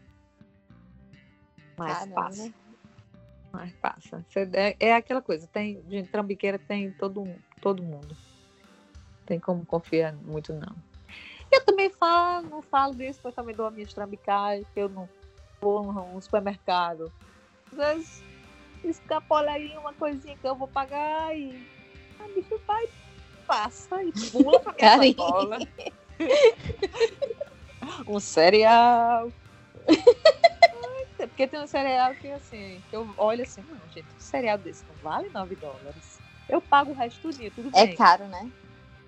Mas 1.77 1.99
Caramba. 1.99 2.15
passa. 2.15 2.53
Mas 3.51 3.73
passa. 3.73 4.25
É, 4.53 4.75
é 4.79 4.95
aquela 4.95 5.21
coisa, 5.21 5.45
tem 5.47 5.83
gente 5.89 6.07
trambiqueira, 6.09 6.57
tem 6.57 6.89
todo, 6.91 7.35
todo 7.59 7.83
mundo. 7.83 8.15
Tem 9.25 9.41
como 9.41 9.65
confiar 9.65 10.13
muito, 10.13 10.53
não. 10.53 10.73
Eu 11.51 11.65
também 11.65 11.89
falo, 11.89 12.49
não 12.49 12.61
falo 12.61 12.95
disso, 12.95 13.19
porque 13.21 13.27
eu 13.37 13.43
também 13.43 13.53
dou 13.53 13.67
as 13.67 13.73
minhas 13.73 13.93
trambicagens, 13.93 14.65
que 14.73 14.79
eu 14.79 14.87
não 14.87 15.09
vou 15.61 15.91
no 15.91 16.21
supermercado. 16.21 17.11
Às 17.73 17.77
vezes 17.77 18.23
escapola 18.85 19.51
aí 19.51 19.77
uma 19.77 19.93
coisinha 19.93 20.37
que 20.37 20.47
eu 20.47 20.55
vou 20.55 20.69
pagar 20.69 21.37
e 21.37 21.61
a 22.19 22.27
bicho 22.33 22.57
vai, 22.65 22.87
passa 23.45 24.01
e 24.01 24.13
pula 24.31 24.61
pra 24.61 24.71
minha 24.71 25.11
sacola. 25.13 25.57
um 28.07 28.19
cereal. 28.19 29.31
Porque 31.17 31.47
tem 31.47 31.60
um 31.62 31.67
cereal 31.67 32.13
que 32.15 32.27
assim, 32.31 32.81
que 32.89 32.95
eu 32.95 33.13
olho 33.17 33.43
assim, 33.43 33.63
não, 33.67 33.77
gente, 33.89 34.07
um 34.15 34.19
cereal 34.19 34.57
desse 34.57 34.84
não 34.88 34.95
vale 34.95 35.29
9 35.29 35.55
dólares. 35.55 36.19
Eu 36.49 36.60
pago 36.62 36.91
o 36.91 36.95
resto 36.95 37.21
do 37.29 37.36
dia, 37.38 37.51
tudo 37.51 37.69
É 37.75 37.86
bem. 37.86 37.95
caro, 37.95 38.27
né? 38.27 38.51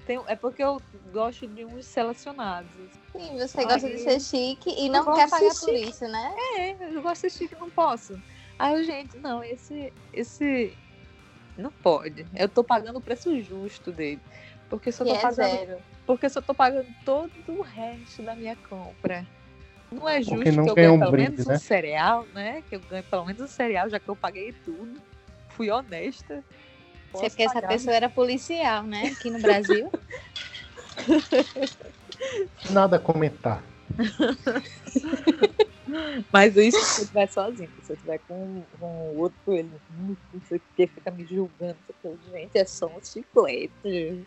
Tem- 0.06 0.22
é 0.28 0.36
porque 0.36 0.64
eu 0.64 0.82
gosto 1.12 1.48
de 1.48 1.66
uns 1.66 1.86
selecionados. 1.86 2.72
Sim, 3.12 3.38
você 3.38 3.64
gosta 3.64 3.88
de 3.88 3.96
Aí- 3.96 4.00
ser 4.00 4.20
chique 4.20 4.70
e 4.70 4.90
não 4.90 5.06
quer 5.14 5.30
pagar 5.30 5.52
ser 5.52 5.66
por 5.66 5.74
isso, 5.74 6.08
né? 6.08 6.36
É, 6.58 6.96
eu 6.96 7.02
gosto 7.02 7.28
de 7.28 7.34
chique, 7.34 7.56
não 7.56 7.70
posso. 7.70 8.14
Aí 8.60 8.74
eu, 8.76 8.84
gente, 8.84 9.18
não, 9.18 9.44
esse, 9.44 9.92
esse 10.14 10.78
não 11.58 11.72
pode. 11.72 12.28
Eu 12.36 12.48
tô 12.50 12.64
pagando 12.64 12.98
o 12.98 13.02
preço 13.02 13.40
justo 13.42 13.92
dele. 13.92 14.22
Porque 14.70 14.92
se 14.92 15.02
eu 15.02 15.06
Que 15.08 15.14
tô 15.14 15.18
é 15.18 15.22
pagando, 15.22 15.36
zero. 15.50 15.82
Porque 16.06 16.26
eu 16.26 16.42
tô 16.42 16.54
pagando 16.54 16.88
todo 17.06 17.32
o 17.48 17.62
resto 17.62 18.22
da 18.22 18.36
minha 18.36 18.56
compra. 18.56 19.26
Não 19.92 20.10
é 20.10 20.22
justo 20.22 20.44
que 20.44 20.70
eu 20.70 20.76
ganhe 20.76 20.90
um 20.90 21.00
pelo 21.00 21.12
brinde, 21.12 21.32
menos 21.32 21.46
né? 21.46 21.56
um 21.56 21.60
cereal, 21.60 22.26
né? 22.34 22.64
Que 22.68 22.76
eu 22.76 22.80
ganhe 22.82 23.04
pelo 23.04 23.26
menos 23.26 23.42
um 23.42 23.48
cereal, 23.48 23.90
já 23.90 24.00
que 24.00 24.10
eu 24.10 24.16
paguei 24.16 24.52
tudo. 24.66 25.00
Fui 25.50 25.70
honesta. 25.70 26.44
Você 27.12 27.30
porque 27.30 27.44
essa 27.44 27.54
pagar. 27.56 27.68
pessoa 27.68 27.96
era 27.96 28.10
policial, 28.10 28.84
né? 28.84 29.14
Aqui 29.16 29.30
no 29.30 29.40
Brasil. 29.40 29.92
Nada 32.72 32.98
a 32.98 33.00
comentar. 33.00 33.64
Mas 36.32 36.56
isso 36.56 36.80
se 36.80 37.02
eu 37.02 37.04
estiver 37.04 37.30
sozinho. 37.30 37.70
Se 37.84 37.92
eu 37.92 37.96
estiver 37.96 38.20
com, 38.28 38.64
com 38.80 39.16
outro, 39.16 39.54
ele 39.54 39.70
"Hum, 39.92 40.16
não 40.34 40.42
sei 40.42 40.58
o 40.58 40.62
que, 40.76 40.88
fica 40.88 41.12
me 41.12 41.26
julgando. 41.26 41.78
Porque, 41.86 42.18
gente, 42.32 42.58
é 42.58 42.66
só 42.66 42.88
um 42.88 43.00
chiclete. 43.04 44.26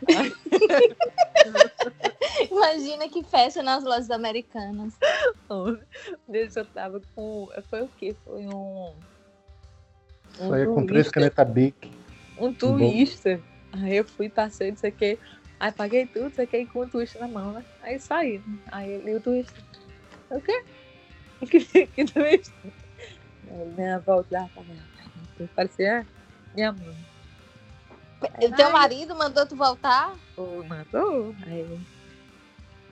Imagina 2.50 3.08
que 3.08 3.22
festa 3.22 3.62
nas 3.62 3.84
lojas 3.84 4.10
americanas. 4.10 4.94
Deixa 6.28 6.60
eu 6.60 6.66
tava 6.66 7.00
com. 7.14 7.48
Foi 7.68 7.82
o 7.82 7.88
quê? 7.88 8.14
Foi 8.24 8.46
um. 8.46 8.94
Só 10.32 10.56
ia 10.56 10.66
com 10.66 10.86
três 10.86 11.10
canetas 11.10 11.48
Bic. 11.48 11.92
Um 12.38 12.54
turista. 12.54 13.40
Aí 13.72 13.96
eu 13.96 14.04
fui, 14.04 14.28
passei, 14.28 14.70
não 14.70 14.78
sei 14.78 14.90
o 14.90 14.94
que. 14.94 15.18
Aí 15.58 15.72
paguei 15.72 16.06
tudo, 16.06 16.24
não 16.24 16.30
sei 16.30 16.44
o 16.46 16.48
que, 16.48 16.66
com 16.66 16.80
o 16.80 16.88
turista 16.88 17.18
na 17.18 17.28
mão, 17.28 17.52
né? 17.52 17.64
Aí 17.82 17.98
saí. 17.98 18.42
Aí 18.72 18.90
ele, 18.90 19.16
o 19.16 19.20
turista. 19.20 19.60
O 20.30 20.40
quê? 20.40 20.64
Que, 21.40 21.86
que 21.86 22.04
turista? 22.04 22.52
Aí 23.50 23.60
ele, 23.60 23.72
minha 23.74 23.96
avó 23.96 24.22
lá, 24.30 24.48
tava. 24.54 24.66
Parecia 25.54 26.06
minha 26.54 26.72
mãe. 26.72 27.09
O 28.22 28.54
teu 28.54 28.66
Ai. 28.66 28.72
marido 28.72 29.16
mandou 29.16 29.46
tu 29.46 29.56
voltar? 29.56 30.12
Ô, 30.36 30.62
mandou. 30.64 31.34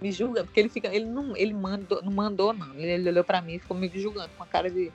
Me 0.01 0.11
julga, 0.13 0.45
porque 0.45 0.61
ele 0.61 0.69
fica. 0.69 0.89
Ele 0.95 1.05
não, 1.05 1.37
ele 1.37 1.53
mandou, 1.53 2.03
não 2.03 2.13
mandou, 2.13 2.53
não. 2.53 2.75
Ele, 2.75 2.93
ele 2.93 3.09
olhou 3.11 3.25
pra 3.25 3.43
mim 3.43 3.55
e 3.55 3.59
ficou 3.59 3.77
me 3.77 3.91
julgando 3.95 4.31
com 4.37 4.43
a 4.43 4.47
cara 4.47 4.71
de. 4.71 4.93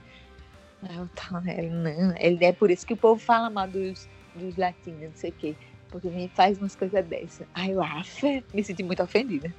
Eu 0.98 1.08
tava, 1.16 1.50
ele, 1.50 1.70
não. 1.70 2.16
Ele, 2.18 2.44
é 2.44 2.52
por 2.52 2.72
isso 2.72 2.86
que 2.86 2.94
o 2.94 2.98
povo 2.98 3.22
fala 3.22 3.50
mal 3.50 3.68
dos, 3.68 4.08
dos 4.36 4.56
latinos, 4.58 5.02
não 5.02 5.16
sei 5.16 5.30
o 5.30 5.34
quê. 5.34 5.56
Porque 5.90 6.10
me 6.10 6.28
faz 6.30 6.58
umas 6.58 6.76
coisas 6.76 7.06
dessas. 7.06 7.48
Aí 7.54 7.72
eu, 7.72 7.82
afe, 7.82 8.44
me 8.54 8.64
senti 8.64 8.82
muito 8.82 9.04
ofendida. 9.04 9.54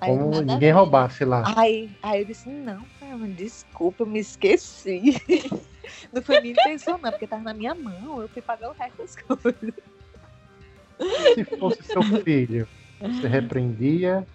Aí, 0.00 0.10
Como 0.10 0.40
ninguém 0.42 0.70
roubasse 0.70 1.24
lá. 1.24 1.42
aí, 1.56 1.90
aí 2.02 2.20
eu 2.20 2.26
disse, 2.26 2.48
não, 2.48 2.84
cara, 3.00 3.16
desculpa, 3.28 4.02
eu 4.02 4.06
me 4.06 4.20
esqueci. 4.20 5.14
Não 6.12 6.22
foi 6.22 6.40
minha 6.40 6.52
intenção, 6.52 6.98
não, 6.98 7.10
porque 7.10 7.26
tava 7.26 7.42
na 7.42 7.54
minha 7.54 7.74
mão, 7.74 8.20
eu 8.20 8.28
fui 8.28 8.42
pagar 8.42 8.70
o 8.70 8.74
resto 8.74 8.98
das 8.98 9.16
coisas. 9.16 9.74
Se 11.34 11.44
fosse 11.44 11.82
seu 11.82 12.02
filho, 12.02 12.68
você 13.00 13.26
repreendia 13.26 14.26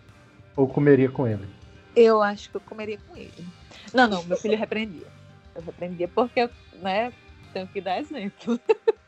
ou 0.55 0.67
comeria 0.67 1.09
com 1.09 1.27
ele? 1.27 1.47
Eu 1.95 2.21
acho 2.21 2.49
que 2.49 2.57
eu 2.57 2.61
comeria 2.61 2.97
com 3.07 3.15
ele. 3.15 3.45
Não, 3.93 4.07
não, 4.07 4.23
meu 4.23 4.37
filho 4.37 4.57
repreendia. 4.57 5.07
Eu 5.55 5.61
repreendia 5.61 6.07
porque 6.07 6.41
eu, 6.41 6.49
né, 6.81 7.11
tenho 7.53 7.67
que 7.67 7.81
dar 7.81 7.99
exemplo. 7.99 8.59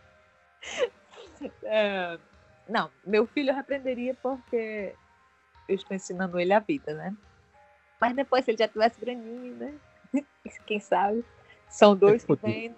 É, 1.63 2.19
não, 2.69 2.91
meu 3.03 3.25
filho 3.25 3.49
eu 3.49 3.55
repreenderia 3.55 4.15
porque 4.21 4.93
eu 5.67 5.75
estou 5.75 5.95
ensinando 5.95 6.39
ele 6.39 6.53
a 6.53 6.59
vida, 6.59 6.93
né? 6.93 7.15
Mas 7.99 8.15
depois, 8.15 8.45
se 8.45 8.51
ele 8.51 8.57
já 8.57 8.67
tivesse 8.67 8.99
grandinho, 8.99 9.55
né? 9.55 9.73
Quem 10.67 10.79
sabe? 10.79 11.25
São 11.71 11.95
dois 11.95 12.23
que 12.23 12.35
vêm. 12.35 12.75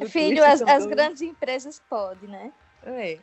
o 0.00 0.06
Filho, 0.06 0.44
as, 0.44 0.60
as 0.62 0.84
dois. 0.84 0.86
grandes 0.86 1.22
empresas 1.22 1.80
podem, 1.88 2.28
né? 2.28 2.52
É, 2.84 3.18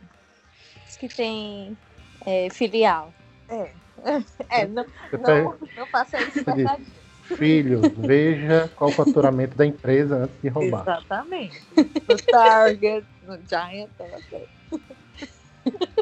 Os 0.89 0.97
que 0.97 1.07
tem 1.07 1.77
é, 2.25 2.49
filial. 2.49 3.13
é. 3.47 3.71
É, 4.49 4.67
não, 4.67 4.85
não, 5.13 5.57
não 5.77 5.87
faça 5.87 6.17
isso. 6.19 6.43
Filho, 7.37 7.79
veja 7.95 8.67
qual 8.75 8.89
o 8.89 8.93
faturamento 8.93 9.55
da 9.55 9.65
empresa 9.65 10.17
antes 10.25 10.41
de 10.41 10.49
roubar. 10.49 10.81
Exatamente. 10.81 11.61
No 12.09 12.17
Target, 12.17 13.07
no 13.23 13.37
Giant, 13.47 13.89
ela 13.97 14.19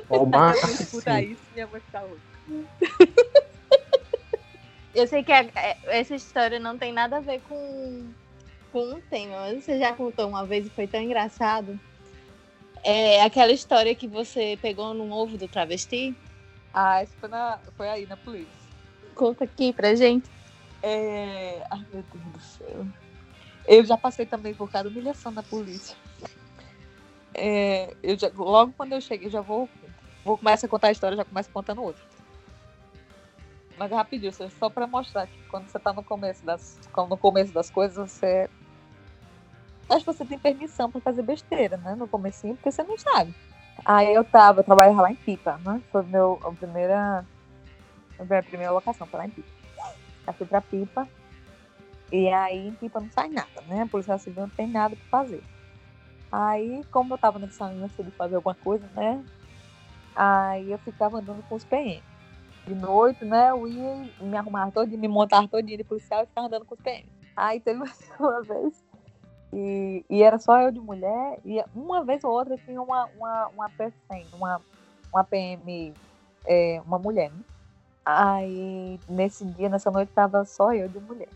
Eu 0.09 0.74
escutar 0.74 1.22
sim. 1.22 1.32
isso, 1.32 1.43
minha 1.53 1.68
mãe 1.68 1.80
fica 1.80 2.01
louca. 2.01 2.22
Eu 4.95 5.07
sei 5.07 5.24
que 5.24 5.32
a- 5.32 5.43
é- 5.55 5.78
essa 5.99 6.16
história 6.16 6.59
não 6.59 6.78
tem 6.78 6.91
nada 6.91 7.18
a 7.18 7.22
ver 7.22 7.39
com, 7.41 8.12
com 8.72 8.99
tema, 9.09 9.39
mas 9.41 9.63
você 9.63 9.78
já 9.78 9.93
contou 9.93 10.28
uma 10.30 10.45
vez 10.45 10.67
e 10.67 10.69
foi 10.69 10.88
tão 10.88 11.01
engraçado. 11.01 11.80
É 12.84 13.22
aquela 13.22 13.51
história 13.51 13.93
que 13.93 14.07
você 14.07 14.57
pegou 14.61 14.93
num 14.93 15.11
ovo 15.11 15.38
do 15.38 15.47
travesti. 15.47 16.15
Ah, 16.74 17.03
isso 17.03 17.13
foi, 17.19 17.30
na, 17.30 17.59
foi 17.78 17.89
aí 17.89 18.07
na 18.07 18.17
polícia. 18.17 18.51
Conta 19.13 19.43
aqui 19.43 19.72
pra 19.74 19.93
gente. 19.93 20.30
É... 20.82 21.63
Ai, 21.69 21.86
meu 21.93 22.03
Deus 22.03 22.26
do 22.34 22.39
céu. 22.39 22.86
Eu 23.67 23.86
já 23.86 23.97
passei 23.97 24.26
também 24.26 24.55
por 24.55 24.72
cada 24.72 24.89
humilhação 24.89 25.32
da 25.32 25.43
polícia. 25.43 25.95
É, 27.34 27.95
eu 28.01 28.17
já, 28.17 28.32
logo 28.36 28.74
quando 28.76 28.93
eu 28.93 29.01
cheguei, 29.01 29.30
já 29.30 29.41
vou, 29.41 29.69
vou 30.26 30.38
começar 30.38 30.65
a 30.67 30.69
contar 30.69 30.88
a 30.88 30.91
história, 30.91 31.15
já 31.15 31.24
começo 31.24 31.49
contando 31.51 31.84
outra. 31.84 32.03
Mas 33.78 33.91
rapidinho, 33.91 34.34
só- 34.34 34.69
para 34.69 34.88
mostrar 34.88 35.28
que 35.28 35.38
quando 35.49 35.67
você 35.67 35.80
tá 35.80 35.93
no 35.93 36.03
começo 36.03 36.45
das, 36.45 36.80
no 37.09 37.17
começo 37.17 37.53
das 37.53 37.69
coisas, 37.69 38.11
você 38.11 38.49
que 40.00 40.06
você 40.06 40.26
tem 40.26 40.39
permissão 40.39 40.89
para 40.89 41.02
fazer 41.02 41.22
besteira, 41.22 41.78
né? 41.78 41.96
No 41.96 42.08
comecinho, 42.08 42.56
porque 42.56 42.72
você 42.72 42.84
não 42.84 42.98
sabe. 42.98 43.34
Aí 43.84 44.14
eu 44.14 44.24
tava, 44.24 44.60
eu 44.60 44.64
trabalhava 44.64 45.02
lá 45.02 45.12
em 45.12 45.16
Pipa, 45.16 45.60
né? 45.66 45.82
Foi 45.92 46.04
meu, 46.04 46.39
a 46.44 46.52
primeira, 46.52 47.26
a 48.20 48.24
minha 48.24 48.44
primeira 48.44 48.72
locação, 48.72 49.08
foi 49.08 49.20
lá 49.20 49.26
em 49.26 49.30
Pipa. 49.30 49.50
Eu 50.28 50.34
fui 50.34 50.46
pra 50.46 50.62
Pipa. 50.62 51.08
E 52.12 52.28
aí 52.30 52.68
em 52.68 52.74
Pipa 52.74 53.00
não 53.00 53.10
sai 53.12 53.30
nada, 53.30 53.62
né? 53.68 53.84
A 53.84 53.88
polícia 53.88 54.18
civil 54.18 54.44
não 54.44 54.50
tem 54.50 54.68
nada 54.68 54.96
pra 54.96 55.20
fazer. 55.20 55.44
Aí, 56.32 56.84
como 56.92 57.14
eu 57.14 57.18
tava 57.18 57.39
nessa 57.39 57.66
ânsia 57.66 58.04
de 58.04 58.12
fazer 58.12 58.36
alguma 58.36 58.56
coisa, 58.56 58.88
né? 58.96 59.24
Aí 60.16 60.72
eu 60.72 60.78
ficava 60.80 61.18
andando 61.18 61.44
com 61.48 61.56
os 61.56 61.66
PM. 61.66 62.02
De 62.68 62.76
noite, 62.76 63.26
né? 63.26 63.50
Eu 63.50 63.68
ia 63.68 64.08
me 64.22 64.38
arrumava 64.38 64.72
todinho, 64.72 65.00
me 65.00 65.08
montava 65.08 65.48
todinho 65.48 65.78
de 65.78 65.84
policial 65.84 66.24
e 66.24 66.28
ficava 66.28 66.48
andando 66.48 66.66
com 66.66 66.76
os 66.76 66.82
PM. 66.82 67.06
Aí 67.36 67.60
teve 67.60 67.82
uma 68.20 68.42
vez 68.44 68.91
e, 69.54 70.06
e 70.10 70.24
era 70.24 70.39
só 70.39 70.62
eu 70.62 70.72
de 70.72 70.80
mulher, 70.80 71.39
e 71.43 71.64
uma 71.76 72.04
vez 72.04 72.24
ou 72.24 72.32
outra 72.32 72.58
tinha 72.58 72.82
uma, 72.82 73.06
uma, 73.18 73.47
uma 73.49 73.70
PCM, 73.70 74.26
uma, 74.34 74.62
uma 75.14 75.24
PM, 75.24 75.93
é, 76.45 76.82
uma 76.86 76.97
mulher, 76.97 77.32
né? 77.32 77.43
Aí, 78.06 78.99
nesse 79.08 79.45
dia, 79.45 79.70
nessa 79.70 79.91
noite, 79.91 80.12
tava 80.14 80.43
só 80.45 80.74
eu 80.74 80.88
de 80.88 80.99
mulher. 80.99 81.30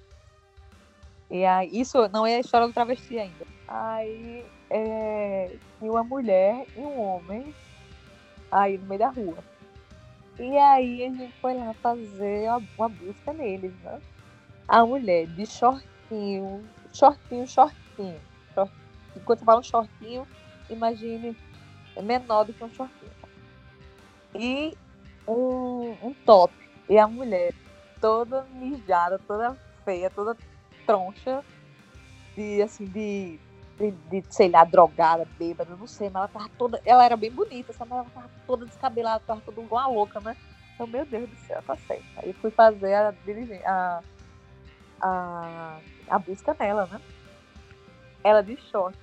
E 1.30 1.46
aí, 1.46 1.70
isso 1.74 2.08
não 2.10 2.26
é 2.26 2.38
a 2.38 2.40
história 2.40 2.68
do 2.68 2.74
travesti 2.74 3.20
ainda. 3.20 3.46
Aí, 3.68 4.46
é, 4.70 5.58
tinha 5.78 5.92
uma 5.92 6.04
mulher 6.04 6.66
e 6.76 6.80
um 6.80 7.00
homem 7.02 7.54
aí 8.52 8.78
no 8.78 8.86
meio 8.88 9.00
da 9.00 9.10
rua. 9.10 9.38
E 10.40 10.58
aí, 10.58 11.06
a 11.06 11.10
gente 11.10 11.34
foi 11.40 11.54
lá 11.54 11.74
fazer 11.76 12.50
uma, 12.50 12.64
uma 12.78 12.90
busca 12.90 13.34
neles, 13.34 13.74
né? 13.82 14.02
A 14.68 14.86
mulher 14.86 15.28
de 15.28 15.46
shortinho, 15.46 16.64
shortinho, 16.92 17.46
shortinho. 17.46 17.85
Short- 18.54 18.72
Quando 19.26 19.40
você 19.40 19.46
fala 19.46 19.60
um 19.60 19.64
shortinho, 19.64 20.28
imagine 20.70 21.36
é 21.96 22.02
menor 22.02 22.44
do 22.44 22.54
que 22.54 22.64
um 22.64 22.74
shortinho. 22.74 23.12
E 24.34 24.78
um, 25.28 25.98
um 26.02 26.14
top. 26.26 26.54
E 26.90 26.98
a 26.98 27.08
mulher 27.08 27.54
toda 28.02 28.44
mijada, 28.52 29.20
toda 29.20 29.56
feia, 29.84 30.10
toda 30.10 30.38
troncha, 30.86 31.44
de 32.36 32.62
assim, 32.62 32.86
de, 32.86 33.40
de, 33.80 33.92
de, 33.92 34.24
sei 34.30 34.50
lá, 34.50 34.64
drogada, 34.64 35.26
bêbada, 35.40 35.76
não 35.76 35.88
sei, 35.88 36.10
mas 36.10 36.24
ela 36.24 36.28
tava 36.28 36.50
toda. 36.58 36.82
Ela 36.86 37.06
era 37.06 37.16
bem 37.18 37.32
bonita, 37.32 37.74
sabe? 37.74 37.92
Mas 37.92 38.00
ela 38.00 38.10
tava 38.14 38.30
toda 38.46 38.66
descabelada, 38.66 39.24
tava 39.26 39.42
toda 39.42 39.62
igual 39.62 39.82
uma 39.90 39.96
louca, 39.96 40.20
né? 40.20 40.36
Então, 40.74 40.86
meu 40.86 41.06
Deus 41.06 41.30
do 41.30 41.36
céu, 41.38 41.62
tá 41.66 41.76
certo. 41.78 42.04
Aí 42.18 42.34
fui 42.34 42.52
fazer 42.52 42.94
a, 42.94 43.14
a, 43.66 44.02
a, 45.02 45.80
a 46.10 46.20
busca 46.20 46.56
nela, 46.60 46.86
né? 46.88 47.00
Ela 48.26 48.42
de 48.42 48.58
short, 48.72 48.98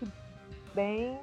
bem. 0.75 1.16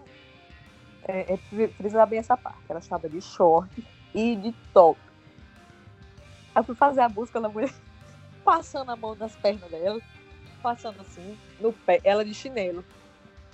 É, 1.06 1.34
é, 1.34 2.06
bem 2.06 2.20
essa 2.20 2.38
parte. 2.38 2.62
Ela 2.70 2.80
estava 2.80 3.10
de 3.10 3.20
short 3.20 3.70
e 4.16 4.38
de 4.38 4.54
top. 4.74 4.98
Aí 6.56 6.64
fui 6.64 6.76
fazer 6.76 7.02
a 7.02 7.10
busca 7.10 7.42
da 7.42 7.50
mulher, 7.50 7.74
passando 8.46 8.90
a 8.92 8.96
mão 8.96 9.16
nas 9.16 9.36
pernas 9.36 9.70
dela, 9.70 10.00
passando 10.64 11.02
assim, 11.02 11.38
no 11.60 11.74
pé, 11.74 12.00
ela 12.06 12.24
de 12.24 12.34
chinelo. 12.34 12.86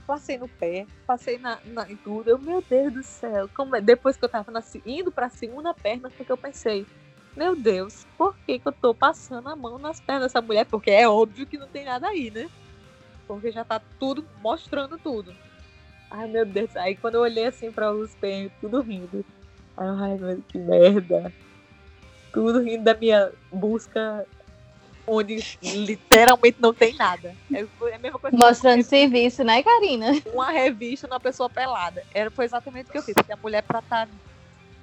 Passei 0.06 0.38
no 0.38 0.48
pé, 0.48 0.86
passei 1.08 1.39
na, 1.39 1.60
na- 1.66 1.89
em 1.91 1.98
tudo. 1.98 2.30
Eu, 2.30 2.38
meu 2.38 2.62
Deus 2.70 2.93
do 2.93 3.02
céu, 3.02 3.50
como 3.56 3.76
é? 3.76 3.82
depois 3.82 4.16
que 4.16 4.26
eu 4.26 4.30
tava 4.30 4.52
na 4.52 4.62
indo 4.86 5.12
pra 5.12 5.28
segunda 5.32 5.74
perna, 5.74 6.12
foi 6.12 6.24
que 6.24 6.32
eu 6.32 6.38
pensei, 6.38 6.86
meu 7.36 7.56
Deus, 7.56 8.06
por 8.16 8.38
que, 8.46 8.60
que 8.60 8.68
eu 8.68 8.72
tô 8.74 8.93
passando 8.93 9.50
a 9.50 9.56
mão 9.56 9.80
nas 9.80 10.00
pernas 10.00 10.26
dessa 10.32 10.39
mulher? 10.46 10.66
Porque 10.66 10.91
é 10.91 11.10
óbvio 11.10 11.48
que 11.48 11.58
não 11.58 11.68
tem 11.68 11.84
nada 11.84 12.08
aí, 12.08 12.30
né? 12.30 12.48
Porque 13.28 13.52
já 13.52 13.64
tá 13.64 13.82
tudo 14.00 14.26
mostrando 14.42 14.98
tudo. 14.98 15.36
Ai, 16.12 16.28
meu 16.28 16.46
Deus. 16.46 16.76
Aí 16.76 16.96
quando 16.96 17.16
eu 17.16 17.22
olhei 17.22 17.46
assim 17.46 17.72
pra 17.72 17.92
os 17.92 18.14
PM, 18.16 18.52
tudo 18.62 18.82
rindo. 18.82 19.26
Ai, 19.76 20.18
meu, 20.18 20.42
que 20.48 20.58
merda. 20.58 21.34
Tudo 22.32 22.62
rindo 22.62 22.84
da 22.84 22.94
minha 22.94 23.32
busca 23.52 24.26
onde 25.08 25.38
literalmente 25.62 26.58
não 26.60 26.74
tem 26.74 26.96
nada. 26.96 27.36
É 27.54 27.62
é 27.62 27.96
a 27.96 28.00
mesma 28.00 28.20
coisa 28.20 28.36
que 28.36 28.44
Mostrando 28.44 28.84
serviço, 28.84 29.44
né, 29.44 29.62
Karina? 29.62 30.12
uma 30.34 30.52
revista 30.52 31.08
numa 31.08 31.20
pessoa 31.20 31.50
pelada. 31.50 32.04
Era, 32.14 32.32
foi 32.32 32.46
exatamente 32.46 32.90
o 32.90 32.92
que 32.92 32.98
eu 32.98 33.04
fiz. 33.04 33.14
Porque 33.14 33.32
a 33.32 33.38
mulher 33.38 33.62
pra 33.62 33.82
tá, 33.82 34.08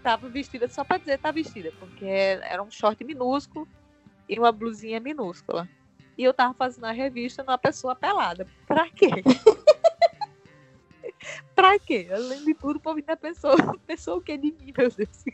tava 0.02 0.28
vestida 0.28 0.68
só 0.68 0.84
pra 0.84 0.98
dizer 0.98 1.18
tá 1.18 1.30
vestida. 1.30 1.72
Porque 1.78 2.04
era 2.06 2.62
um 2.62 2.70
short 2.70 3.02
minúsculo 3.04 3.66
e 4.28 4.38
uma 4.38 4.52
blusinha 4.52 5.00
minúscula. 5.00 5.68
E 6.16 6.24
eu 6.24 6.34
tava 6.34 6.54
fazendo 6.54 6.84
a 6.84 6.92
revista 6.92 7.42
numa 7.42 7.58
pessoa 7.58 7.94
pelada. 7.94 8.46
Pra 8.66 8.88
quê? 8.90 9.08
pra 11.54 11.78
quê? 11.78 12.08
Além 12.12 12.44
de 12.44 12.54
tudo, 12.54 12.76
o 12.76 12.80
povo 12.80 12.98
ainda 12.98 13.16
pensou, 13.16 13.52
pensou 13.86 14.18
o 14.18 14.20
que 14.20 14.36
de 14.36 14.52
mim, 14.52 14.72
meu 14.76 14.90
Deus? 14.90 15.24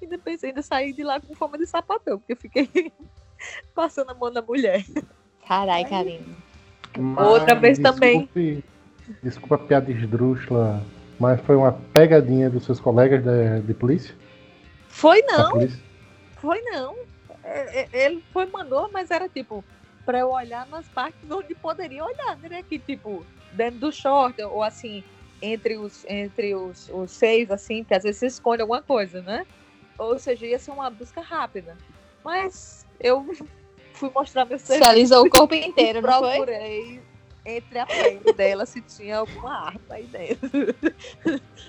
Ainda 0.00 0.18
pensei, 0.18 0.50
ainda 0.50 0.62
saí 0.62 0.92
de 0.92 1.04
lá 1.04 1.20
com 1.20 1.34
forma 1.34 1.58
de 1.58 1.66
sapatão, 1.66 2.18
porque 2.18 2.32
eu 2.32 2.36
fiquei 2.36 2.92
passando 3.74 4.10
a 4.10 4.14
mão 4.14 4.30
na 4.30 4.42
mulher. 4.42 4.84
Carai, 5.46 5.84
Karina. 5.84 6.24
Outra 7.18 7.54
vez 7.54 7.78
também. 7.78 8.20
Desculpe, 8.20 8.64
desculpa 9.22 9.54
a 9.56 9.58
piada 9.58 9.92
esdrúxula, 9.92 10.82
mas 11.20 11.40
foi 11.42 11.56
uma 11.56 11.72
pegadinha 11.72 12.50
dos 12.50 12.64
seus 12.64 12.80
colegas 12.80 13.22
de, 13.22 13.60
de 13.60 13.74
polícia? 13.74 14.14
Foi 14.88 15.22
Da 15.22 15.38
não, 15.38 15.50
polícia? 15.52 15.80
foi 16.36 16.60
não. 16.62 16.96
É, 17.44 17.82
é, 17.82 17.88
Ele 17.92 18.24
foi, 18.32 18.46
mandou, 18.46 18.90
mas 18.92 19.10
era 19.10 19.28
tipo, 19.28 19.62
pra 20.06 20.20
eu 20.20 20.30
olhar 20.30 20.66
nas 20.68 20.88
partes 20.88 21.28
onde 21.28 21.54
poderia 21.56 22.04
olhar, 22.04 22.38
né? 22.38 22.62
Que 22.62 22.78
tipo, 22.78 23.26
dentro 23.52 23.80
do 23.80 23.92
short, 23.92 24.40
ou 24.42 24.62
assim, 24.62 25.02
entre 25.42 25.76
os, 25.76 26.04
entre 26.08 26.54
os, 26.54 26.88
os 26.90 27.10
seios, 27.10 27.50
assim, 27.50 27.82
que 27.82 27.92
às 27.92 28.04
vezes 28.04 28.20
você 28.20 28.26
esconde 28.26 28.62
alguma 28.62 28.80
coisa, 28.80 29.20
né? 29.20 29.44
Ou 29.98 30.18
seja, 30.18 30.46
ia 30.46 30.58
ser 30.58 30.70
uma 30.70 30.88
busca 30.88 31.20
rápida. 31.20 31.76
Mas 32.24 32.86
eu 33.00 33.26
fui 33.92 34.10
mostrar 34.14 34.44
meu 34.44 34.58
Você 34.58 34.66
serviço. 34.74 34.90
alisou 34.90 35.26
o 35.26 35.30
corpo 35.30 35.52
inteiro, 35.56 36.00
não 36.00 36.18
foi? 36.20 36.36
procurei 36.36 37.02
entre 37.44 37.78
a 37.78 37.86
pele 37.86 38.32
dela 38.32 38.66
se 38.66 38.80
tinha 38.82 39.18
alguma 39.18 39.66
arma 39.66 39.80
aí 39.90 40.06
dentro. 40.06 40.50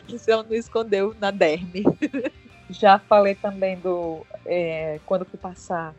se 0.18 0.32
ela 0.32 0.44
não 0.44 0.56
escondeu 0.56 1.16
na 1.20 1.32
derme. 1.32 1.84
Já 2.70 3.00
falei 3.00 3.36
também 3.36 3.78
do. 3.80 4.26
é, 4.46 5.00
quando 5.06 5.24
fui 5.26 5.40
passar 5.40 5.94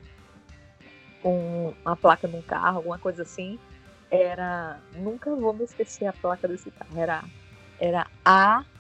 com 1.29 1.75
uma 1.85 1.95
placa 1.95 2.27
num 2.27 2.41
carro, 2.41 2.79
alguma 2.79 2.99
coisa 2.99 3.21
assim. 3.21 3.59
Era. 4.11 4.81
Nunca 4.95 5.35
vou 5.37 5.53
me 5.53 5.65
esquecer 5.65 6.07
a 6.07 6.13
placa 6.15 6.49
desse 6.49 6.71
carro. 6.71 6.99
Era, 6.99 7.23
era 7.79 8.07
AFZ. 8.25 8.73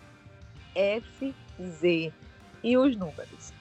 E 2.65 2.77
os 2.77 2.97
números. 2.97 3.53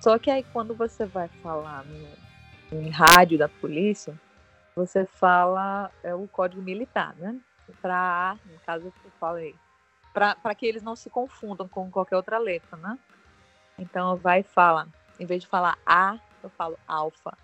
Só 0.00 0.18
que 0.18 0.32
aí 0.32 0.42
quando 0.52 0.74
você 0.74 1.06
vai 1.06 1.28
falar 1.28 1.84
no, 1.84 2.08
em 2.76 2.90
rádio 2.90 3.38
da 3.38 3.48
polícia, 3.48 4.18
você 4.74 5.06
fala 5.06 5.88
é 6.02 6.12
o 6.12 6.26
código 6.26 6.60
militar, 6.60 7.14
né? 7.16 7.38
Para, 7.80 8.36
no 8.44 8.58
caso 8.66 8.86
eu 8.86 9.10
falei, 9.20 9.54
para 10.12 10.54
que 10.56 10.66
eles 10.66 10.82
não 10.82 10.96
se 10.96 11.08
confundam 11.08 11.68
com 11.68 11.88
qualquer 11.88 12.16
outra 12.16 12.38
letra, 12.38 12.76
né? 12.76 12.98
Então 13.78 14.16
vai 14.16 14.42
fala, 14.42 14.88
em 15.20 15.24
vez 15.24 15.42
de 15.42 15.46
falar 15.46 15.78
A, 15.86 16.18
eu 16.42 16.50
falo 16.50 16.76
alfa, 16.86 17.38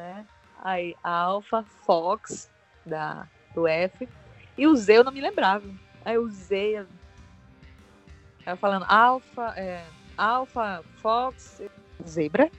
né? 0.00 0.26
Aí 0.62 0.94
alfa, 1.02 1.62
Fox 1.84 2.50
da 2.84 3.26
do 3.54 3.66
F 3.66 4.08
e 4.56 4.66
o 4.66 4.76
Z 4.76 4.98
eu 4.98 5.04
não 5.04 5.12
me 5.12 5.20
lembrava. 5.20 5.66
Aí 6.04 6.18
o 6.18 6.28
Z 6.28 6.86
eu 8.46 8.56
falando 8.56 8.84
alfa, 8.88 9.54
é, 9.56 9.84
alfa, 10.16 10.82
Fox, 10.96 11.62
zebra. 12.06 12.50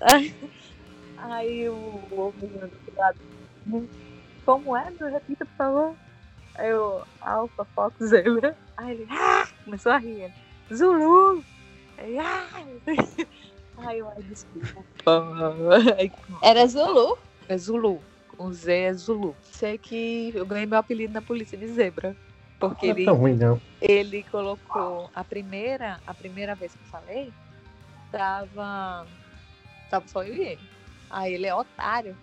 Aí, 1.18 1.68
o 1.68 2.08
outro 2.12 2.48
lado, 2.94 3.18
como 4.44 4.76
é? 4.76 4.90
Me 4.90 5.10
Repita, 5.10 5.46
por 5.46 5.56
favor. 5.56 5.94
Aí 6.54 6.70
eu, 6.70 7.02
alfa, 7.20 7.64
fox, 7.64 7.96
zebra. 8.04 8.56
Aí 8.76 8.92
ele, 8.92 9.06
ah! 9.10 9.46
começou 9.64 9.92
a 9.92 9.98
rir. 9.98 10.32
Zulu! 10.72 11.44
Aí, 11.98 12.18
ai, 12.18 12.80
ai, 13.78 14.00
eu, 14.00 14.08
ai, 14.16 14.22
desculpa. 14.22 14.84
Era 16.42 16.66
Zulu? 16.66 17.18
é 17.48 17.56
Zulu. 17.56 18.02
Com 18.36 18.52
Z 18.52 18.72
é 18.72 18.92
Zulu. 18.92 19.34
Sei 19.42 19.78
que 19.78 20.32
eu 20.34 20.44
ganhei 20.44 20.66
meu 20.66 20.78
apelido 20.78 21.12
na 21.14 21.22
polícia 21.22 21.56
de 21.56 21.66
zebra. 21.68 22.14
Porque 22.58 22.86
Não 22.86 22.92
é 22.92 22.96
ele, 22.96 23.04
tão 23.04 23.14
ruim, 23.16 23.34
não. 23.36 23.60
ele 23.80 24.22
colocou 24.24 25.10
a 25.14 25.22
primeira, 25.22 26.00
a 26.06 26.14
primeira 26.14 26.54
vez 26.54 26.72
que 26.74 26.80
eu 26.82 26.86
falei, 26.88 27.32
tava, 28.10 29.06
tava 29.90 30.06
só 30.08 30.22
eu 30.24 30.34
e 30.34 30.40
ele. 30.40 30.60
Aí 31.10 31.34
ele 31.34 31.46
é 31.46 31.54
otário. 31.54 32.16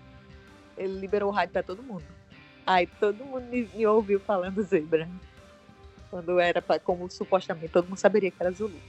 Ele 0.78 0.99
liberou 0.99 1.30
o 1.30 1.32
rádio 1.34 1.54
pra 1.54 1.64
todo 1.64 1.84
mundo. 1.84 2.04
Aí 2.66 2.88
todo 2.88 3.24
mundo 3.24 3.45
me, 3.45 3.70
me 3.74 3.86
ouviu 3.86 4.20
falando 4.20 4.62
zebra. 4.64 5.08
Quando 6.10 6.39
era 6.39 6.62
pra, 6.62 6.80
como 6.80 7.10
supostamente 7.10 7.72
todo 7.72 7.88
mundo 7.88 7.97
saberia 7.97 8.32
que 8.32 8.38
era 8.39 8.51
Zulu. 8.51 8.80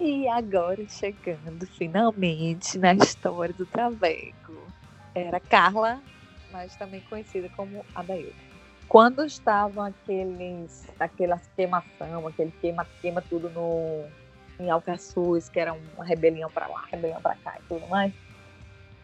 E 0.00 0.26
agora 0.28 0.82
chegando 0.88 1.66
finalmente 1.66 2.78
na 2.78 2.94
história 2.94 3.54
do 3.54 3.66
Traveco. 3.66 4.66
Era 5.14 5.38
Carla, 5.38 6.00
mas 6.50 6.74
também 6.76 7.00
conhecida 7.02 7.48
como 7.50 7.84
Adailton 7.94 8.50
quando 8.90 9.24
estavam 9.24 9.84
aqueles, 9.84 10.84
aquelas 10.98 11.46
queimação, 11.54 12.26
aquele 12.26 12.50
queima, 12.60 12.84
queima 13.00 13.22
tudo 13.22 13.48
no, 13.50 14.04
em 14.58 14.68
Alcaçuz, 14.68 15.48
que 15.48 15.60
era 15.60 15.72
uma 15.72 16.04
rebelião 16.04 16.50
para 16.50 16.66
lá, 16.66 16.86
rebelião 16.90 17.22
para 17.22 17.36
cá 17.36 17.54
e 17.56 17.68
tudo 17.68 17.86
mais. 17.86 18.12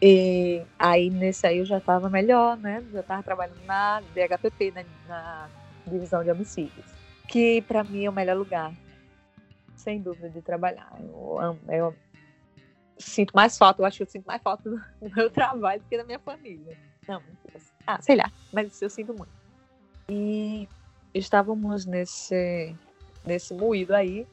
E 0.01 0.61
aí 0.77 1.09
nesse 1.09 1.47
aí 1.47 1.59
eu 1.59 1.65
já 1.65 1.77
estava 1.77 2.09
melhor, 2.09 2.57
né? 2.57 2.83
Já 2.91 2.99
estava 2.99 3.23
trabalhando 3.23 3.63
na 3.65 4.01
DHPP, 4.13 4.71
na, 4.71 4.83
na 5.07 5.49
divisão 5.87 6.21
de 6.21 6.31
homicídios, 6.31 6.85
que 7.25 7.61
para 7.61 7.81
mim 7.85 8.03
é 8.03 8.09
o 8.09 8.13
melhor 8.13 8.35
lugar, 8.35 8.73
sem 9.77 10.01
dúvida, 10.01 10.29
de 10.29 10.41
trabalhar. 10.41 10.91
Eu, 10.99 11.39
amo- 11.39 11.59
eu 11.69 11.95
sinto 12.97 13.31
mais 13.33 13.57
falta, 13.57 13.81
eu 13.81 13.85
acho 13.85 13.97
que 13.97 14.03
eu 14.03 14.07
sinto 14.07 14.25
mais 14.25 14.41
falta 14.41 14.63
do, 14.69 14.81
meu 15.15 15.29
trabalho 15.29 15.81
do 15.81 15.87
que 15.87 15.97
da 15.97 16.03
minha 16.03 16.19
família. 16.19 16.75
Não, 17.07 17.21
ah, 17.85 18.01
sei 18.01 18.15
lá, 18.15 18.29
mas 18.51 18.81
eu 18.81 18.89
sinto 18.89 19.13
muito. 19.13 19.31
E 20.09 20.67
estávamos 21.13 21.85
nesse, 21.85 22.75
nesse 23.25 23.53
moído 23.53 23.93
aí, 23.95 24.27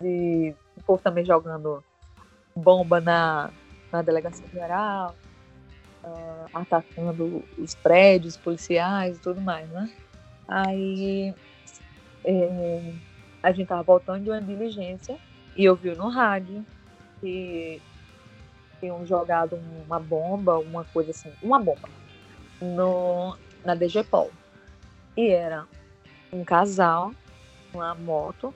de 0.00 0.54
o 0.76 0.82
povo 0.82 1.02
também 1.02 1.24
jogando 1.24 1.82
bomba 2.56 3.00
na, 3.00 3.50
na 3.92 4.02
delegacia 4.02 4.46
geral, 4.52 5.14
ah, 6.04 6.46
atacando 6.54 7.42
os 7.58 7.74
prédios 7.76 8.36
policiais 8.36 9.16
e 9.16 9.20
tudo 9.20 9.40
mais, 9.40 9.68
né? 9.70 9.90
Aí 10.48 11.34
eh, 12.24 12.80
a 13.42 13.52
gente 13.52 13.68
tava 13.68 13.82
voltando 13.82 14.24
de 14.24 14.30
uma 14.30 14.40
diligência 14.40 15.16
e 15.56 15.68
ouviu 15.68 15.96
no 15.96 16.08
rádio 16.08 16.64
que 17.20 17.80
tinham 18.78 19.04
jogado 19.04 19.58
uma 19.86 20.00
bomba, 20.00 20.58
uma 20.58 20.84
coisa 20.84 21.10
assim, 21.10 21.30
uma 21.42 21.58
bomba, 21.58 21.88
no, 22.60 23.36
na 23.64 23.74
DGPOL. 23.74 24.30
E 25.16 25.28
era 25.28 25.66
um 26.32 26.44
casal, 26.44 27.12
uma 27.74 27.94
moto, 27.94 28.54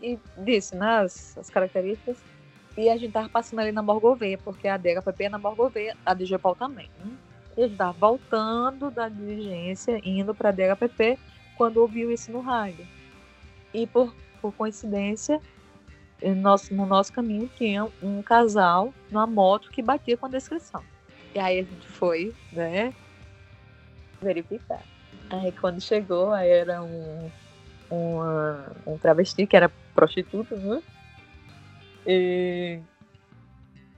e 0.00 0.18
disse, 0.38 0.76
né, 0.76 0.98
as, 0.98 1.36
as 1.38 1.50
características. 1.50 2.16
E 2.76 2.88
a 2.88 2.96
gente 2.96 3.12
tava 3.12 3.28
passando 3.28 3.60
ali 3.60 3.72
na 3.72 3.82
Borgoveia, 3.82 4.36
porque 4.38 4.66
a 4.66 4.76
DHPP 4.76 5.24
é 5.24 5.28
na 5.28 5.38
Borgoveia, 5.38 5.96
a 6.04 6.12
DGPOL 6.12 6.54
também. 6.54 6.90
Né? 6.98 7.12
E 7.56 7.62
a 7.62 7.68
gente 7.68 7.76
tava 7.76 7.92
voltando 7.92 8.90
da 8.90 9.08
diligência, 9.08 10.00
indo 10.04 10.34
pra 10.34 10.50
DHPP, 10.50 11.18
quando 11.56 11.78
ouviu 11.78 12.10
isso 12.10 12.32
no 12.32 12.40
rádio. 12.40 12.86
E 13.74 13.86
por, 13.88 14.14
por 14.40 14.52
coincidência, 14.54 15.40
em 16.22 16.34
nosso, 16.34 16.72
no 16.72 16.86
nosso 16.86 17.12
caminho 17.12 17.50
tinha 17.56 17.84
um 18.00 18.22
casal 18.22 18.94
numa 19.10 19.26
moto 19.26 19.70
que 19.70 19.82
batia 19.82 20.16
com 20.16 20.26
a 20.26 20.30
descrição. 20.30 20.82
E 21.34 21.38
aí 21.40 21.58
a 21.58 21.62
gente 21.64 21.86
foi, 21.88 22.32
né, 22.52 22.94
verificar. 24.22 24.82
Aí 25.28 25.50
quando 25.52 25.80
chegou, 25.80 26.30
aí 26.32 26.48
era 26.48 26.82
um, 26.82 27.30
uma- 27.90 28.72
um 28.86 28.96
travesti 28.96 29.46
que 29.46 29.56
era 29.56 29.70
prostituta, 29.94 30.54
né? 30.56 30.80
E, 32.06 32.80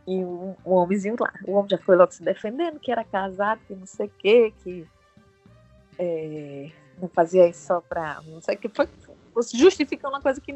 e 0.06 0.24
um, 0.24 0.54
um 0.64 0.72
homenzinho 0.72 1.16
lá. 1.20 1.32
O 1.44 1.52
homem 1.52 1.68
já 1.68 1.78
foi 1.78 1.96
logo 1.96 2.12
se 2.12 2.22
defendendo, 2.22 2.80
que 2.80 2.90
era 2.90 3.04
casado, 3.04 3.60
que 3.66 3.74
não 3.74 3.86
sei 3.86 4.06
o 4.06 4.12
quê, 4.18 4.54
que 4.62 4.86
é, 5.98 6.70
não 7.00 7.08
fazia 7.08 7.48
isso 7.48 7.66
só 7.66 7.80
pra. 7.80 8.22
não 8.26 8.40
sei 8.40 8.54
o 8.54 8.58
que. 8.58 8.68
Foi 8.68 8.86
justificando 9.42 10.14
uma 10.14 10.22
coisa 10.22 10.40
que. 10.40 10.54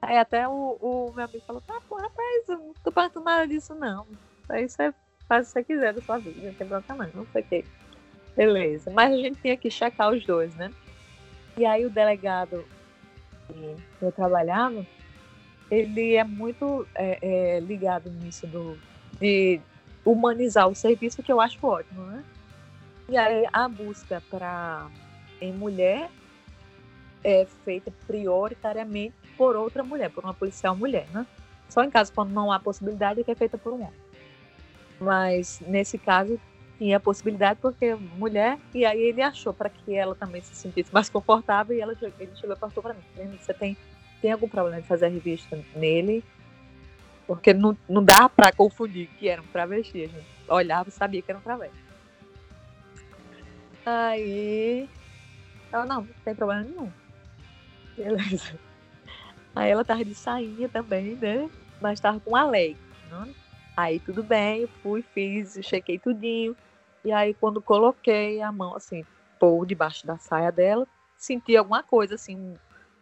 Aí 0.00 0.18
até 0.18 0.48
o, 0.48 0.76
o 0.80 1.12
meu 1.14 1.24
amigo 1.24 1.44
falou, 1.46 1.62
tá, 1.62 1.80
pô, 1.88 1.96
rapaz, 1.96 2.48
eu 2.48 2.58
não 2.58 2.74
tô 2.82 2.90
perguntando 2.90 3.24
nada 3.24 3.46
disso, 3.46 3.74
não. 3.74 4.06
Aí 4.48 4.68
você 4.68 4.92
faz 5.28 5.44
o 5.44 5.46
que 5.46 5.52
você 5.52 5.64
quiser 5.64 5.94
da 5.94 6.02
sua 6.02 6.18
vida, 6.18 6.40
não 6.44 6.54
tem 6.54 6.66
problema 6.66 7.06
não, 7.06 7.22
não 7.22 7.26
sei 7.32 7.42
o 7.42 7.46
quê. 7.46 7.64
Beleza. 8.36 8.90
Mas 8.90 9.12
a 9.12 9.16
gente 9.16 9.40
tinha 9.40 9.56
que 9.56 9.70
checar 9.70 10.12
os 10.12 10.24
dois, 10.26 10.54
né? 10.56 10.72
E 11.56 11.64
aí 11.64 11.84
o 11.84 11.90
delegado 11.90 12.64
que 13.48 13.76
eu 14.00 14.10
trabalhava, 14.10 14.84
ele 15.70 16.14
é 16.14 16.24
muito 16.24 16.86
é, 16.94 17.18
é, 17.22 17.60
ligado 17.60 18.10
nisso 18.10 18.46
do, 18.46 18.78
de 19.20 19.60
humanizar 20.04 20.66
o 20.68 20.74
serviço, 20.74 21.22
que 21.22 21.32
eu 21.32 21.40
acho 21.40 21.64
ótimo, 21.64 22.02
né? 22.06 22.24
E 23.08 23.16
aí 23.16 23.46
a 23.52 23.68
busca 23.68 24.22
para 24.30 24.88
em 25.40 25.52
mulher 25.52 26.10
é 27.24 27.46
feita 27.64 27.92
prioritariamente 28.06 29.14
por 29.36 29.56
outra 29.56 29.82
mulher, 29.82 30.10
por 30.10 30.24
uma 30.24 30.34
policial 30.34 30.76
mulher, 30.76 31.06
né? 31.12 31.26
Só 31.68 31.82
em 31.82 31.90
caso 31.90 32.12
quando 32.12 32.30
não 32.30 32.52
há 32.52 32.60
possibilidade 32.60 33.20
é 33.20 33.24
que 33.24 33.30
é 33.30 33.34
feita 33.34 33.56
por 33.56 33.72
um 33.72 33.82
homem. 33.82 34.00
Mas 35.00 35.60
nesse 35.66 35.98
caso 35.98 36.38
tinha 36.78 36.96
a 36.96 37.00
possibilidade 37.00 37.58
porque 37.62 37.94
mulher, 37.94 38.58
e 38.74 38.84
aí 38.84 39.00
ele 39.00 39.22
achou 39.22 39.54
para 39.54 39.70
que 39.70 39.94
ela 39.94 40.14
também 40.14 40.42
se 40.42 40.54
sentisse 40.54 40.92
mais 40.92 41.08
confortável 41.08 41.76
e 41.76 41.80
ela, 41.80 41.92
ele 41.92 42.36
chegou 42.36 42.56
e 42.56 42.58
perguntou 42.58 42.82
para 42.82 42.94
mim, 42.94 43.02
"Fernanda, 43.14 43.38
você 43.38 43.54
tem, 43.54 43.76
tem 44.20 44.32
algum 44.32 44.48
problema 44.48 44.80
de 44.80 44.86
fazer 44.86 45.06
a 45.06 45.08
revista 45.08 45.58
nele? 45.74 46.24
Porque 47.26 47.54
não, 47.54 47.76
não 47.88 48.04
dá 48.04 48.28
para 48.28 48.52
confundir 48.52 49.08
que 49.18 49.28
era 49.28 49.40
um 49.40 49.46
travesti, 49.46 50.04
a 50.04 50.08
gente 50.08 50.26
olhava 50.48 50.88
e 50.88 50.92
sabia 50.92 51.22
que 51.22 51.30
era 51.30 51.38
um 51.38 51.42
travesti. 51.42 51.76
Aí 53.86 54.88
ela, 55.72 55.86
não, 55.86 56.02
não 56.02 56.08
tem 56.24 56.34
problema 56.34 56.62
nenhum. 56.62 56.90
Beleza. 57.96 58.58
Aí 59.54 59.70
ela 59.70 59.84
tava 59.84 60.04
de 60.04 60.14
sainha 60.14 60.68
também, 60.68 61.16
né? 61.16 61.48
Mas 61.80 62.00
tava 62.00 62.20
com 62.20 62.34
a. 62.34 62.50
Né? 62.50 62.74
Aí 63.76 64.00
tudo 64.00 64.22
bem, 64.22 64.62
eu 64.62 64.68
fui, 64.82 65.02
fiz, 65.02 65.58
chequei 65.62 65.98
tudinho. 65.98 66.56
E 67.04 67.12
aí 67.12 67.34
quando 67.34 67.60
coloquei 67.60 68.40
a 68.40 68.52
mão 68.52 68.74
assim, 68.76 69.04
por 69.38 69.66
debaixo 69.66 70.06
da 70.06 70.18
saia 70.18 70.52
dela, 70.52 70.86
senti 71.16 71.56
alguma 71.56 71.82
coisa 71.82 72.14
assim, 72.14 72.36
um, 72.36 72.56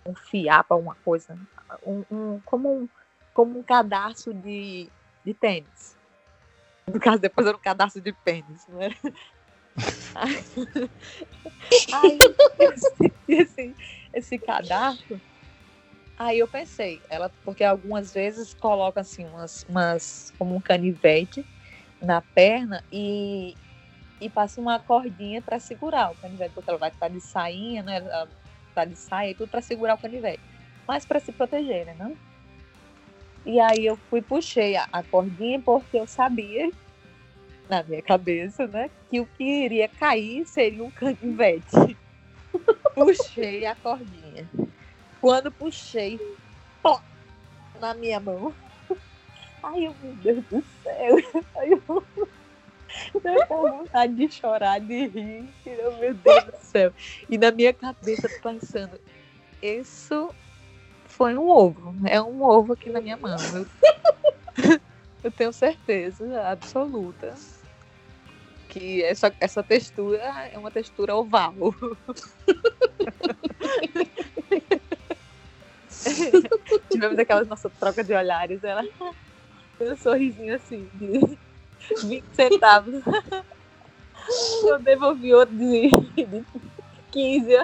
um 0.06 0.14
fiapo, 0.14 0.74
alguma 0.74 0.96
coisa, 1.04 1.38
um, 1.84 2.04
um- 2.10 2.40
como 2.44 2.82
um 2.82 2.88
como 3.32 3.58
um 3.58 3.62
cadarço 3.62 4.34
de, 4.34 4.88
de 5.24 5.32
tênis. 5.34 5.96
No 6.92 6.98
caso, 6.98 7.20
depois 7.20 7.46
era 7.46 7.56
um 7.56 7.60
cadarço 7.60 8.00
de 8.00 8.12
pênis, 8.12 8.66
não 8.66 8.82
era? 8.82 8.94
Aí 11.92 12.18
senti 12.98 13.40
assim, 13.40 13.74
esse 14.12 14.38
cadarço. 14.38 15.20
Aí 16.16 16.38
eu 16.38 16.48
pensei, 16.48 17.00
ela, 17.08 17.30
porque 17.44 17.64
algumas 17.64 18.12
vezes 18.12 18.52
coloca 18.54 19.00
assim 19.00 19.24
umas, 19.24 19.64
umas 19.68 20.34
como 20.38 20.54
um 20.54 20.60
canivete 20.60 21.44
na 22.00 22.20
perna 22.20 22.84
e, 22.92 23.56
e 24.20 24.28
passa 24.28 24.60
uma 24.60 24.78
cordinha 24.78 25.40
para 25.40 25.58
segurar 25.58 26.10
o 26.10 26.14
canivete, 26.16 26.54
porque 26.54 26.68
ela 26.68 26.78
vai 26.78 26.90
estar 26.90 27.08
de 27.08 27.20
sainha, 27.20 27.82
né? 27.82 27.96
Ela 27.96 28.28
tá 28.74 28.84
de 28.84 28.96
saia 28.96 29.30
e 29.30 29.34
tudo 29.34 29.48
para 29.48 29.62
segurar 29.62 29.94
o 29.94 29.98
canivete. 29.98 30.42
Mas 30.86 31.06
para 31.06 31.20
se 31.20 31.32
proteger, 31.32 31.86
né? 31.86 31.96
Não? 31.98 32.14
E 33.46 33.58
aí 33.58 33.86
eu 33.86 33.96
fui 33.96 34.20
puxei 34.20 34.76
a, 34.76 34.86
a 34.92 35.02
cordinha 35.02 35.60
porque 35.60 35.98
eu 35.98 36.06
sabia 36.06 36.70
na 37.70 37.84
minha 37.84 38.02
cabeça, 38.02 38.66
né, 38.66 38.90
que 39.08 39.20
o 39.20 39.26
que 39.26 39.44
iria 39.44 39.88
cair 39.88 40.44
seria 40.44 40.82
um 40.82 40.90
canivete. 40.90 41.96
puxei 42.92 43.64
a 43.64 43.76
cordinha. 43.76 44.44
Quando 45.20 45.52
puxei, 45.52 46.18
pó, 46.82 47.00
na 47.80 47.94
minha 47.94 48.18
mão. 48.18 48.52
Ai, 49.62 49.86
eu, 49.86 49.94
meu 50.02 50.14
Deus 50.16 50.44
do 50.46 50.64
céu. 50.82 51.16
Ai, 51.56 51.72
eu 51.72 53.46
com 53.46 53.68
vontade 53.68 54.14
de 54.14 54.28
chorar, 54.32 54.80
de 54.80 55.06
rir. 55.06 55.48
Eu, 55.64 55.96
meu 55.98 56.12
Deus 56.12 56.44
do 56.44 56.56
céu. 56.60 56.92
E 57.28 57.38
na 57.38 57.52
minha 57.52 57.72
cabeça 57.72 58.28
pensando, 58.42 58.98
isso 59.62 60.34
foi 61.06 61.36
um 61.36 61.48
ovo. 61.48 61.94
É 62.04 62.20
um 62.20 62.42
ovo 62.42 62.72
aqui 62.72 62.90
na 62.90 63.00
minha 63.00 63.16
mão. 63.16 63.36
Eu, 63.54 64.80
eu 65.22 65.30
tenho 65.30 65.52
certeza 65.52 66.48
absoluta 66.48 67.36
que 68.70 69.02
essa, 69.02 69.34
essa 69.40 69.62
textura 69.62 70.22
é 70.52 70.56
uma 70.56 70.70
textura 70.70 71.14
oval. 71.16 71.52
Tivemos 76.90 77.18
aquela 77.18 77.44
nossa 77.44 77.68
troca 77.68 78.02
de 78.04 78.14
olhares. 78.14 78.62
Ela 78.62 78.82
um 79.80 79.96
sorrisinho 79.96 80.54
assim, 80.54 80.88
de 80.94 81.36
20 82.06 82.24
centavos. 82.32 83.02
Eu 84.62 84.78
devolvi 84.78 85.34
outro 85.34 85.56
de, 85.56 85.90
de 86.14 86.44
15. 87.10 87.56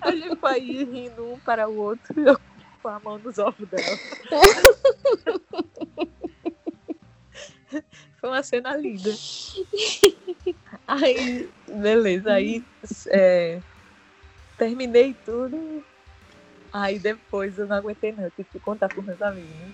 A 0.00 0.10
gente 0.12 0.36
foi 0.36 0.52
aí 0.52 0.84
rindo 0.84 1.32
um 1.32 1.38
para 1.40 1.68
o 1.68 1.76
outro. 1.76 2.14
Eu 2.20 2.38
com 2.80 2.88
a 2.88 3.00
mão 3.00 3.18
nos 3.18 3.38
ovos 3.38 3.68
dela. 3.68 3.98
Foi 8.20 8.28
uma 8.28 8.42
cena 8.42 8.76
linda. 8.76 9.10
Aí, 10.86 11.48
beleza, 11.68 12.32
aí 12.32 12.64
é, 13.12 13.60
terminei 14.58 15.14
tudo. 15.24 15.84
Aí 16.72 16.98
depois 16.98 17.58
eu 17.58 17.66
não 17.66 17.76
aguentei 17.76 18.12
não, 18.12 18.24
eu 18.24 18.30
tive 18.32 18.48
que 18.50 18.60
contar 18.60 18.88
para 18.88 19.02
meus 19.02 19.20
amigos. 19.22 19.50
Né? 19.50 19.72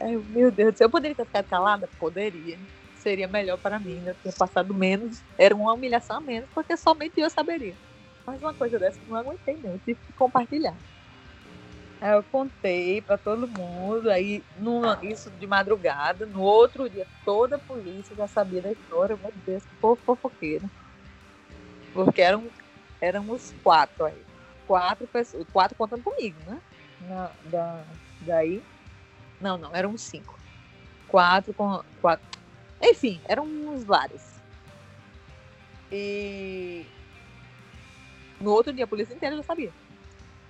Aí, 0.00 0.16
meu 0.16 0.50
Deus 0.50 0.76
céu, 0.76 0.86
eu 0.86 0.90
poderia 0.90 1.16
ter 1.16 1.24
ficado 1.24 1.46
calada? 1.46 1.88
Poderia. 1.98 2.58
Seria 2.94 3.28
melhor 3.28 3.58
para 3.58 3.78
mim, 3.78 4.00
né? 4.00 4.10
eu 4.10 4.16
tinha 4.16 4.34
passado 4.36 4.74
menos, 4.74 5.24
era 5.38 5.54
uma 5.54 5.72
humilhação 5.72 6.18
a 6.18 6.20
menos, 6.20 6.48
porque 6.52 6.76
somente 6.76 7.20
eu 7.20 7.30
saberia. 7.30 7.76
Mas 8.26 8.40
uma 8.40 8.54
coisa 8.54 8.78
dessa 8.78 9.00
eu 9.02 9.08
não 9.08 9.16
aguentei 9.16 9.56
não, 9.62 9.72
eu 9.72 9.78
tive 9.80 10.00
que 10.06 10.12
compartilhar. 10.12 10.76
Aí 12.00 12.12
eu 12.12 12.22
contei 12.22 13.02
para 13.02 13.18
todo 13.18 13.48
mundo, 13.48 14.08
aí 14.08 14.44
isso 15.02 15.30
de 15.30 15.46
madrugada, 15.48 16.26
no 16.26 16.40
outro 16.40 16.88
dia 16.88 17.06
toda 17.24 17.56
a 17.56 17.58
polícia 17.58 18.14
já 18.14 18.28
sabia 18.28 18.62
da 18.62 18.70
história, 18.70 19.16
meu 19.16 19.32
Deus, 19.44 19.64
que 19.64 19.74
povo 19.76 20.00
fofoqueiro. 20.04 20.70
Porque 21.92 22.22
eram, 22.22 22.48
éramos 23.00 23.52
quatro 23.64 24.04
aí. 24.04 24.22
Quatro 24.66 25.06
pessoas, 25.08 25.44
quatro 25.52 25.76
contando 25.76 26.02
comigo, 26.04 26.38
né? 26.46 26.60
Na, 27.00 27.30
da, 27.44 27.84
daí. 28.20 28.62
Não, 29.40 29.58
não, 29.58 29.74
eram 29.74 29.96
cinco. 29.96 30.38
Quatro 31.08 31.52
com. 31.52 31.82
Quatro. 32.00 32.24
Enfim, 32.80 33.20
eram 33.26 33.44
uns 33.44 33.82
vários. 33.82 34.22
E 35.90 36.86
no 38.40 38.52
outro 38.52 38.72
dia 38.72 38.84
a 38.84 38.88
polícia 38.88 39.14
inteira 39.14 39.36
já 39.36 39.42
sabia 39.42 39.72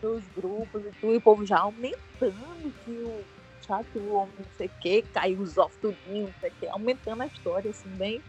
nos 0.03 0.25
grupos 0.37 0.85
e 0.85 0.91
tudo, 1.01 1.15
e 1.15 1.17
o 1.17 1.21
povo 1.21 1.45
já 1.45 1.59
aumentando 1.59 2.73
que 2.85 2.91
o 2.91 3.25
chato, 3.67 3.99
o 3.99 4.15
homem 4.15 4.35
não 4.39 4.47
sei 4.57 4.67
o 4.67 4.81
que, 4.81 5.03
caiu 5.03 5.41
os 5.41 5.59
ovos 5.59 5.77
tudinho, 5.77 6.27
não 6.27 6.35
sei 6.41 6.51
o 6.51 6.53
que, 6.55 6.69
aumentando 6.69 7.23
a 7.23 7.27
história, 7.27 7.71
assim, 7.71 7.89
bem. 7.91 8.23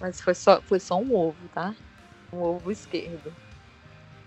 Mas 0.00 0.20
foi 0.20 0.34
só, 0.34 0.60
foi 0.62 0.80
só 0.80 0.98
um 0.98 1.14
ovo, 1.14 1.36
tá? 1.54 1.74
Um 2.32 2.42
ovo 2.42 2.70
esquerdo. 2.70 3.32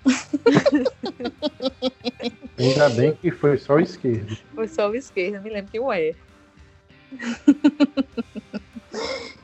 Ainda 2.57 2.89
bem 2.89 3.15
que 3.15 3.31
foi 3.31 3.57
só 3.57 3.75
o 3.75 3.79
esquerdo. 3.79 4.37
Foi 4.55 4.67
só 4.67 4.89
o 4.89 4.95
esquerdo, 4.95 5.43
me 5.43 5.49
lembro 5.49 5.71
que 5.71 5.79
o 5.79 5.91
é. 5.91 6.15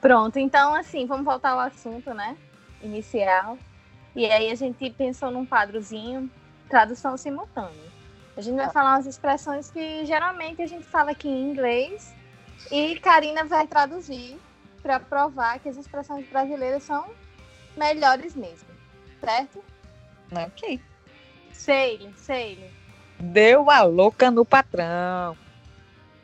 Pronto, 0.00 0.38
então 0.38 0.74
assim, 0.74 1.06
vamos 1.06 1.24
voltar 1.24 1.50
ao 1.50 1.60
assunto, 1.60 2.12
né? 2.14 2.36
Inicial. 2.82 3.58
E 4.14 4.26
aí 4.26 4.50
a 4.50 4.54
gente 4.54 4.90
pensou 4.90 5.30
num 5.30 5.44
quadrozinho, 5.44 6.30
tradução 6.68 7.16
simultânea. 7.16 7.92
A 8.36 8.40
gente 8.40 8.56
vai 8.56 8.70
falar 8.70 8.96
umas 8.96 9.06
expressões 9.06 9.70
que 9.70 10.04
geralmente 10.04 10.62
a 10.62 10.66
gente 10.66 10.86
fala 10.86 11.12
aqui 11.12 11.28
em 11.28 11.50
inglês 11.50 12.14
e 12.70 12.98
Karina 13.00 13.44
vai 13.44 13.66
traduzir 13.66 14.38
para 14.82 15.00
provar 15.00 15.58
que 15.58 15.68
as 15.68 15.76
expressões 15.76 16.28
brasileiras 16.28 16.82
são 16.82 17.08
melhores 17.76 18.34
mesmo, 18.34 18.68
certo? 19.20 19.62
Ok. 20.32 20.80
Sei, 21.52 22.10
sei. 22.16 22.70
Deu 23.18 23.70
a 23.70 23.82
louca 23.82 24.30
no 24.30 24.44
patrão. 24.44 25.36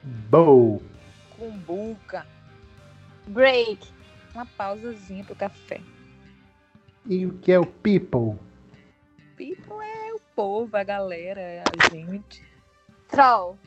Bow. 0.02 0.82
Cumbuca. 1.36 2.26
Break. 3.26 3.88
Uma 4.34 4.46
pausazinha 4.46 5.24
pro 5.24 5.36
café. 5.36 5.80
E 7.06 7.26
o 7.26 7.32
que 7.38 7.52
é 7.52 7.58
o 7.58 7.66
people? 7.66 8.38
People 9.36 9.82
é 9.82 10.12
o 10.12 10.20
povo, 10.34 10.76
a 10.76 10.84
galera, 10.84 11.64
a 11.64 11.94
gente. 11.94 12.44
Troll. 13.08 13.58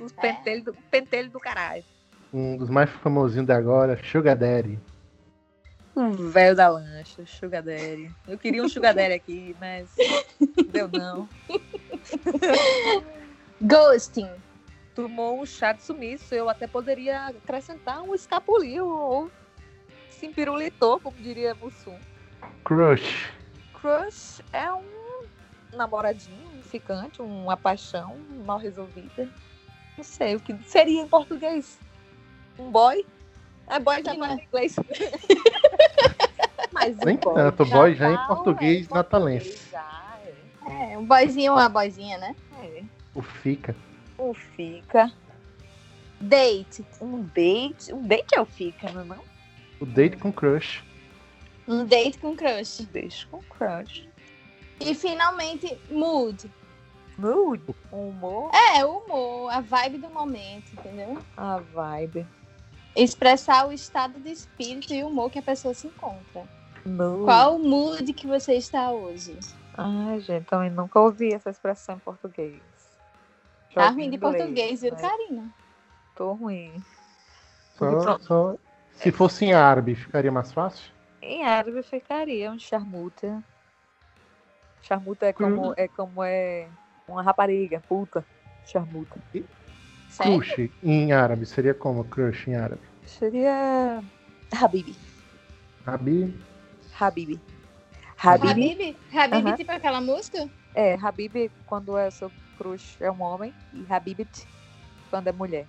Os 0.00 0.12
pentelhos 0.12 0.64
do, 0.64 0.74
pentelho 0.90 1.30
do 1.30 1.40
caralho. 1.40 1.84
Um 2.32 2.56
dos 2.56 2.70
mais 2.70 2.88
famosinhos 2.90 3.46
de 3.46 3.52
agora, 3.52 3.98
Sugar 4.02 4.36
Daddy. 4.36 4.78
Um 5.96 6.12
velho 6.12 6.54
da 6.54 6.68
lancha, 6.68 7.26
Sugar 7.26 7.62
Daddy. 7.62 8.14
Eu 8.26 8.38
queria 8.38 8.62
um 8.62 8.68
Sugar 8.68 8.94
Daddy 8.94 9.14
aqui, 9.14 9.56
mas 9.60 9.90
deu 10.70 10.88
não. 10.88 11.28
Ghosting. 13.60 14.30
Tomou 14.94 15.40
um 15.40 15.46
chá 15.46 15.72
de 15.72 15.82
sumiço. 15.82 16.34
Eu 16.34 16.48
até 16.48 16.66
poderia 16.66 17.26
acrescentar 17.26 18.02
um 18.02 18.14
escapuliu 18.14 18.88
ou 18.88 19.30
se 20.08 20.26
empirulitou, 20.26 21.00
como 21.00 21.16
diria 21.16 21.54
Mussum. 21.54 21.96
Crush. 22.64 23.30
Crush 23.74 24.42
é 24.52 24.72
um 24.72 24.82
namoradinho, 25.72 26.48
um 26.58 26.62
ficante, 26.62 27.22
uma 27.22 27.56
paixão 27.56 28.16
mal 28.44 28.58
resolvida. 28.58 29.28
Não 29.96 30.04
sei 30.04 30.36
o 30.36 30.40
que 30.40 30.56
seria 30.64 31.02
em 31.02 31.08
português. 31.08 31.78
Um 32.58 32.70
boy? 32.70 33.04
É 33.68 33.78
boy 33.78 34.02
já 34.02 34.14
não 34.14 34.26
é 34.26 34.34
inglês. 34.34 34.76
Mas 36.72 36.96
Nem 36.98 37.16
boy 37.16 37.34
tanto, 37.34 37.64
boy 37.66 37.94
já 37.94 38.08
é 38.08 38.14
em 38.14 38.26
português 38.26 38.88
é 38.90 38.94
natalense. 38.94 39.70
Já, 39.70 40.18
é. 40.66 40.92
é, 40.92 40.98
um 40.98 41.04
boyzinho 41.04 41.52
ou 41.52 41.58
uma 41.58 41.68
boyzinha, 41.68 42.18
né? 42.18 42.36
É. 42.62 42.82
O 43.14 43.22
fica. 43.22 43.74
O 44.16 44.32
fica. 44.34 45.12
Date. 46.20 46.84
Um 47.00 47.22
date. 47.22 47.92
Um 47.92 48.02
date 48.02 48.34
é 48.34 48.40
o 48.40 48.46
fica, 48.46 48.90
não 48.92 49.02
é 49.02 49.04
não? 49.04 49.24
O 49.80 49.86
date 49.86 50.16
com 50.16 50.32
crush. 50.32 50.82
Um 51.68 51.84
date 51.84 52.18
com 52.18 52.34
crush. 52.34 52.80
Um 52.80 52.84
date 52.86 53.26
com 53.26 53.42
crush. 53.42 54.08
E 54.80 54.94
finalmente, 54.94 55.78
mood. 55.90 56.50
Mood? 57.18 57.62
O 57.92 58.08
humor? 58.08 58.50
É, 58.54 58.84
o 58.84 58.98
humor, 58.98 59.52
a 59.52 59.60
vibe 59.60 59.98
do 59.98 60.08
momento, 60.08 60.72
entendeu? 60.72 61.18
A 61.36 61.58
vibe. 61.58 62.26
Expressar 62.96 63.68
o 63.68 63.72
estado 63.72 64.18
de 64.18 64.30
espírito 64.30 64.94
e 64.94 65.04
humor 65.04 65.30
que 65.30 65.38
a 65.38 65.42
pessoa 65.42 65.74
se 65.74 65.88
encontra. 65.88 66.48
Mood. 66.86 67.24
Qual 67.24 67.56
o 67.56 67.58
mood 67.58 68.12
que 68.14 68.26
você 68.26 68.54
está 68.54 68.90
hoje? 68.90 69.38
Ai, 69.76 70.20
gente, 70.20 70.46
também 70.46 70.70
nunca 70.70 70.98
ouvi 70.98 71.34
essa 71.34 71.50
expressão 71.50 71.96
em 71.96 71.98
português. 71.98 72.62
tá 73.74 73.90
ruim 73.90 74.08
de 74.08 74.16
português, 74.16 74.80
viu, 74.80 74.92
né? 74.92 75.00
Karina? 75.00 75.54
Tô 76.16 76.32
ruim. 76.32 76.72
Só, 77.76 78.18
só... 78.20 78.56
Se 78.94 79.12
fosse 79.12 79.44
em 79.44 79.52
árabe, 79.52 79.94
ficaria 79.94 80.32
mais 80.32 80.52
fácil? 80.52 80.97
Em 81.20 81.44
árabe 81.44 81.82
ficaria 81.82 82.50
um 82.50 82.58
charmuta. 82.58 83.42
Charmuta 84.82 85.26
é 85.26 85.32
como, 85.32 85.70
hum. 85.70 85.74
é 85.76 85.88
como 85.88 86.22
é 86.22 86.68
uma 87.06 87.22
rapariga, 87.22 87.82
puta. 87.88 88.24
Charmuta. 88.64 89.18
Crush 90.16 90.70
em 90.82 91.12
árabe 91.12 91.44
seria 91.46 91.74
como 91.74 92.04
crush 92.04 92.48
em 92.48 92.56
árabe? 92.56 92.80
Seria 93.04 94.02
Habibi. 94.52 94.96
Habibi? 95.86 96.38
Habibi. 96.98 97.40
Habibi? 98.16 98.96
Habibi, 99.12 99.52
tipo 99.56 99.72
aquela 99.72 100.00
música? 100.00 100.48
É, 100.74 100.94
Habibi 100.94 101.50
quando 101.66 101.96
é 101.96 102.10
seu 102.10 102.30
crush 102.56 102.96
é 103.00 103.10
um 103.10 103.22
homem 103.22 103.54
e 103.72 103.86
Habibit 103.88 104.46
quando 105.10 105.28
é 105.28 105.32
mulher. 105.32 105.66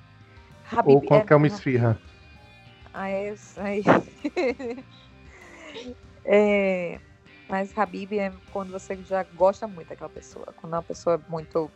Habibi 0.71 0.95
Ou 0.95 1.01
quando 1.01 1.29
é, 1.29 1.33
é 1.33 1.35
uma 1.35 1.47
esfirra. 1.47 1.99
Ah, 2.93 3.09
é, 3.09 3.35
aí. 3.57 3.83
É, 6.25 6.99
mas 7.47 7.75
Habib 7.77 8.13
é 8.13 8.31
quando 8.51 8.71
você 8.71 8.95
já 9.03 9.23
gosta 9.23 9.67
muito 9.67 9.89
daquela 9.89 10.09
pessoa. 10.09 10.45
Quando 10.57 10.73
uma 10.73 10.83
pessoa 10.83 11.15
é 11.15 11.31
muito. 11.31 11.69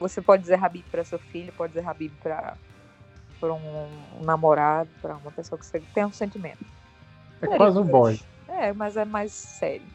Você 0.00 0.20
pode 0.20 0.42
dizer 0.42 0.62
Habib 0.62 0.84
para 0.90 1.04
seu 1.04 1.18
filho, 1.18 1.52
pode 1.52 1.72
dizer 1.72 1.86
Habib 1.86 2.12
para 2.20 2.56
um, 3.42 4.20
um 4.20 4.24
namorado, 4.24 4.90
para 5.00 5.16
uma 5.16 5.30
pessoa 5.30 5.58
que 5.58 5.66
você 5.66 5.80
tem 5.94 6.04
um 6.04 6.12
sentimento. 6.12 6.64
É 7.40 7.56
quase 7.56 7.78
um 7.78 7.84
boy. 7.84 8.20
É, 8.48 8.72
mas 8.72 8.96
é 8.96 9.04
mais 9.04 9.32
sério. 9.32 9.86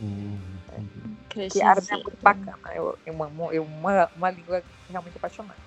Hum. 0.00 0.38
É. 0.72 1.48
Que 1.48 1.62
árabe 1.62 1.86
é 1.90 1.94
muito 1.94 2.22
bacana. 2.22 2.58
Eu, 2.74 2.98
eu 3.04 3.22
amo, 3.22 3.52
eu 3.52 3.62
uma, 3.62 4.10
uma 4.16 4.30
língua 4.30 4.62
realmente 4.88 5.16
apaixonante. 5.16 5.60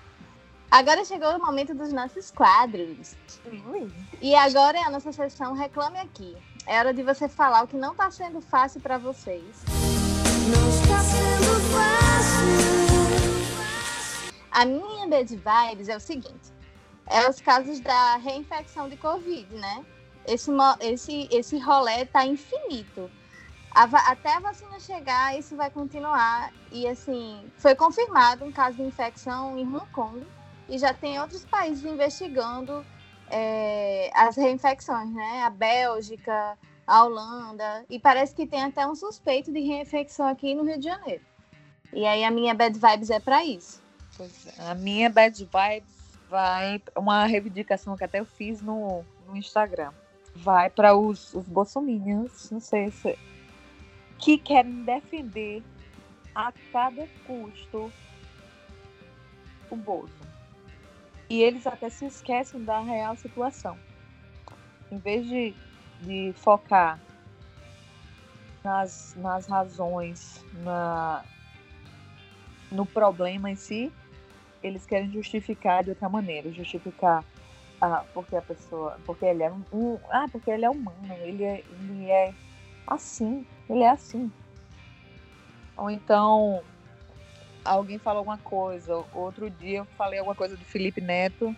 Agora 0.70 1.04
chegou 1.04 1.28
o 1.36 1.38
momento 1.38 1.74
dos 1.74 1.92
nossos 1.92 2.30
quadros. 2.30 3.14
E 4.20 4.34
agora 4.34 4.78
é 4.78 4.82
a 4.82 4.90
nossa 4.90 5.12
sessão 5.12 5.52
Reclame 5.52 5.98
Aqui. 5.98 6.36
É 6.66 6.78
hora 6.78 6.94
de 6.94 7.02
você 7.02 7.28
falar 7.28 7.64
o 7.64 7.66
que 7.66 7.76
não 7.76 7.92
está 7.92 8.10
sendo 8.10 8.40
fácil 8.40 8.80
para 8.80 8.96
vocês. 8.96 9.64
Não 10.48 10.68
está 10.68 10.98
sendo 11.02 11.60
fácil. 11.72 12.72
A 14.50 14.64
minha 14.64 15.08
bad 15.08 15.34
vibes 15.34 15.88
é 15.88 15.96
o 15.96 16.00
seguinte: 16.00 16.52
é 17.06 17.28
os 17.28 17.40
casos 17.40 17.80
da 17.80 18.16
reinfecção 18.16 18.88
de 18.88 18.96
Covid, 18.96 19.52
né? 19.54 19.84
Esse, 20.24 20.52
esse, 20.80 21.28
esse 21.32 21.58
rolê 21.58 22.06
tá 22.06 22.24
infinito. 22.24 23.10
a, 23.74 23.82
até 24.12 24.36
a 24.36 24.40
vacina 24.40 24.78
chegar, 24.78 25.36
isso 25.36 25.56
vai 25.56 25.68
continuar. 25.68 26.52
E 26.70 26.86
assim, 26.86 27.44
foi 27.56 27.74
confirmado 27.74 28.44
um 28.44 28.52
caso 28.52 28.76
de 28.76 28.82
infecção 28.84 29.58
em 29.58 29.66
Hong 29.66 29.90
Kong 29.90 30.24
e 30.68 30.78
já 30.78 30.94
tem 30.94 31.20
outros 31.20 31.44
países 31.44 31.84
investigando 31.84 32.86
é, 33.32 34.10
as 34.14 34.36
reinfecções, 34.36 35.10
né? 35.10 35.42
A 35.42 35.50
Bélgica, 35.50 36.56
a 36.86 37.04
Holanda, 37.04 37.84
e 37.88 37.98
parece 37.98 38.34
que 38.34 38.46
tem 38.46 38.62
até 38.62 38.86
um 38.86 38.94
suspeito 38.94 39.50
de 39.50 39.60
reinfecção 39.60 40.28
aqui 40.28 40.54
no 40.54 40.64
Rio 40.64 40.78
de 40.78 40.84
Janeiro. 40.84 41.24
E 41.92 42.04
aí 42.04 42.22
a 42.24 42.30
minha 42.30 42.54
bad 42.54 42.78
vibes 42.78 43.10
é 43.10 43.18
para 43.18 43.44
isso. 43.44 43.82
É, 44.58 44.70
a 44.70 44.74
minha 44.74 45.08
bad 45.08 45.36
vibes 45.38 46.18
vai 46.28 46.82
uma 46.94 47.24
reivindicação 47.24 47.96
que 47.96 48.04
até 48.04 48.20
eu 48.20 48.26
fiz 48.26 48.60
no, 48.60 49.02
no 49.26 49.36
Instagram. 49.36 49.92
Vai 50.34 50.68
para 50.70 50.94
os, 50.94 51.34
os 51.34 51.46
bolsominions, 51.46 52.50
não 52.50 52.60
sei 52.60 52.90
se 52.90 53.18
que 54.18 54.38
querem 54.38 54.84
defender 54.84 55.62
a 56.34 56.52
cada 56.72 57.06
custo 57.26 57.92
o 59.70 59.76
bolso. 59.76 60.21
E 61.32 61.42
eles 61.42 61.66
até 61.66 61.88
se 61.88 62.04
esquecem 62.04 62.62
da 62.62 62.80
real 62.80 63.16
situação. 63.16 63.78
Em 64.90 64.98
vez 64.98 65.26
de, 65.26 65.54
de 66.02 66.34
focar 66.36 67.00
nas, 68.62 69.14
nas 69.16 69.46
razões, 69.46 70.44
na, 70.62 71.24
no 72.70 72.84
problema 72.84 73.50
em 73.50 73.56
si, 73.56 73.90
eles 74.62 74.84
querem 74.84 75.10
justificar 75.10 75.82
de 75.82 75.88
outra 75.88 76.06
maneira, 76.06 76.52
justificar 76.52 77.24
ah, 77.80 78.04
porque 78.12 78.36
a 78.36 78.42
pessoa, 78.42 78.98
porque 79.06 79.24
ele 79.24 79.42
é 79.42 79.50
um, 79.72 79.98
ah, 80.10 80.26
porque 80.30 80.50
ele 80.50 80.66
é 80.66 80.70
humano, 80.70 81.14
ele 81.22 81.44
é, 81.44 81.64
ele 81.80 82.10
é 82.10 82.34
assim, 82.86 83.46
ele 83.70 83.84
é 83.84 83.88
assim. 83.88 84.30
Ou 85.78 85.90
então 85.90 86.62
alguém 87.64 87.98
falou 87.98 88.18
alguma 88.18 88.38
coisa, 88.38 89.04
outro 89.14 89.50
dia 89.50 89.78
eu 89.78 89.84
falei 89.84 90.18
alguma 90.18 90.34
coisa 90.34 90.56
do 90.56 90.64
Felipe 90.64 91.00
Neto 91.00 91.54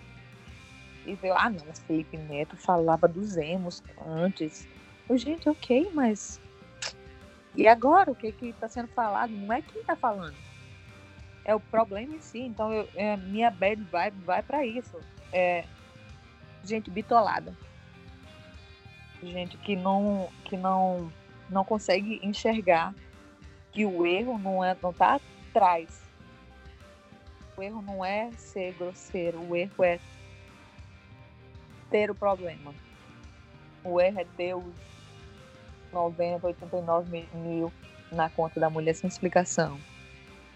e 1.07 1.14
veio, 1.14 1.34
ah 1.34 1.50
não, 1.50 1.64
mas 1.66 1.78
Felipe 1.80 2.16
Neto 2.16 2.57
falava 2.57 3.07
dos 3.07 3.36
emos 3.36 3.82
antes. 4.07 4.66
Eu, 5.09 5.18
gente, 5.18 5.48
ok, 5.48 5.90
mas 5.92 6.40
e 7.57 7.68
agora 7.68 8.11
o 8.11 8.14
que 8.14 8.32
que 8.32 8.46
está 8.46 8.68
sendo 8.68 8.88
falado? 8.88 9.30
Não 9.30 9.52
é 9.52 9.62
quem 9.62 9.80
está 9.80 9.94
falando, 9.94 10.34
é 11.44 11.55
o 11.55 11.61
problema 11.61 12.14
em 12.14 12.20
si. 12.20 12.40
Então 12.40 12.72
eu, 12.72 12.88
é, 12.94 13.16
minha 13.16 13.50
bad 13.50 13.80
vibe 13.82 14.16
vai 14.24 14.42
para 14.42 14.64
isso. 14.66 14.98
É 15.32 15.64
gente 16.64 16.90
bitolada, 16.90 17.55
gente 19.22 19.57
que 19.59 19.76
não 19.76 20.28
que 20.44 20.57
não 20.57 21.12
não 21.50 21.64
consegue 21.64 22.20
enxergar 22.22 22.94
que 23.70 23.84
o 23.84 24.07
erro 24.07 24.38
não 24.38 24.64
é 24.64 24.76
não 24.82 24.92
tá 24.92 25.20
atrás. 25.55 26.02
O 27.57 27.62
erro 27.62 27.80
não 27.80 28.05
é 28.05 28.32
ser 28.32 28.72
grosseiro, 28.72 29.40
o 29.40 29.55
erro 29.55 29.84
é 29.84 30.00
ter 31.88 32.11
o 32.11 32.14
problema. 32.14 32.74
O 33.84 34.00
erro 34.00 34.18
é 34.18 34.24
ter 34.36 34.55
os 34.55 34.74
90, 35.92 36.44
89 36.44 37.28
mil 37.34 37.72
na 38.11 38.28
conta 38.28 38.59
da 38.59 38.68
mulher 38.68 38.94
sem 38.94 39.07
explicação. 39.07 39.78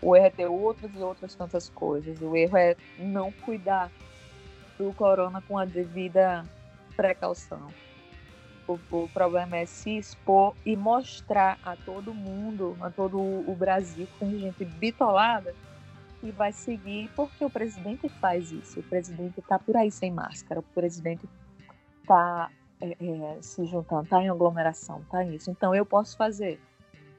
O 0.03 0.17
erro 0.17 0.27
é 0.27 0.31
ter 0.31 0.47
outras 0.47 0.93
e 0.93 0.99
outras 0.99 1.35
tantas 1.37 1.69
coisas. 1.69 2.21
O 2.21 2.37
erro 2.37 2.57
é 2.57 2.77
não 2.99 3.31
cuidar 3.31 3.93
do 4.77 4.93
corona 4.95 5.41
com 5.43 5.57
a 5.57 5.65
devida 5.65 6.45
precaução. 6.97 7.69
O, 8.69 8.79
o, 8.93 9.09
problema 9.09 9.57
é 9.57 9.67
se 9.67 9.97
expor 9.97 10.55
e 10.65 10.77
mostrar 10.77 11.59
a 11.65 11.75
todo 11.75 12.13
mundo, 12.13 12.77
a 12.81 12.91
todo 12.91 13.19
o 13.19 13.57
Brasil, 13.59 14.07
que 14.07 14.19
tem 14.19 14.39
gente 14.39 14.65
bitolada 14.65 15.55
e 16.23 16.31
vai 16.31 16.53
seguir 16.53 17.11
porque 17.17 17.45
o 17.45 17.51
presidente 17.51 18.09
faz 18.09 18.53
isso. 18.53 18.81
O 18.81 18.83
presidente 18.83 19.41
está 19.41 19.59
por 19.59 19.77
aí 19.77 19.91
sem 19.91 20.13
máscara, 20.13 20.61
o 20.61 20.63
presidente 20.63 21.27
está 22.03 22.51
é, 22.81 22.91
é, 22.91 23.39
se 23.41 23.65
juntando, 23.65 24.05
está 24.05 24.23
em 24.23 24.29
aglomeração, 24.29 25.01
está 25.01 25.25
nisso. 25.25 25.51
Então 25.51 25.75
eu 25.75 25.87
posso 25.87 26.17
fazer 26.17 26.61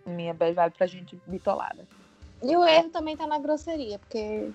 minha 0.05 0.33
bad 0.33 0.53
vibe 0.53 0.77
pra 0.77 0.87
gente 0.87 1.19
bitolada. 1.25 1.87
E 2.41 2.55
o 2.55 2.63
erro 2.63 2.89
também 2.89 3.13
está 3.13 3.27
na 3.27 3.39
grosseria, 3.39 3.99
porque 3.99 4.49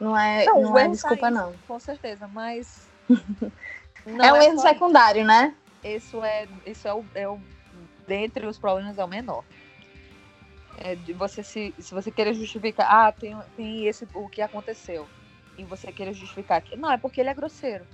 não 0.00 0.16
é, 0.16 0.46
não, 0.46 0.62
não 0.62 0.78
é 0.78 0.84
tá 0.84 0.88
desculpa, 0.88 1.16
tá 1.16 1.30
não. 1.30 1.52
Com 1.66 1.78
certeza, 1.78 2.26
mas. 2.28 2.88
é 4.06 4.32
um 4.32 4.36
é 4.36 4.46
erro 4.46 4.58
secundário, 4.58 5.24
né? 5.24 5.54
Isso 5.84 6.22
é, 6.22 6.48
isso 6.66 6.86
é 6.86 6.94
o, 6.94 7.04
é 7.14 7.28
o 7.28 7.40
dentre 8.06 8.46
os 8.46 8.58
problemas 8.58 8.98
é 8.98 9.04
o 9.04 9.08
menor. 9.08 9.44
É 10.78 10.94
de 10.94 11.12
você 11.12 11.42
se, 11.42 11.74
se 11.78 11.94
você 11.94 12.10
querer 12.10 12.34
justificar, 12.34 12.86
ah, 12.90 13.12
tem, 13.12 13.36
tem 13.56 13.86
esse 13.86 14.06
o 14.14 14.28
que 14.28 14.40
aconteceu 14.40 15.06
e 15.56 15.64
você 15.64 15.92
querer 15.92 16.14
justificar 16.14 16.62
que 16.62 16.76
não 16.76 16.90
é 16.90 16.96
porque 16.96 17.20
ele 17.20 17.30
é 17.30 17.34
grosseiro. 17.34 17.86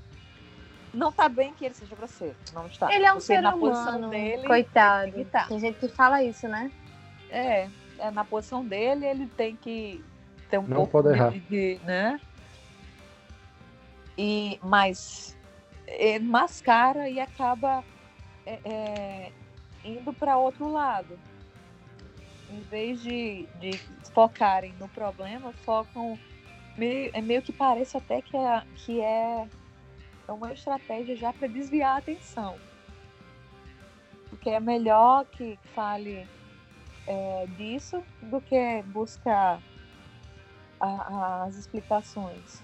Não 0.94 1.12
tá 1.12 1.28
bem 1.28 1.52
que 1.52 1.64
ele 1.64 1.74
seja 1.74 1.94
grosseiro, 1.94 2.36
não 2.54 2.66
está. 2.66 2.92
Ele 2.92 3.04
é 3.04 3.10
um 3.10 3.16
porque 3.16 3.26
ser 3.26 3.44
humano, 3.44 4.08
dele, 4.08 4.46
coitado. 4.46 5.24
Tá. 5.26 5.46
Tem 5.46 5.60
gente 5.60 5.78
que 5.78 5.88
fala 5.88 6.22
isso, 6.22 6.48
né? 6.48 6.72
É, 7.30 7.68
é, 7.98 8.10
na 8.10 8.24
posição 8.24 8.64
dele 8.64 9.04
ele 9.04 9.26
tem 9.26 9.54
que 9.54 10.02
ter 10.48 10.58
um 10.58 10.62
não 10.62 10.76
pouco 10.76 10.92
pode 10.92 11.08
errar. 11.08 11.30
de, 11.30 11.40
de, 11.40 11.80
né? 11.84 12.18
E 14.16 14.58
mas 14.62 15.36
é, 15.88 16.18
mascara 16.18 17.08
e 17.08 17.18
acaba 17.18 17.82
é, 18.44 18.58
é, 18.64 19.32
indo 19.84 20.12
para 20.12 20.36
outro 20.36 20.70
lado. 20.70 21.18
Em 22.50 22.60
vez 22.60 23.02
de, 23.02 23.46
de 23.60 23.78
focarem 24.12 24.72
no 24.74 24.88
problema, 24.88 25.52
focam. 25.64 26.18
Meio, 26.76 27.10
é 27.12 27.20
meio 27.20 27.42
que 27.42 27.52
parece 27.52 27.96
até 27.96 28.22
que 28.22 28.36
é, 28.36 28.62
que 28.76 29.00
é 29.00 29.46
uma 30.28 30.52
estratégia 30.52 31.16
já 31.16 31.32
para 31.32 31.48
desviar 31.48 31.96
a 31.96 31.98
atenção. 31.98 32.56
Porque 34.30 34.50
é 34.50 34.60
melhor 34.60 35.24
que 35.26 35.58
fale 35.74 36.26
é, 37.06 37.46
disso 37.56 38.02
do 38.22 38.40
que 38.40 38.82
buscar 38.86 39.60
a, 40.80 41.44
as 41.44 41.56
explicações. 41.56 42.62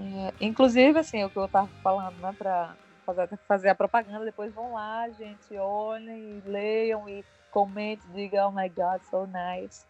É, 0.00 0.34
inclusive, 0.40 0.98
assim, 0.98 1.22
o 1.24 1.30
que 1.30 1.38
eu 1.38 1.48
tava 1.48 1.68
falando, 1.82 2.16
né, 2.18 2.34
pra 2.38 2.74
fazer, 3.04 3.28
fazer 3.46 3.68
a 3.68 3.74
propaganda, 3.74 4.24
depois 4.24 4.52
vão 4.54 4.72
lá, 4.72 5.08
gente, 5.10 5.56
olhem, 5.58 6.42
leiam 6.46 7.08
e 7.08 7.24
comentem, 7.50 8.10
digam, 8.12 8.48
oh 8.48 8.52
my 8.52 8.68
god, 8.68 9.02
so 9.10 9.26
nice. 9.26 9.84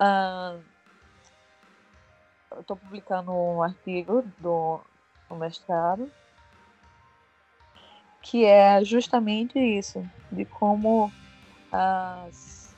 Um, 0.00 0.62
eu 2.52 2.60
estou 2.60 2.76
publicando 2.76 3.32
um 3.32 3.62
artigo 3.62 4.22
do, 4.38 4.80
do 5.28 5.36
mestrado 5.36 6.10
que 8.22 8.44
é 8.44 8.82
justamente 8.82 9.58
isso, 9.58 10.02
de 10.32 10.46
como 10.46 11.12
as, 11.70 12.74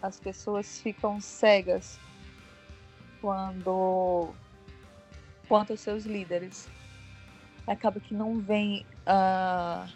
as 0.00 0.20
pessoas 0.20 0.80
ficam 0.80 1.20
cegas 1.20 1.98
quando 3.20 4.32
quanto 5.50 5.72
aos 5.72 5.80
seus 5.80 6.04
líderes. 6.04 6.70
Acaba 7.66 7.98
que 7.98 8.14
não 8.14 8.38
vem 8.38 8.86
uh, 9.02 9.90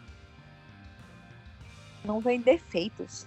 não 2.04 2.20
vem 2.20 2.40
defeitos 2.40 3.24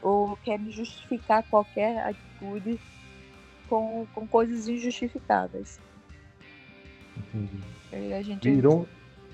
ou 0.00 0.38
querem 0.38 0.72
justificar 0.72 1.42
qualquer 1.44 1.98
atitude 1.98 2.80
com, 3.68 4.06
com 4.14 4.26
coisas 4.26 4.66
injustificadas. 4.68 5.78
Entendi. 7.34 8.12
a 8.14 8.22
gente 8.22 8.50
virou, 8.50 8.88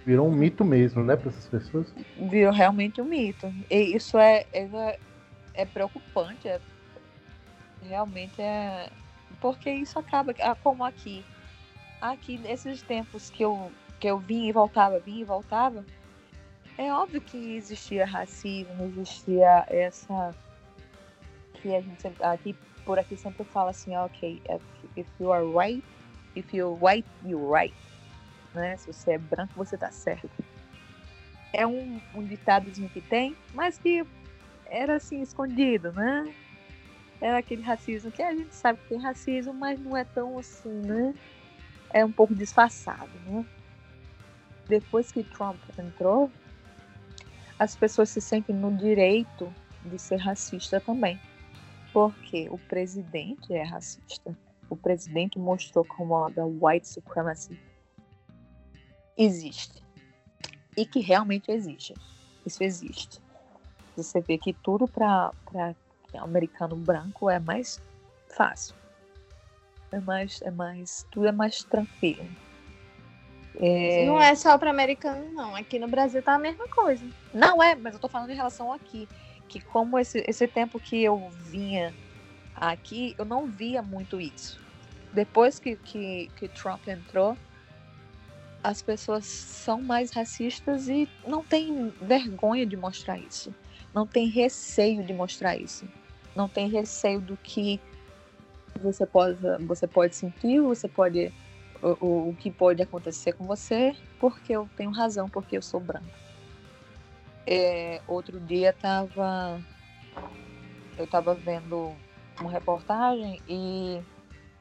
virou 0.05 0.29
um 0.29 0.33
mito 0.33 0.65
mesmo, 0.65 1.05
né, 1.05 1.15
para 1.17 1.29
essas 1.29 1.47
pessoas? 1.47 1.95
Virou 2.17 2.53
realmente 2.53 3.01
um 3.01 3.05
mito. 3.05 3.53
E 3.71 3.95
isso 3.95 4.19
é, 4.19 4.47
é, 4.53 4.99
é 5.55 5.65
preocupante. 5.65 6.49
É, 6.49 6.61
realmente 7.83 8.41
é. 8.41 8.91
Porque 9.41 9.71
isso 9.71 9.99
acaba, 9.99 10.35
ah, 10.41 10.55
como 10.55 10.85
aqui, 10.85 11.25
aqui 12.03 12.37
nesses 12.39 12.83
tempos 12.83 13.31
que 13.31 13.45
eu, 13.45 13.71
que 14.01 14.09
eu 14.09 14.19
vim 14.19 14.49
e 14.49 14.53
voltava, 14.53 14.99
vim 14.99 15.21
e 15.21 15.25
voltava, 15.25 15.85
é 16.77 16.93
óbvio 16.93 17.21
que 17.21 17.55
existia 17.55 18.05
racismo, 18.05 18.85
existia 18.85 19.65
essa. 19.69 20.35
que 21.55 21.75
a 21.75 21.81
gente 21.81 22.13
aqui, 22.21 22.57
por 22.85 22.99
aqui 22.99 23.17
sempre 23.17 23.45
fala 23.45 23.71
assim, 23.71 23.97
ok, 23.97 24.43
if, 24.97 25.07
you 25.21 25.33
are 25.33 25.45
white, 25.45 25.85
if 26.35 26.53
you're 26.53 26.77
white, 26.85 27.09
you're 27.25 27.47
right. 27.47 27.75
Né? 28.55 28.77
Se 28.77 28.93
você 28.93 29.13
é 29.13 29.19
branco, 29.19 29.53
você 29.55 29.77
tá 29.79 29.91
certo. 29.91 30.29
É 31.53 31.67
um, 31.67 32.01
um 32.15 32.25
ditadozinho 32.25 32.89
que 32.89 33.01
tem, 33.01 33.37
mas 33.55 33.79
que 33.79 34.05
era 34.67 34.97
assim, 34.97 35.21
escondido, 35.21 35.93
né? 35.93 36.35
Era 37.21 37.39
aquele 37.39 37.63
racismo 37.63 38.11
que 38.11 38.23
a 38.23 38.35
gente 38.35 38.55
sabe 38.55 38.81
que 38.81 38.89
tem 38.89 38.99
racismo, 38.99 39.55
mas 39.55 39.79
não 39.79 39.97
é 39.97 40.03
tão 40.03 40.39
assim, 40.39 40.81
né? 40.81 41.15
É 41.93 42.05
um 42.05 42.13
pouco 42.13 42.35
disfarçado, 42.35 43.11
né? 43.27 43.45
Depois 44.69 45.13
que 45.13 45.23
Trump 45.23 45.59
entrou, 45.79 46.31
as 47.59 47.77
pessoas 47.77 48.09
se 48.11 48.21
sentem 48.21 48.55
no 48.55 48.75
direito 48.77 49.53
de 49.85 49.99
ser 49.99 50.17
racista 50.17 50.81
também. 50.81 51.21
Porque 51.93 52.49
o 52.51 52.59
presidente 52.59 53.53
é 53.53 53.63
racista. 53.63 54.37
O 54.71 54.77
presidente 54.77 55.39
mostrou 55.39 55.85
como 55.85 56.17
a 56.17 56.31
white 56.61 56.89
supremacy 56.89 57.59
existe. 59.17 59.83
E 60.77 60.87
que 60.87 61.01
realmente 61.01 61.51
existe. 61.51 61.95
Isso 62.47 62.65
existe. 62.65 63.21
Você 63.97 64.21
vê 64.23 64.39
que 64.39 64.55
tudo 64.55 64.89
para 64.89 65.33
americano 66.15 66.77
branco 66.77 67.29
é 67.29 67.39
mais 67.39 67.81
fácil. 68.29 68.75
É 69.93 70.01
mais, 70.01 70.41
é 70.43 70.51
mais, 70.51 71.07
tudo 71.11 71.27
é 71.27 71.33
mais 71.33 71.63
tranquilo. 71.65 72.27
É... 73.61 74.07
Não 74.07 74.21
é 74.21 74.35
só 74.35 74.57
para 74.57 74.71
americano, 74.71 75.31
não. 75.33 75.55
Aqui 75.55 75.79
no 75.79 75.87
Brasil 75.87 76.23
tá 76.23 76.35
a 76.35 76.39
mesma 76.39 76.67
coisa. 76.69 77.05
Não 77.35 77.63
é, 77.63 77.75
mas 77.75 77.95
eu 77.95 78.01
tô 78.01 78.09
falando 78.09 78.31
em 78.31 78.37
relação 78.37 78.73
aqui. 78.73 79.09
Que 79.49 79.61
como 79.61 79.99
esse, 79.99 80.25
esse 80.27 80.49
tempo 80.49 80.81
que 80.81 81.03
eu 81.03 81.29
vinha 81.45 81.95
aqui, 82.57 83.15
eu 83.19 83.25
não 83.25 83.47
via 83.47 83.83
muito 83.83 84.19
isso. 84.19 84.59
Depois 85.13 85.59
que, 85.59 85.77
que, 85.77 86.31
que 86.37 86.49
Trump 86.49 86.89
entrou, 86.89 87.37
as 88.65 88.81
pessoas 88.81 89.27
são 89.27 89.83
mais 89.83 90.11
racistas 90.11 90.89
e 90.89 91.07
não 91.27 91.45
tem 91.45 91.93
vergonha 92.01 92.65
de 92.65 92.77
mostrar 92.77 93.19
isso. 93.19 93.55
Não 93.95 94.07
tem 94.07 94.27
receio 94.29 95.05
de 95.05 95.13
mostrar 95.13 95.57
isso. 95.57 95.87
Não 96.35 96.49
tem 96.49 96.69
receio 96.69 97.21
do 97.21 97.37
que 97.37 97.79
você 98.81 99.07
pode, 99.07 99.39
você 99.67 99.87
pode 99.87 100.15
sentir, 100.15 100.61
você 100.61 100.89
pode 100.89 101.33
o, 101.83 102.31
o 102.31 102.37
que 102.39 102.51
pode 102.51 102.81
acontecer 102.81 103.33
com 103.33 103.45
você, 103.45 103.95
porque 104.19 104.53
eu 104.53 104.69
tenho 104.77 104.91
razão, 104.91 105.29
porque 105.29 105.57
eu 105.57 105.63
sou 105.63 105.81
branca. 105.81 106.23
É, 107.47 108.01
outro 108.07 108.39
dia 108.39 108.73
tava, 108.73 109.61
eu 110.97 111.05
estava 111.05 111.35
vendo 111.35 111.93
uma 112.41 112.51
reportagem 112.51 113.41
e 113.49 114.01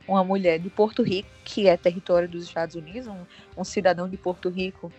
uma 0.07 0.23
mulher 0.23 0.59
de 0.59 0.69
Porto 0.69 1.03
Rico, 1.03 1.29
que 1.45 1.67
é 1.67 1.77
território 1.77 2.27
dos 2.27 2.43
Estados 2.43 2.75
Unidos, 2.75 3.07
um, 3.07 3.23
um 3.55 3.63
cidadão 3.63 4.09
de 4.09 4.17
Porto 4.17 4.49
Rico 4.49 4.91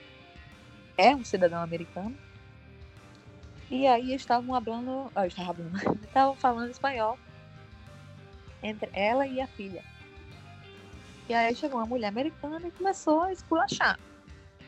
é 0.96 1.14
um 1.14 1.24
cidadão 1.24 1.60
americano. 1.60 2.16
E 3.68 3.86
aí 3.86 4.14
estavam 4.14 4.62
falando, 4.62 5.10
ah, 5.14 5.26
estavam 5.26 6.36
falando 6.36 6.70
espanhol 6.70 7.18
entre 8.62 8.88
ela 8.92 9.26
e 9.26 9.40
a 9.40 9.46
filha. 9.46 9.82
E 11.28 11.34
aí 11.34 11.54
chegou 11.54 11.78
uma 11.80 11.86
mulher 11.86 12.08
americana 12.08 12.66
e 12.66 12.70
começou 12.70 13.22
a 13.22 13.32
esculachar. 13.32 13.98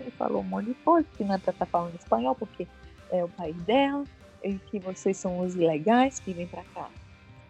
Ele 0.00 0.10
falou 0.12 0.40
um 0.40 0.44
monte 0.44 0.66
de 0.66 0.74
coisa, 0.74 1.06
que 1.16 1.24
não 1.24 1.34
é 1.34 1.38
pra 1.38 1.52
estar 1.52 1.66
tá 1.66 1.70
falando 1.70 1.94
espanhol, 1.94 2.34
porque 2.34 2.66
é 3.10 3.22
o 3.24 3.28
país 3.28 3.56
dela, 3.62 4.04
e 4.42 4.58
que 4.58 4.78
vocês 4.78 5.16
são 5.16 5.40
os 5.40 5.54
ilegais 5.54 6.20
que 6.20 6.32
vêm 6.32 6.46
pra 6.46 6.64
cá 6.74 6.90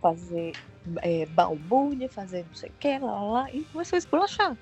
fazer 0.01 0.53
é, 1.03 1.25
balbúrdia, 1.27 2.09
fazer 2.11 2.45
não 2.47 2.55
sei 2.55 2.69
o 2.69 2.73
que, 2.79 2.99
lá, 2.99 3.13
lá, 3.13 3.23
lá, 3.23 3.53
e 3.53 3.65
começou 3.65 3.97
a 3.97 3.99
esculachar. 3.99 4.57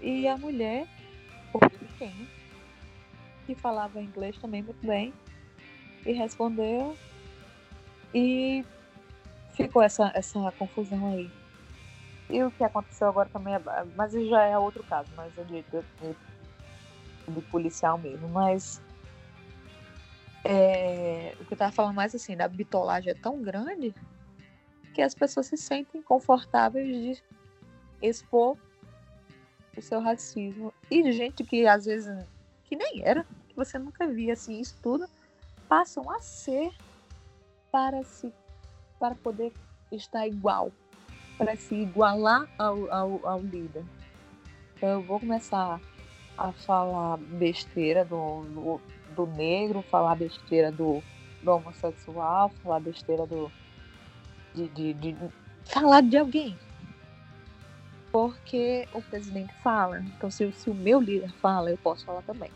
E 0.00 0.26
a 0.26 0.36
mulher, 0.38 0.86
porto-riquenha, 1.52 2.26
que 3.46 3.54
falava 3.54 4.00
inglês 4.00 4.38
também 4.38 4.62
muito 4.62 4.86
bem, 4.86 5.12
e 6.06 6.12
respondeu, 6.12 6.96
e 8.14 8.64
ficou 9.62 9.82
essa, 9.82 10.10
essa 10.14 10.52
confusão 10.52 11.12
aí. 11.12 11.30
E 12.28 12.42
o 12.42 12.50
que 12.50 12.62
aconteceu 12.62 13.08
agora 13.08 13.28
também 13.28 13.54
é. 13.54 13.60
Mas 13.96 14.12
já 14.12 14.44
é 14.44 14.56
outro 14.56 14.84
caso, 14.84 15.10
mas 15.16 15.36
é 15.36 15.42
de, 15.44 15.62
de, 15.62 16.16
de 17.28 17.40
policial 17.42 17.98
mesmo. 17.98 18.28
Mas. 18.28 18.80
É, 20.42 21.34
o 21.38 21.44
que 21.44 21.52
eu 21.52 21.58
tava 21.58 21.72
falando 21.72 21.94
mais 21.94 22.14
assim, 22.14 22.34
da 22.34 22.48
bitolagem 22.48 23.10
é 23.10 23.14
tão 23.14 23.42
grande 23.42 23.94
que 24.94 25.02
as 25.02 25.14
pessoas 25.14 25.46
se 25.46 25.56
sentem 25.56 26.00
confortáveis 26.00 26.86
de 26.86 27.22
expor 28.00 28.56
o 29.76 29.82
seu 29.82 30.00
racismo. 30.00 30.72
E 30.90 31.12
gente 31.12 31.44
que 31.44 31.66
às 31.66 31.84
vezes 31.84 32.26
que 32.64 32.76
nem 32.76 33.02
era, 33.04 33.24
que 33.48 33.56
você 33.56 33.78
nunca 33.78 34.06
via 34.06 34.32
assim, 34.32 34.60
isso 34.60 34.78
tudo, 34.82 35.06
passam 35.68 36.08
a 36.10 36.20
ser 36.20 36.72
para 37.70 38.02
se 38.04 38.32
para 39.00 39.16
poder 39.16 39.52
estar 39.90 40.28
igual 40.28 40.70
para 41.40 41.56
se 41.56 41.74
igualar 41.74 42.46
ao, 42.58 42.92
ao, 42.92 43.26
ao 43.26 43.40
líder. 43.40 43.82
Então 44.76 44.90
eu 44.90 45.02
vou 45.02 45.18
começar 45.18 45.80
a 46.36 46.52
falar 46.52 47.16
besteira 47.16 48.04
do, 48.04 48.42
do, 48.42 48.80
do 49.16 49.26
negro, 49.26 49.80
falar 49.90 50.16
besteira 50.16 50.70
do, 50.70 51.02
do, 51.42 51.50
homossexual, 51.50 52.50
falar 52.62 52.80
besteira 52.80 53.26
do. 53.26 53.50
De, 54.54 54.68
de, 54.68 54.92
de, 54.92 55.16
falar 55.64 56.02
de 56.02 56.18
alguém. 56.18 56.58
Porque 58.12 58.86
o 58.92 59.00
presidente 59.00 59.54
fala. 59.62 60.00
Então, 60.00 60.30
se, 60.30 60.52
se 60.52 60.68
o 60.68 60.74
meu 60.74 61.00
líder 61.00 61.30
fala, 61.40 61.70
eu 61.70 61.78
posso 61.78 62.04
falar 62.04 62.20
também. 62.22 62.50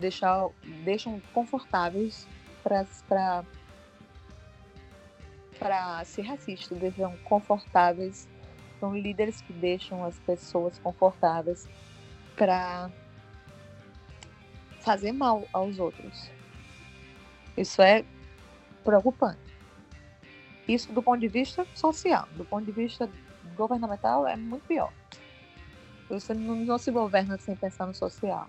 Deixar, 0.00 0.48
deixam 0.84 1.20
confortáveis 1.34 2.26
para 2.62 3.44
para 5.58 6.04
ser 6.04 6.22
racista, 6.22 6.78
sejam 6.78 7.16
confortáveis, 7.24 8.28
são 8.78 8.96
líderes 8.96 9.40
que 9.40 9.52
deixam 9.52 10.04
as 10.04 10.18
pessoas 10.20 10.78
confortáveis 10.78 11.68
para 12.36 12.90
fazer 14.80 15.12
mal 15.12 15.46
aos 15.52 15.78
outros. 15.78 16.30
Isso 17.56 17.82
é 17.82 18.04
preocupante. 18.84 19.40
Isso 20.66 20.92
do 20.92 21.02
ponto 21.02 21.20
de 21.20 21.28
vista 21.28 21.66
social, 21.74 22.28
do 22.36 22.44
ponto 22.44 22.64
de 22.64 22.72
vista 22.72 23.10
governamental 23.56 24.26
é 24.26 24.36
muito 24.36 24.66
pior. 24.66 24.92
Você 26.08 26.32
não, 26.32 26.54
não 26.56 26.78
se 26.78 26.90
governa 26.90 27.36
sem 27.38 27.56
pensar 27.56 27.86
no 27.86 27.94
social. 27.94 28.48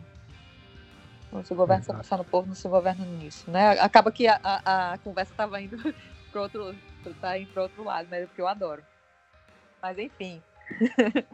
Não 1.31 1.43
se 1.43 1.53
governa 1.53 1.83
sem 1.83 1.95
pensar 1.95 2.17
no 2.17 2.23
povo, 2.23 2.47
não 2.47 2.55
se 2.55 2.67
governa 2.67 3.05
nisso, 3.05 3.49
né? 3.49 3.71
Acaba 3.79 4.11
que 4.11 4.27
a, 4.27 4.39
a, 4.43 4.93
a 4.93 4.97
conversa 4.99 5.31
estava 5.31 5.61
indo 5.61 5.77
para 6.31 6.41
outro 6.41 6.75
tá 7.21 7.37
indo 7.37 7.51
para 7.51 7.63
outro 7.63 7.83
lado, 7.83 8.07
mas 8.09 8.23
é 8.23 8.25
porque 8.25 8.41
eu 8.41 8.47
adoro. 8.47 8.81
Mas 9.81 9.97
enfim. 9.97 10.41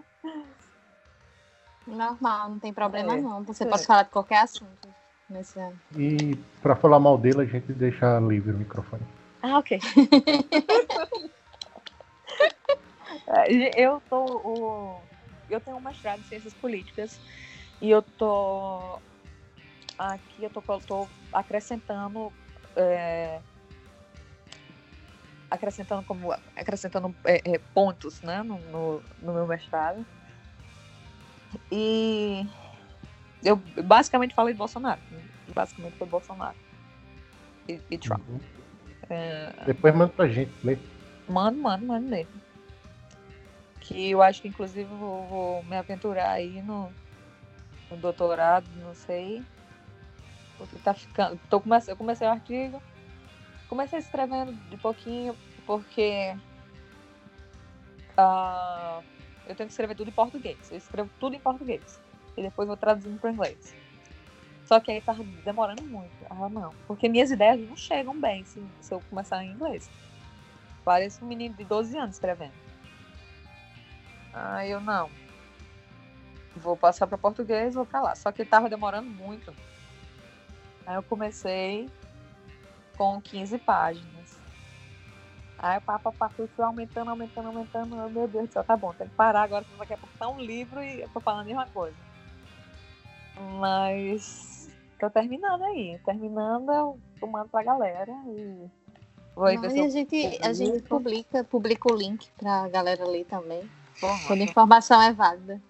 Normal, 1.87 2.49
não 2.49 2.59
tem 2.59 2.73
problema 2.73 3.13
é. 3.13 3.21
não. 3.21 3.43
Você 3.43 3.63
é. 3.63 3.67
pode 3.67 3.85
falar 3.85 4.03
de 4.03 4.09
qualquer 4.09 4.39
assunto. 4.39 4.87
Nesse... 5.29 5.59
E 5.97 6.35
para 6.61 6.75
falar 6.75 6.99
mal 6.99 7.17
dele, 7.17 7.41
a 7.41 7.45
gente 7.45 7.73
deixa 7.73 8.19
livre 8.19 8.51
o 8.51 8.57
microfone. 8.57 9.01
Ah, 9.41 9.57
ok. 9.57 9.79
eu 13.75 14.01
tô. 14.09 14.23
O... 14.23 15.01
Eu 15.49 15.59
tenho 15.59 15.77
um 15.77 15.81
mestrado 15.81 16.19
em 16.19 16.23
ciências 16.23 16.53
políticas 16.53 17.19
e 17.81 17.89
eu 17.89 18.01
tô 18.01 18.99
aqui 19.97 20.43
eu 20.43 20.49
tô, 20.49 20.61
eu 20.67 20.79
tô 20.81 21.07
acrescentando 21.31 22.31
é, 22.75 23.39
acrescentando 25.49 26.03
como 26.03 26.31
acrescentando 26.55 27.15
é, 27.23 27.41
é, 27.53 27.57
pontos 27.73 28.21
né, 28.21 28.41
no, 28.43 28.59
no, 28.71 29.03
no, 29.21 29.33
meu 29.33 29.47
mestrado. 29.47 30.05
E 31.71 32.45
eu 33.43 33.55
basicamente 33.83 34.35
falei 34.35 34.53
de 34.53 34.57
Bolsonaro. 34.57 34.99
Basicamente 35.53 35.97
foi 35.97 36.07
Bolsonaro 36.07 36.57
e, 37.67 37.79
e 37.89 37.97
Trump. 37.97 38.21
Uhum. 38.27 38.39
É... 39.09 39.53
Depois 39.65 39.95
manda 39.95 40.11
pra 40.11 40.27
gente 40.27 40.51
ler. 40.63 40.79
Mando, 41.27 41.59
mando, 41.59 41.85
mando 41.85 42.07
mesmo. 42.07 42.41
Que 43.79 44.11
eu 44.11 44.21
acho 44.21 44.41
que 44.41 44.47
inclusive 44.47 44.89
vou, 44.95 45.27
vou 45.27 45.63
me 45.63 45.77
aventurar 45.77 46.31
aí 46.31 46.61
no, 46.61 46.91
no 47.89 47.97
doutorado, 47.97 48.65
não 48.77 48.93
sei. 48.93 49.43
Porque 50.57 50.77
tá 50.79 50.93
ficando. 50.93 51.39
Tô 51.49 51.61
comece... 51.61 51.91
Eu 51.91 51.95
comecei 51.95 52.27
o 52.27 52.31
artigo 52.31 52.81
comecei 53.69 53.99
escrevendo 53.99 54.53
de 54.69 54.77
pouquinho, 54.77 55.35
porque 55.65 56.35
uh, 58.17 59.03
eu 59.47 59.55
tenho 59.55 59.67
que 59.67 59.73
escrever 59.73 59.95
tudo 59.95 60.09
em 60.09 60.13
português. 60.13 60.57
Eu 60.71 60.77
escrevo 60.77 61.09
tudo 61.19 61.35
em 61.35 61.39
português. 61.39 61.99
E 62.35 62.41
depois 62.41 62.67
vou 62.67 62.77
traduzindo 62.77 63.19
para 63.19 63.31
inglês. 63.31 63.75
Só 64.65 64.79
que 64.79 64.91
aí 64.91 65.01
tava 65.01 65.23
demorando 65.43 65.83
muito. 65.83 66.11
Ah, 66.29 66.49
não. 66.49 66.73
Porque 66.87 67.07
minhas 67.07 67.31
ideias 67.31 67.59
não 67.59 67.75
chegam 67.75 68.19
bem 68.19 68.43
se, 68.45 68.61
se 68.81 68.93
eu 68.93 69.01
começar 69.09 69.43
em 69.43 69.51
inglês. 69.51 69.89
Parece 70.83 71.23
um 71.23 71.27
menino 71.27 71.55
de 71.55 71.63
12 71.63 71.97
anos 71.97 72.15
escrevendo. 72.15 72.53
Ah, 74.33 74.65
eu 74.65 74.81
não. 74.81 75.09
Vou 76.55 76.75
passar 76.75 77.05
para 77.05 77.17
português, 77.17 77.75
vou 77.75 77.85
para 77.85 78.01
lá. 78.01 78.15
Só 78.15 78.31
que 78.31 78.43
tava 78.43 78.69
demorando 78.69 79.09
muito. 79.09 79.53
Aí 80.85 80.95
eu 80.95 81.03
comecei 81.03 81.89
com 82.97 83.21
15 83.21 83.57
páginas. 83.59 84.15
Aí 85.57 85.77
o 85.77 85.81
papo 85.81 86.13
fui 86.35 86.47
aumentando, 86.59 87.09
aumentando, 87.09 87.47
aumentando. 87.47 87.95
Meu 88.09 88.27
Deus 88.27 88.47
do 88.47 88.53
céu, 88.53 88.63
tá 88.63 88.75
bom, 88.75 88.93
tem 88.93 89.07
que 89.07 89.15
parar 89.15 89.43
agora, 89.43 89.63
porque 89.63 89.79
daqui 89.79 89.93
a 89.93 89.97
pouco 89.97 90.17
tá 90.17 90.27
um 90.27 90.39
livro 90.39 90.83
e 90.83 91.01
eu 91.01 91.09
tô 91.09 91.19
falando 91.19 91.41
a 91.41 91.45
mesma 91.45 91.65
coisa. 91.67 91.95
Mas 93.59 94.69
tô 94.99 95.09
terminando 95.09 95.63
aí. 95.63 95.99
Terminando, 96.05 96.71
eu, 96.71 97.27
mando 97.27 97.49
pra 97.49 97.63
galera 97.63 98.11
e. 98.27 98.69
Vou 99.35 99.45
aí 99.45 99.57
ver 99.57 99.75
e 99.75 99.81
a 99.81 99.89
gente, 99.89 100.39
a 100.41 100.53
gente 100.53 100.81
publico. 100.83 100.89
publica, 100.89 101.43
publica 101.43 101.93
o 101.93 101.95
link 101.95 102.29
pra 102.37 102.69
galera 102.69 103.05
ler 103.05 103.25
também. 103.25 103.69
Porra. 103.99 104.19
Quando 104.27 104.41
a 104.41 104.43
informação 104.43 105.01
é 105.01 105.11
válida. 105.11 105.61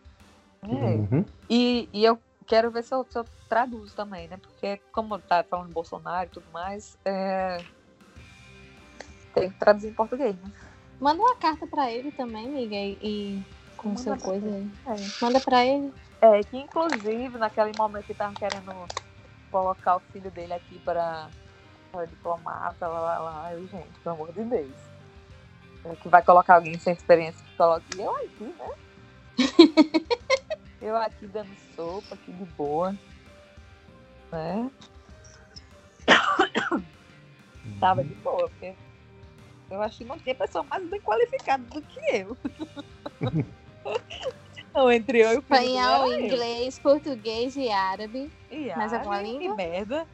É. 0.64 0.68
Uhum. 0.68 1.26
E, 1.50 1.90
e 1.94 2.04
eu 2.04 2.20
quero 2.48 2.72
ver 2.72 2.84
se 2.84 2.94
eu, 2.94 3.06
se 3.10 3.18
eu 3.18 3.26
traduzo 3.50 3.96
também, 3.96 4.28
né? 4.28 4.38
Porque 4.38 4.80
como 4.92 5.20
tá 5.20 5.44
falando 5.44 5.72
Bolsonaro 5.72 6.28
e 6.28 6.30
tudo 6.30 6.46
mais, 6.52 6.98
é... 7.06 7.64
tem 9.34 9.50
que 9.50 9.58
traduzir 9.58 9.90
em 9.90 9.94
português, 9.94 10.36
né? 10.38 10.52
Manda 11.00 11.22
uma 11.22 11.36
carta 11.36 11.68
pra 11.68 11.92
ele 11.92 12.12
também, 12.12 12.48
amiga, 12.48 12.76
e, 12.76 13.44
com 13.76 13.90
Manda 13.90 14.02
seu 14.02 14.18
coisa 14.18 14.48
aí. 14.48 14.72
É. 14.88 14.96
Manda 15.22 15.40
pra 15.40 15.66
ele. 15.66 15.94
É, 16.22 16.42
que 16.44 16.58
inclusive 16.58 17.38
naquele 17.38 17.74
momento 17.78 18.06
que 18.06 18.14
estavam 18.14 18.34
querendo 18.34 18.74
colocar 19.52 19.98
o 19.98 20.00
filho 20.12 20.32
dele 20.32 20.54
aqui 20.54 20.80
para, 20.80 21.30
para 21.92 22.06
diplomata, 22.06 22.88
lá, 22.88 23.00
lá, 23.00 23.20
lá, 23.20 23.54
eu, 23.54 23.68
gente, 23.68 24.00
pelo 24.04 24.16
amor 24.16 24.32
de 24.32 24.44
Deus. 24.44 24.72
É, 25.84 25.96
que 25.96 26.10
vai 26.10 26.24
colocar 26.24 26.56
alguém 26.56 26.78
sem 26.80 26.94
experiência 26.94 27.40
que 27.46 27.58
coloque 27.58 28.00
eu 28.00 28.16
aqui, 28.16 28.56
né? 28.58 28.72
eu 30.86 30.96
aqui 30.96 31.26
dando 31.26 31.50
sopa, 31.76 32.14
aqui 32.14 32.32
de 32.32 32.46
boa. 32.52 32.96
Né? 34.32 34.70
Tava 37.80 38.04
de 38.04 38.14
boa, 38.16 38.48
porque 38.50 38.76
eu 39.72 39.82
acho 39.82 39.98
que 39.98 40.06
não 40.06 40.20
tem 40.20 40.36
pessoa 40.36 40.64
mais 40.64 40.88
bem 40.88 41.02
qualificada 41.02 41.64
do 41.64 41.82
que 41.82 42.00
eu. 42.14 42.38
Não, 44.74 44.92
entre 44.92 45.20
eu 45.20 45.32
e 45.32 45.36
o 45.38 45.40
Espanhol, 45.40 46.12
era 46.12 46.20
eu. 46.20 46.26
inglês, 46.26 46.78
português 46.78 47.56
e 47.56 47.70
árabe. 47.70 48.30
E 48.52 48.76
Mais 48.76 48.92
alguma 48.94 49.16
árabe, 49.16 49.32
língua? 49.32 49.54
E 49.54 49.56
merda. 49.56 50.06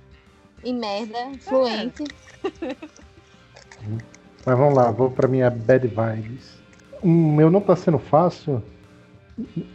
E 0.64 0.72
merda, 0.72 1.32
fluente. 1.40 2.04
Mas 4.46 4.58
vamos 4.58 4.76
lá, 4.76 4.92
vou 4.92 5.10
pra 5.10 5.28
minha 5.28 5.50
bad 5.50 5.88
vibes. 5.88 6.62
O 7.02 7.08
meu 7.08 7.50
não 7.50 7.60
tá 7.60 7.76
sendo 7.76 7.98
fácil. 7.98 8.64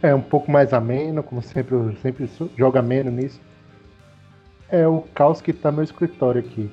É 0.01 0.13
um 0.13 0.21
pouco 0.21 0.51
mais 0.51 0.73
ameno, 0.73 1.23
como 1.23 1.41
sempre, 1.41 1.75
eu 1.75 1.95
sempre 2.01 2.29
jogo 2.57 2.77
ameno 2.77 3.11
nisso. 3.11 3.39
É 4.69 4.87
o 4.87 5.01
caos 5.13 5.41
que 5.41 5.53
tá 5.53 5.71
no 5.71 5.77
meu 5.77 5.83
escritório 5.83 6.41
aqui. 6.41 6.69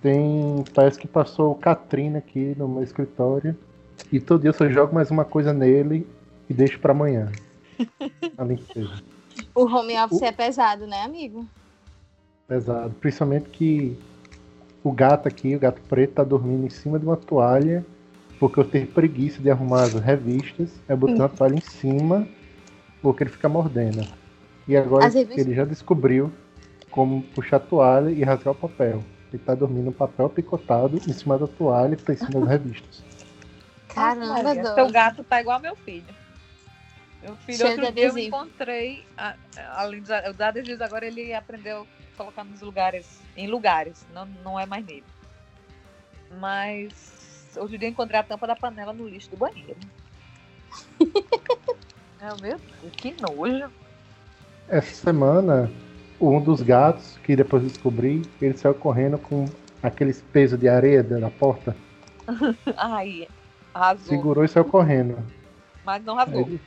Tem. 0.00 0.64
Parece 0.74 0.98
que 0.98 1.06
passou 1.06 1.52
o 1.52 1.54
Katrina 1.54 2.18
aqui 2.18 2.54
no 2.58 2.66
meu 2.68 2.82
escritório. 2.82 3.56
E 4.10 4.18
todo 4.18 4.40
dia 4.40 4.50
eu 4.50 4.54
só 4.54 4.68
jogo 4.68 4.94
mais 4.94 5.10
uma 5.10 5.24
coisa 5.24 5.52
nele 5.52 6.06
e 6.48 6.54
deixo 6.54 6.78
pra 6.80 6.92
amanhã. 6.92 7.30
A 8.36 8.44
limpeza. 8.44 9.02
O 9.54 9.64
home 9.64 9.98
office 9.98 10.22
é 10.22 10.32
pesado, 10.32 10.86
né, 10.86 11.02
amigo? 11.02 11.46
Pesado. 12.48 12.94
Principalmente 13.00 13.48
que 13.50 13.96
o 14.82 14.90
gato 14.92 15.28
aqui, 15.28 15.54
o 15.54 15.58
gato 15.58 15.80
preto, 15.88 16.14
tá 16.14 16.24
dormindo 16.24 16.66
em 16.66 16.70
cima 16.70 16.98
de 16.98 17.06
uma 17.06 17.16
toalha. 17.16 17.84
Porque 18.42 18.58
eu 18.58 18.64
tenho 18.64 18.88
preguiça 18.88 19.40
de 19.40 19.48
arrumar 19.48 19.84
as 19.84 19.94
revistas. 19.94 20.68
Eu 20.88 20.96
botei 20.96 21.14
uma 21.14 21.28
toalha 21.28 21.54
em 21.54 21.60
cima. 21.60 22.26
Porque 23.00 23.22
ele 23.22 23.30
fica 23.30 23.48
mordendo. 23.48 24.04
E 24.66 24.76
agora 24.76 25.06
As 25.06 25.14
revistas? 25.14 25.46
ele 25.46 25.54
já 25.54 25.64
descobriu 25.64 26.32
como 26.90 27.22
puxar 27.36 27.58
a 27.58 27.60
toalha 27.60 28.10
e 28.10 28.24
rasgar 28.24 28.50
o 28.52 28.56
papel. 28.56 29.04
Ele 29.32 29.40
tá 29.40 29.54
dormindo 29.54 29.84
no 29.84 29.92
papel 29.92 30.28
picotado 30.28 31.00
em 31.06 31.12
cima 31.12 31.38
da 31.38 31.46
toalha 31.46 31.94
que 31.94 32.02
tá 32.02 32.14
em 32.14 32.16
cima 32.16 32.40
das 32.40 32.48
revistas. 32.48 33.04
Caramba, 33.94 34.42
Maria. 34.42 34.74
Seu 34.74 34.90
gato 34.90 35.22
tá 35.22 35.40
igual 35.40 35.58
ao 35.58 35.62
meu 35.62 35.76
filho. 35.76 36.12
Meu 37.22 37.36
filho, 37.36 37.58
Cheio 37.58 37.70
outro 37.70 37.92
dia 37.94 38.08
eu 38.08 38.18
encontrei, 38.18 39.04
a- 39.16 39.36
além 39.76 40.00
dos 40.00 40.10
a- 40.10 40.20
dos 40.22 40.40
adesivos, 40.40 40.80
agora 40.80 41.06
ele 41.06 41.32
aprendeu 41.32 41.82
a 41.82 42.16
colocar 42.16 42.42
nos 42.42 42.60
lugares, 42.60 43.20
em 43.36 43.46
lugares, 43.46 44.04
não, 44.12 44.26
não 44.42 44.58
é 44.58 44.66
mais 44.66 44.84
nele. 44.84 45.04
Mas 46.40 47.21
outro 47.60 47.78
dia 47.78 47.88
eu 47.88 47.92
encontrei 47.92 48.18
a 48.18 48.22
tampa 48.22 48.46
da 48.46 48.56
panela 48.56 48.92
no 48.92 49.08
lixo 49.08 49.30
do 49.30 49.36
banheiro. 49.36 49.76
é, 52.20 52.26
meu 52.40 52.56
Deus, 52.58 52.60
que 52.96 53.14
nojo. 53.20 53.70
Essa 54.68 54.94
semana, 54.94 55.70
um 56.20 56.40
dos 56.40 56.62
gatos, 56.62 57.18
que 57.24 57.36
depois 57.36 57.62
descobri, 57.62 58.22
ele 58.40 58.56
saiu 58.56 58.74
correndo 58.74 59.18
com 59.18 59.44
aqueles 59.82 60.22
pesos 60.22 60.58
de 60.58 60.68
areia 60.68 61.02
da 61.02 61.30
porta. 61.30 61.76
Ai, 62.76 63.28
arrasou. 63.74 64.06
Segurou 64.06 64.44
e 64.44 64.48
saiu 64.48 64.64
correndo. 64.64 65.18
Mas 65.84 66.04
não 66.04 66.14
rasgou. 66.14 66.40
Ele- 66.40 66.60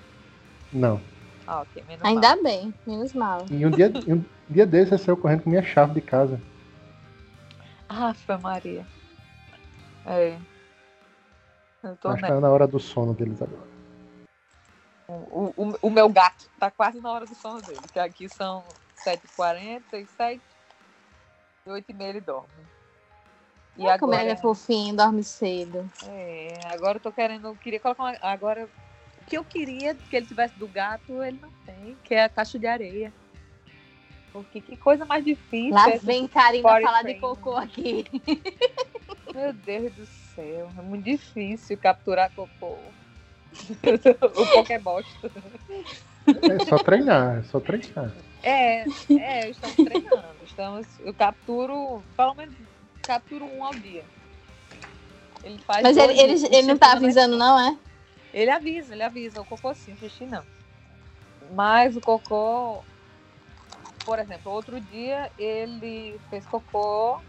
Não. 0.71 0.99
Ah, 1.47 1.61
ok, 1.61 1.83
menos 1.87 2.03
Ainda 2.03 2.35
mal. 2.35 2.43
bem, 2.43 2.73
menos 2.85 3.13
mal. 3.13 3.45
E 3.49 3.65
um 3.65 3.71
dia, 3.71 3.91
um 4.07 4.23
dia 4.49 4.65
desse 4.65 4.93
ele 4.93 5.01
saiu 5.01 5.15
correndo 5.17 5.43
com 5.43 5.49
minha 5.49 5.63
chave 5.63 5.93
de 5.93 6.01
casa. 6.01 6.39
Ah, 7.87 8.13
foi 8.13 8.37
Maria. 8.37 8.85
É. 10.05 10.37
Eu 11.85 11.95
tô 11.97 12.09
Acho 12.09 12.17
que 12.17 12.21
ne- 12.23 12.27
tá 12.27 12.41
na 12.41 12.49
hora 12.51 12.67
do 12.67 12.79
sono 12.79 13.13
deles 13.13 13.41
agora. 13.41 13.67
O, 15.07 15.53
o, 15.55 15.77
o 15.83 15.89
meu 15.89 16.09
gato 16.09 16.49
tá 16.59 16.71
quase 16.71 16.99
na 16.99 17.11
hora 17.11 17.27
do 17.27 17.35
sono 17.35 17.61
dele, 17.61 17.81
que 17.93 17.99
aqui 17.99 18.27
são 18.27 18.63
7h40 19.05 19.83
e 19.93 20.05
7 20.07 20.41
e 21.67 21.69
8h30 21.69 22.01
ele 22.09 22.21
dorme. 22.21 22.47
E 23.77 23.83
Olha 23.83 23.99
Como 23.99 24.13
ele 24.13 24.21
agora, 24.23 24.31
é 24.31 24.35
fofinho, 24.35 24.95
dorme 24.95 25.23
cedo. 25.23 25.87
é, 26.03 26.59
agora 26.65 26.97
eu 26.97 27.01
tô 27.01 27.11
querendo, 27.11 27.49
eu 27.49 27.55
queria 27.55 27.79
colocar 27.79 28.03
uma, 28.03 28.17
agora 28.21 28.67
o 29.21 29.25
que 29.25 29.37
eu 29.37 29.43
queria 29.43 29.93
que 29.93 30.15
ele 30.15 30.25
tivesse 30.25 30.57
do 30.57 30.67
gato, 30.67 31.21
ele 31.21 31.39
não 31.39 31.51
tem, 31.65 31.95
que 32.03 32.15
é 32.15 32.23
a 32.23 32.29
caixa 32.29 32.57
de 32.57 32.65
areia. 32.65 33.13
Porque 34.31 34.59
que 34.59 34.75
coisa 34.75 35.05
mais 35.05 35.23
difícil. 35.23 35.73
Lá 35.73 35.89
esse 35.89 36.05
vem 36.05 36.27
Karina 36.27 36.81
falar 36.81 37.03
de 37.03 37.15
cocô 37.19 37.55
aqui. 37.55 38.05
Meu 39.33 39.53
Deus 39.53 39.93
do 39.93 40.05
céu, 40.05 40.24
é 40.41 40.81
muito 40.81 41.05
difícil 41.05 41.77
capturar 41.77 42.31
cocô. 42.31 42.77
o 44.35 44.45
Pokébosta. 44.53 45.31
É 46.27 46.65
só 46.65 46.77
treinar, 46.77 47.39
é 47.39 47.43
só 47.43 47.59
treinar. 47.59 48.11
É, 48.43 48.85
é, 49.17 49.49
estamos 49.49 49.75
treinando. 49.75 50.35
Estamos, 50.43 50.87
eu 50.99 51.13
capturo, 51.13 52.03
pelo 52.15 52.35
menos 52.35 52.55
capturo 53.03 53.45
um 53.45 53.63
ao 53.63 53.73
dia. 53.73 54.03
Ele 55.43 55.57
faz 55.59 55.83
Mas 55.83 55.97
ele, 55.97 56.19
ele, 56.19 56.45
ele 56.47 56.67
não 56.67 56.77
tá 56.77 56.93
avisando, 56.93 57.37
não, 57.37 57.59
é? 57.59 57.77
Ele 58.33 58.51
avisa, 58.51 58.93
ele 58.93 59.03
avisa, 59.03 59.41
o 59.41 59.45
cocô 59.45 59.73
sim, 59.73 59.93
o 59.93 59.97
xixi 59.97 60.25
não. 60.25 60.43
Mas 61.53 61.95
o 61.95 62.01
cocô, 62.01 62.83
por 64.03 64.19
exemplo, 64.19 64.51
outro 64.51 64.81
dia 64.81 65.31
ele 65.37 66.19
fez 66.29 66.45
cocô 66.45 67.19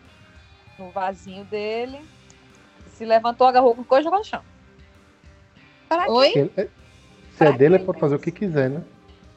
no 0.78 0.90
vasinho 0.90 1.44
dele, 1.44 2.04
se 2.96 3.04
levantou, 3.04 3.46
agarrou 3.46 3.72
o 3.72 3.76
cocô 3.76 3.98
e 3.98 4.02
jogou 4.02 4.18
no 4.18 4.24
chão. 4.24 4.42
Pra? 5.88 6.10
Oi? 6.10 6.32
Ele- 6.34 6.52
é- 6.56 6.68
se 7.30 7.44
é 7.44 7.52
dele, 7.52 7.74
ele 7.74 7.84
pode 7.84 8.00
fazer 8.00 8.14
o 8.14 8.18
que 8.18 8.32
quiser, 8.32 8.70
né? 8.70 8.82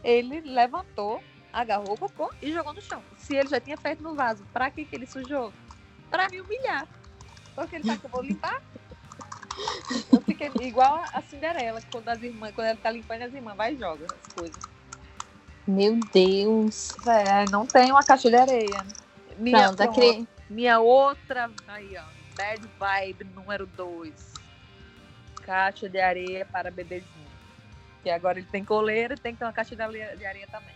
ele 0.01 0.39
levantou, 0.41 1.22
agarrou 1.51 1.93
o 1.93 1.97
cocô 1.97 2.32
e 2.41 2.53
jogou 2.53 2.74
no 2.74 2.82
chão. 2.82 3.01
Se 3.18 3.36
ele 3.36 3.49
já 3.49 3.60
tinha 3.60 3.76
feito 3.76 4.01
no 4.01 4.16
vaso, 4.16 4.45
pra 4.53 4.70
que, 4.70 4.86
que 4.86 4.95
ele 4.95 5.05
sujou? 5.05 5.51
Pra 6.10 6.30
me 6.30 6.39
humilhar. 6.39 6.88
Porque 7.53 7.76
ele 7.76 7.84
sabe 7.86 7.99
que 7.99 8.05
eu 8.05 8.10
vou 8.10 8.22
limpar. 8.22 8.62
Eu 10.14 10.22
fiquei 10.22 10.49
igual 10.62 11.03
a 11.14 11.22
Cinderela, 11.22 11.82
que 11.82 11.91
quando 11.91 12.07
as 12.07 12.24
irmãs, 12.24 12.53
quando 12.55 12.68
ela 12.68 12.78
tá 12.78 12.89
limpando, 12.89 13.24
as 13.24 13.34
irmãs 13.34 13.57
vai 13.57 13.74
e 13.74 13.78
joga 13.78 14.05
as 14.05 14.34
coisas. 14.34 14.57
Meu 15.68 15.95
Deus. 16.14 16.97
É, 17.05 17.45
não 17.47 17.66
tem 17.66 17.91
uma 17.91 18.03
caixa 18.03 18.30
de 18.30 18.38
areia. 18.38 18.88
Minha, 19.38 19.68
a 19.68 19.76
pronto, 19.76 19.93
cri... 19.93 20.28
minha 20.49 20.80
outra. 20.80 21.51
Aí, 21.68 21.97
ó. 21.97 22.18
Bad 22.40 22.66
vibe 22.80 23.26
número 23.36 23.66
2. 23.66 24.34
Caixa 25.42 25.90
de 25.90 26.00
areia 26.00 26.46
para 26.46 26.72
bebezinho. 26.72 27.28
Que 28.02 28.10
agora 28.10 28.40
ele 28.40 28.48
tem 28.50 28.64
coleira 28.64 29.16
e 29.16 29.18
tem 29.18 29.34
que 29.34 29.40
ter 29.40 29.46
uma 29.46 29.52
caixa 29.52 29.76
de 29.76 29.82
areia, 29.82 30.48
também. 30.50 30.74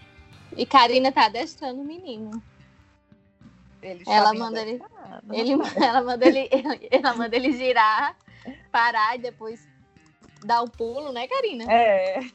E 0.57 0.65
Karina 0.65 1.09
tá 1.09 1.27
adestrando 1.27 1.79
o 1.79 1.85
menino. 1.85 2.43
Ele 3.81 4.03
Ela 4.05 4.33
manda 4.33 4.59
ele- 4.61 4.83
não 5.23 5.35
Ele, 5.35 5.53
ela, 5.81 6.01
manda 6.01 6.25
ele, 6.25 6.49
ela 6.91 7.13
manda 7.13 7.35
ele 7.37 7.53
girar, 7.53 8.17
parar 8.69 9.15
e 9.15 9.19
depois 9.19 9.65
dar 10.43 10.61
o 10.63 10.69
pulo, 10.69 11.13
né, 11.13 11.25
Karina? 11.29 11.63
É. 11.71 12.19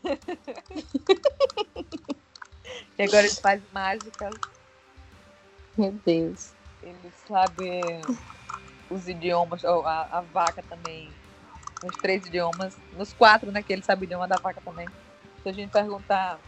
e 2.99 3.03
agora 3.03 3.27
ele 3.27 3.35
faz 3.35 3.61
mágicas, 3.73 4.35
Meu 5.77 5.93
Deus. 6.05 6.53
ele 6.83 7.13
sabe 7.27 7.83
os 8.91 9.09
idiomas, 9.09 9.65
a, 9.65 10.19
a 10.19 10.21
vaca 10.21 10.63
também, 10.63 11.13
nos 11.83 11.97
três 11.97 12.27
idiomas, 12.27 12.77
nos 12.93 13.13
quatro, 13.13 13.51
né, 13.51 13.63
que 13.63 13.73
ele 13.73 13.83
sabe 13.83 14.03
o 14.03 14.05
idioma 14.05 14.27
da 14.27 14.37
vaca 14.37 14.61
também. 14.61 14.89
Se 15.43 15.49
a 15.49 15.53
gente 15.53 15.71
perguntar 15.71 16.39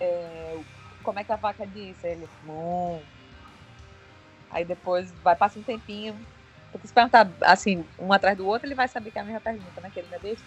é, 0.00 0.56
como 1.02 1.18
é 1.18 1.24
que 1.24 1.32
a 1.32 1.36
vaca 1.36 1.66
diz, 1.66 2.02
ele, 2.04 2.28
mum. 2.44 3.00
Aí 4.50 4.64
depois 4.64 5.10
vai 5.22 5.34
passar 5.34 5.58
um 5.58 5.62
tempinho, 5.62 6.18
porque 6.70 6.86
se 6.86 6.92
perguntar 6.92 7.30
assim, 7.42 7.84
um 7.98 8.12
atrás 8.12 8.36
do 8.36 8.46
outro, 8.46 8.68
ele 8.68 8.74
vai 8.74 8.86
saber 8.86 9.10
que 9.10 9.18
é 9.18 9.22
a 9.22 9.24
mesma 9.24 9.40
pergunta, 9.40 9.80
né, 9.80 9.90
que 9.90 10.00
ele 10.00 10.08
não 10.08 10.16
é 10.16 10.20
besta. 10.20 10.46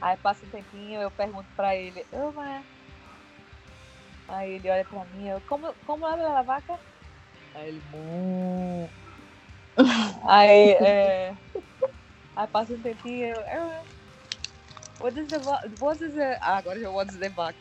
Aí 0.00 0.16
passa 0.16 0.46
um 0.46 0.50
tempinho, 0.50 1.00
eu 1.00 1.10
pergunto 1.10 1.48
pra 1.56 1.74
ele, 1.74 2.04
ô, 2.12 2.30
mas 2.32 2.64
Aí 4.28 4.52
ele 4.52 4.70
olha 4.70 4.84
pra 4.84 5.04
mim, 5.06 5.26
eu, 5.26 5.40
como, 5.48 5.72
como 5.86 6.04
abre 6.04 6.26
a 6.26 6.42
vaca? 6.42 6.78
Aí 7.54 7.68
ele, 7.70 7.82
mu. 7.90 8.90
Aí, 10.24 10.72
é... 10.72 11.34
Aí 12.36 12.46
passa 12.48 12.72
um 12.72 12.80
tempinho, 12.80 13.28
eu 13.28 13.72
what 15.00 15.18
is 15.18 15.28
the... 15.28 15.38
What 15.80 16.04
is 16.04 16.14
the... 16.14 16.38
Ah, 16.40 16.58
agora 16.58 16.80
já 16.80 16.90
what 16.90 17.10
is 17.10 17.18
the 17.18 17.28
vaca. 17.28 17.58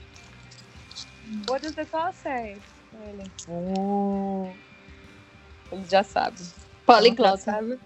What 1.49 1.61
does 1.61 1.76
the 1.76 1.86
call 1.86 2.13
say? 2.13 2.57
Ele, 2.93 3.32
mu. 3.47 4.55
Ele 5.72 5.86
já 5.89 6.03
sabe. 6.03 6.38
Poliglota. 6.86 7.38
sabe? 7.38 7.80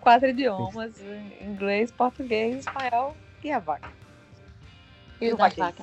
Quatro 0.00 0.28
idiomas, 0.28 0.94
inglês, 1.40 1.90
português, 1.92 2.66
espanhol 2.66 3.16
e 3.44 3.52
a 3.52 3.58
vaca. 3.58 3.90
E 5.20 5.30
o 5.30 5.34
o 5.34 5.36
vaca? 5.36 5.74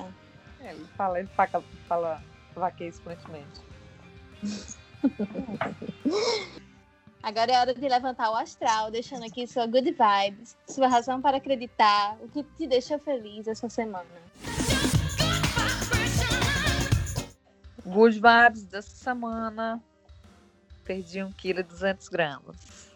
É, 0.60 0.72
Ele 0.72 0.86
fala, 0.96 1.20
ele 1.20 1.28
fala, 1.28 1.64
fala 1.88 2.22
vaqueiro 2.54 2.94
fluentemente. 2.96 3.60
Agora 7.28 7.52
é 7.52 7.58
hora 7.60 7.74
de 7.74 7.86
levantar 7.86 8.30
o 8.30 8.34
astral, 8.36 8.90
deixando 8.90 9.22
aqui 9.22 9.46
sua 9.46 9.66
good 9.66 9.90
vibes, 9.92 10.56
sua 10.66 10.88
razão 10.88 11.20
para 11.20 11.36
acreditar, 11.36 12.16
o 12.22 12.28
que 12.30 12.42
te 12.42 12.66
deixa 12.66 12.98
feliz 12.98 13.46
essa 13.46 13.68
semana. 13.68 14.06
Good 17.84 18.14
vibes 18.18 18.64
dessa 18.64 18.96
semana. 18.96 19.78
Perdi 20.86 21.22
1 21.22 21.30
kg 21.32 21.58
e 21.60 21.62
200 21.64 22.08
gramas. 22.08 22.88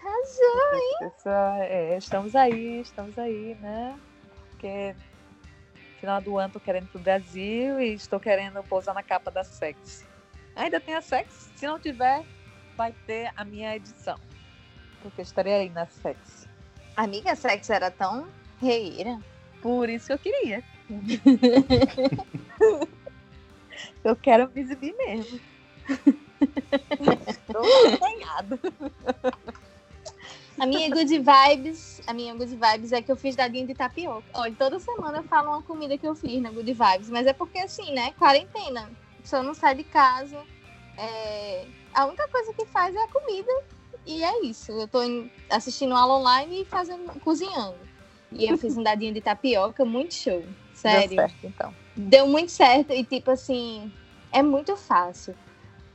Arrasou! 0.00 1.02
Essa- 1.02 1.56
é, 1.60 1.98
estamos 1.98 2.34
aí, 2.34 2.80
estamos 2.80 3.18
aí, 3.18 3.56
né? 3.56 3.94
Porque 4.52 4.96
final 5.98 6.18
do 6.22 6.38
ano 6.38 6.54
tô 6.54 6.60
querendo 6.60 6.84
ir 6.84 6.88
pro 6.92 6.98
Brasil 6.98 7.78
e 7.78 7.92
estou 7.92 8.18
querendo 8.18 8.62
pousar 8.64 8.94
na 8.94 9.02
capa 9.02 9.30
da 9.30 9.44
Sex. 9.44 10.06
Ainda 10.56 10.80
tem 10.80 10.94
a 10.94 11.02
Sex? 11.02 11.50
Se 11.56 11.66
não 11.66 11.78
tiver, 11.78 12.24
vai 12.80 12.94
ter 13.06 13.30
a 13.36 13.44
minha 13.44 13.76
edição. 13.76 14.18
Porque 15.02 15.20
eu 15.20 15.22
estarei 15.22 15.52
aí 15.52 15.68
na 15.68 15.84
Sex. 15.84 16.48
Amiga, 16.96 17.36
sexo 17.36 17.74
era 17.74 17.90
tão 17.90 18.26
reira. 18.58 19.18
Por 19.60 19.90
isso 19.90 20.06
que 20.06 20.12
eu 20.14 20.18
queria. 20.18 20.64
eu 24.02 24.16
quero 24.16 24.50
me 24.54 24.62
exibir 24.62 24.96
mesmo. 24.96 25.38
Estou 27.28 27.62
empenhada. 27.86 28.58
A 30.58 30.64
minha 30.64 30.88
good 30.88 31.18
vibes, 31.18 32.00
a 32.06 32.14
minha 32.14 32.34
good 32.34 32.56
vibes 32.56 32.92
é 32.92 33.02
que 33.02 33.12
eu 33.12 33.16
fiz 33.16 33.36
dadinho 33.36 33.66
de 33.66 33.74
tapioca. 33.74 34.24
Olha, 34.32 34.54
toda 34.58 34.80
semana 34.80 35.18
eu 35.18 35.24
falo 35.24 35.50
uma 35.50 35.62
comida 35.62 35.98
que 35.98 36.08
eu 36.08 36.14
fiz 36.14 36.40
na 36.40 36.50
good 36.50 36.72
vibes, 36.72 37.10
mas 37.10 37.26
é 37.26 37.34
porque 37.34 37.58
assim, 37.58 37.92
né? 37.92 38.14
Quarentena. 38.18 38.90
A 39.18 39.22
pessoa 39.22 39.42
não 39.42 39.52
sai 39.52 39.74
de 39.74 39.84
casa. 39.84 40.42
É, 41.00 41.66
A 41.94 42.06
única 42.06 42.26
coisa 42.28 42.52
que 42.54 42.66
faz 42.66 42.94
é 42.94 43.02
a 43.02 43.08
comida. 43.08 43.52
E 44.06 44.22
é 44.22 44.42
isso. 44.44 44.72
Eu 44.72 44.88
tô 44.88 45.02
em- 45.02 45.30
assistindo 45.50 45.94
aula 45.94 46.18
online 46.18 46.62
e 46.62 46.64
fazendo, 46.64 47.12
cozinhando. 47.20 47.78
E 48.32 48.46
eu 48.46 48.56
fiz 48.56 48.76
um 48.76 48.82
dadinho 48.82 49.12
de 49.12 49.20
tapioca, 49.20 49.84
muito 49.84 50.14
show. 50.14 50.40
Deu 50.40 50.54
Sério. 50.74 51.16
certo, 51.16 51.36
então. 51.44 51.74
Deu 51.96 52.26
muito 52.26 52.52
certo 52.52 52.92
e, 52.92 53.04
tipo 53.04 53.30
assim, 53.30 53.92
é 54.32 54.42
muito 54.42 54.76
fácil. 54.76 55.36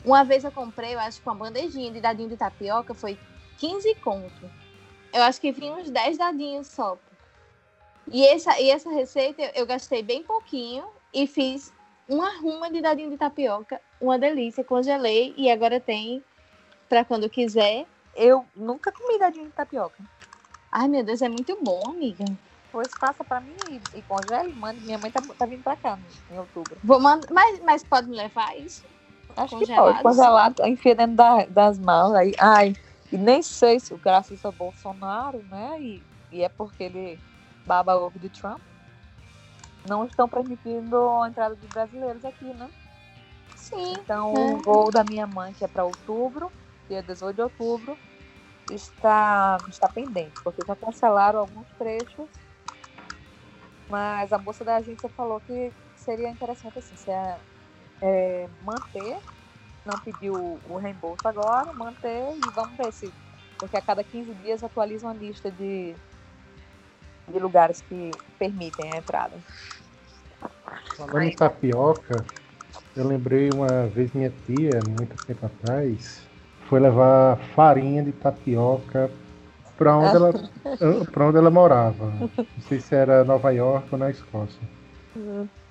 Uma 0.04 0.24
vez 0.24 0.44
eu 0.44 0.52
comprei, 0.52 0.94
eu 0.94 1.00
acho 1.00 1.22
que 1.22 1.28
uma 1.28 1.36
bandejinha 1.36 1.92
de 1.92 2.00
dadinho 2.02 2.30
de 2.30 2.38
tapioca 2.38 2.94
foi 2.94 3.18
15 3.58 3.96
conto. 3.96 4.52
Eu 5.14 5.24
acho 5.24 5.40
que 5.40 5.52
vinha 5.52 5.74
uns 5.74 5.90
10 5.90 6.18
dadinhos 6.18 6.68
só. 6.68 6.98
E 8.12 8.24
essa, 8.28 8.60
e 8.60 8.70
essa 8.70 8.92
receita 8.92 9.42
eu 9.56 9.66
gastei 9.66 10.04
bem 10.04 10.22
pouquinho 10.22 10.86
e 11.14 11.26
fiz 11.26 11.74
uma 12.08 12.38
ruma 12.40 12.70
de 12.72 12.82
dadinho 12.82 13.10
de 13.10 13.18
tapioca. 13.18 13.80
Uma 14.00 14.18
delícia, 14.20 14.64
congelei 14.64 15.34
e 15.38 15.50
agora 15.50 15.80
tem 15.80 16.24
para 16.90 17.04
quando 17.06 17.30
quiser. 17.30 17.86
Eu 18.16 18.46
nunca 18.56 18.92
comi 18.92 19.20
dadinho 19.20 19.46
de 19.46 19.52
tapioca. 19.52 20.04
Ai, 20.72 20.88
meu 20.88 21.04
Deus, 21.04 21.22
é 21.22 21.30
muito 21.30 21.58
bom, 21.62 21.90
amiga. 21.90 22.26
Pois 22.72 22.94
faça 22.96 23.24
pra 23.24 23.40
mim 23.40 23.56
e, 23.70 24.00
e 24.00 24.02
congele 24.02 24.54
mande. 24.54 24.82
Minha 24.86 24.98
mãe 24.98 25.10
tá, 25.10 25.22
tá 25.22 25.46
vindo 25.46 25.64
pra 25.64 25.76
cá 25.76 25.96
no- 25.96 26.36
em 26.36 26.40
outubro. 26.40 26.78
Vou 26.84 27.00
mandar, 27.00 27.28
mas, 27.32 27.60
mas 27.64 27.84
pode 27.84 28.10
me 28.10 28.16
levar 28.18 28.58
isso? 28.58 28.84
Acho 29.38 29.56
Congelado, 29.58 29.98
que 29.98 30.04
pode. 30.04 30.18
Congelado, 30.18 30.66
enfia 30.66 30.96
dentro 30.96 31.16
da- 31.16 31.46
das 31.46 31.80
malas. 31.80 32.16
Aí, 32.16 32.34
ai, 32.38 32.76
e 33.12 33.18
nem 33.18 33.42
sei 33.42 33.80
se 33.80 33.94
o 33.94 33.98
graças 33.98 34.44
ao 34.44 34.52
Bolsonaro, 34.52 35.42
né? 35.50 35.78
E, 35.80 36.04
e 36.32 36.42
é 36.44 36.50
porque 36.50 36.84
ele 36.84 37.20
baba 37.66 37.96
ovo 37.98 38.20
de 38.20 38.30
Trump. 38.30 38.60
Não 39.88 40.06
estão 40.06 40.28
permitindo 40.28 40.98
a 41.22 41.30
entrada 41.30 41.56
dos 41.56 41.70
brasileiros 41.70 42.24
aqui, 42.26 42.46
né? 42.46 42.70
Sim. 43.56 44.00
Então, 44.04 44.36
É. 44.36 44.38
o 44.38 44.62
voo 44.62 44.92
da 44.92 45.04
minha 45.04 45.28
mãe, 45.28 45.54
que 45.54 45.64
é 45.64 45.68
para 45.68 45.86
outubro, 45.86 46.52
dia 46.90 47.02
18 47.04 47.36
de 47.36 47.42
outubro, 47.42 47.98
está, 48.70 49.64
está 49.70 49.88
pendente, 49.88 50.36
porque 50.44 50.64
já 50.66 50.76
cancelaram 50.76 51.40
alguns 51.40 51.68
trechos. 51.78 52.30
Mas 53.90 54.34
a 54.34 54.38
moça 54.38 54.66
da 54.66 54.78
agência 54.78 55.10
falou 55.10 55.40
que 55.42 55.74
seria 55.96 56.30
interessante 56.30 56.80
assim, 56.80 56.96
se 56.96 57.12
é, 57.12 57.40
é, 58.02 58.50
manter, 58.62 59.20
não 59.86 60.00
pediu 60.00 60.36
o 60.36 60.78
reembolso 60.78 61.28
agora, 61.28 61.72
manter 61.74 62.36
e 62.38 62.50
vamos 62.52 62.76
ver 62.78 62.92
se. 62.92 63.14
Porque 63.60 63.78
a 63.78 63.82
cada 63.82 64.04
15 64.04 64.34
dias 64.36 64.64
atualizam 64.64 65.10
a 65.10 65.14
lista 65.14 65.52
de, 65.52 65.96
de 67.32 67.40
lugares 67.40 67.82
que 67.82 68.20
permitem 68.40 68.94
a 68.96 68.98
entrada. 68.98 69.44
Falando 70.98 71.24
em 71.24 71.32
tapioca, 71.32 72.26
eu 72.96 73.08
lembrei 73.08 73.52
uma 73.52 73.88
vez 73.88 74.12
minha 74.14 74.32
tia, 74.46 74.82
muito 74.84 75.18
tempo 75.28 75.46
atrás, 75.46 76.30
foi 76.70 76.80
levar 76.80 77.38
farinha 77.56 78.04
de 78.04 78.12
tapioca 78.14 79.12
para 79.78 79.98
onde 79.98 80.16
ela 80.16 80.34
para 81.12 81.28
onde 81.28 81.38
ela 81.38 81.52
morava. 81.52 82.12
Não 82.56 82.62
sei 82.62 82.80
se 82.80 82.96
era 82.96 83.24
Nova 83.26 83.52
York 83.52 83.90
ou 83.92 84.00
na 84.00 84.10
Escócia. 84.12 84.62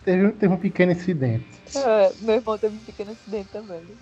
Teve, 0.04 0.26
um- 0.26 0.32
teve 0.32 0.54
um 0.54 0.58
pequeno 0.58 0.92
incidente, 0.92 1.60
É, 1.74 2.14
meu 2.14 2.36
irmão 2.36 2.58
teve 2.58 2.76
um 2.76 2.84
pequeno 2.84 3.10
acidente 3.12 3.50
também. 3.50 3.98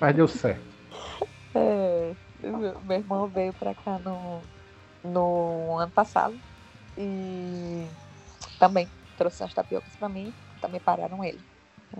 mas 0.00 0.14
deu 0.14 0.28
certo. 0.28 0.76
É, 1.54 2.16
meu 2.38 2.82
meu 2.82 2.98
irmão 2.98 3.30
veio 3.30 3.54
pra 3.54 3.74
cá 3.74 3.98
no, 3.98 4.48
no 5.06 5.78
ano 5.78 5.90
passado 5.90 6.38
e 6.96 7.86
também 8.58 8.88
trouxe 9.16 9.42
as 9.44 9.52
tapiocas 9.52 9.94
pra 9.96 10.08
mim, 10.08 10.32
também 10.60 10.80
pararam 10.80 11.22
ele. 11.24 11.40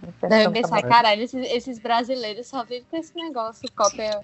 Deve 0.01 0.13
Pensando 0.21 0.53
pensar, 0.53 0.77
também- 0.77 0.91
caralho, 0.91 1.23
esses, 1.23 1.51
esses 1.51 1.79
brasileiros 1.79 2.47
só 2.47 2.63
vivem 2.65 2.85
com 2.91 2.97
esse 2.97 3.15
negócio, 3.15 3.71
cópia 3.73 4.21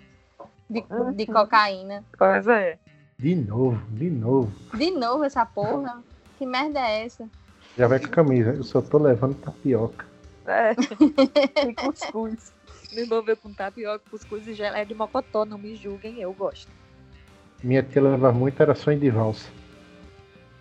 de, 0.68 0.84
de 1.14 1.26
cocaína. 1.26 2.04
Pois 2.18 2.46
é. 2.48 2.78
De 3.18 3.34
novo, 3.34 3.80
de 3.90 4.10
novo. 4.10 4.52
De 4.76 4.90
novo 4.90 5.24
essa 5.24 5.46
porra. 5.46 6.02
Que 6.38 6.44
merda 6.44 6.80
é 6.80 7.04
essa? 7.06 7.28
Já 7.76 7.86
vai 7.86 8.00
com 8.00 8.06
a 8.06 8.10
camisa, 8.10 8.50
eu 8.50 8.64
só 8.64 8.82
tô 8.82 8.98
levando 8.98 9.34
tapioca. 9.36 10.04
é. 10.46 10.72
e 11.68 11.74
cuscuz. 11.74 12.52
Me 12.92 13.04
envolveu 13.04 13.36
com 13.36 13.54
tapioca, 13.54 14.02
cuscuz 14.10 14.46
e 14.46 14.52
geleia 14.54 14.84
de 14.84 14.94
mocotó, 14.94 15.44
não 15.46 15.56
me 15.56 15.74
julguem, 15.76 16.20
eu 16.20 16.32
gosto. 16.34 16.70
Minha 17.62 17.82
tia 17.82 18.02
leva 18.02 18.32
muito, 18.32 18.60
era 18.60 18.74
sonho 18.74 18.98
de 18.98 19.10
valsa. 19.10 19.48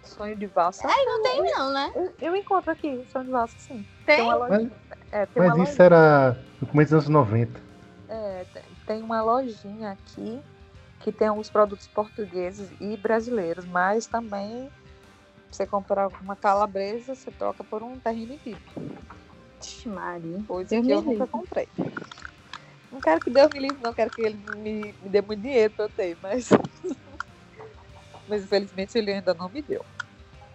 Sonho 0.04 0.36
de 0.36 0.46
valsa. 0.46 0.88
Não 0.88 1.24
tem 1.24 1.52
não, 1.52 1.74
né? 1.74 1.92
Eu, 1.96 2.14
eu 2.22 2.36
encontro 2.36 2.72
aqui, 2.72 3.04
sonho 3.12 3.26
de 3.26 3.32
valsa, 3.32 3.56
sim. 3.58 3.86
Tem? 4.06 4.22
uma 4.22 4.36
lojinha. 4.36 4.72
É, 5.12 5.26
tem 5.26 5.42
Mas 5.42 5.56
uma 5.56 5.64
isso 5.64 5.82
era 5.82 6.38
no 6.60 6.68
começo 6.68 6.92
dos 6.96 7.06
anos 7.06 7.10
90. 7.30 7.60
É, 8.08 8.46
te- 8.46 8.64
tem 8.86 9.02
uma 9.02 9.22
lojinha 9.22 9.92
aqui 9.92 10.42
que 11.00 11.12
tem 11.12 11.28
alguns 11.30 11.50
produtos 11.50 11.88
portugueses 11.88 12.72
e 12.80 12.96
brasileiros, 12.98 13.66
mas 13.66 14.06
também 14.06 14.70
você 15.52 15.66
comprar 15.66 16.10
uma 16.22 16.36
calabresa, 16.36 17.16
você 17.16 17.32
troca 17.32 17.64
por 17.64 17.82
um 17.82 18.00
terrine 18.00 18.40
VIP. 18.44 18.62
Ixi, 19.62 19.90
Maria. 19.90 20.40
Coisa 20.48 20.82
que 20.82 20.92
eu 20.92 21.02
nunca 21.02 21.28
comprei. 21.28 21.68
Não 22.92 23.00
quero 23.02 23.22
que 23.22 23.30
Deus 23.30 23.52
me 23.52 23.60
livre, 23.60 23.82
não 23.82 23.94
quero 23.94 24.12
que 24.12 24.22
ele 24.22 24.38
me, 24.38 24.96
me 25.02 25.10
dê 25.10 25.22
muito 25.22 25.42
dinheiro 25.42 25.74
pra 25.74 25.86
eu 25.86 25.90
ter, 25.90 26.18
mas. 26.22 26.50
mas 28.28 28.44
infelizmente 28.44 28.98
ele 28.98 29.14
ainda 29.14 29.34
não 29.34 29.50
me 29.50 29.62
deu. 29.62 29.84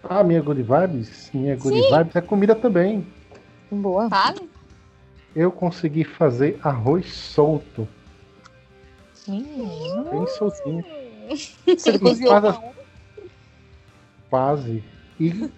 Ah, 0.03 0.23
minha 0.23 0.41
Good 0.41 0.63
Vibes? 0.63 1.31
Minha 1.33 1.55
Good 1.55 1.81
Vibes 1.81 2.15
é 2.15 2.21
comida 2.21 2.55
também. 2.55 3.05
Boa. 3.71 4.09
Fale? 4.09 4.49
Eu 5.35 5.51
consegui 5.51 6.03
fazer 6.03 6.59
arroz 6.63 7.11
solto, 7.13 7.87
Hum, 9.27 10.05
bem 10.09 10.25
soltinho, 10.27 10.85
você 11.77 11.99
cozinhou 11.99 12.41
pão? 12.41 12.73
quase. 14.29 14.81
E, 15.19 15.51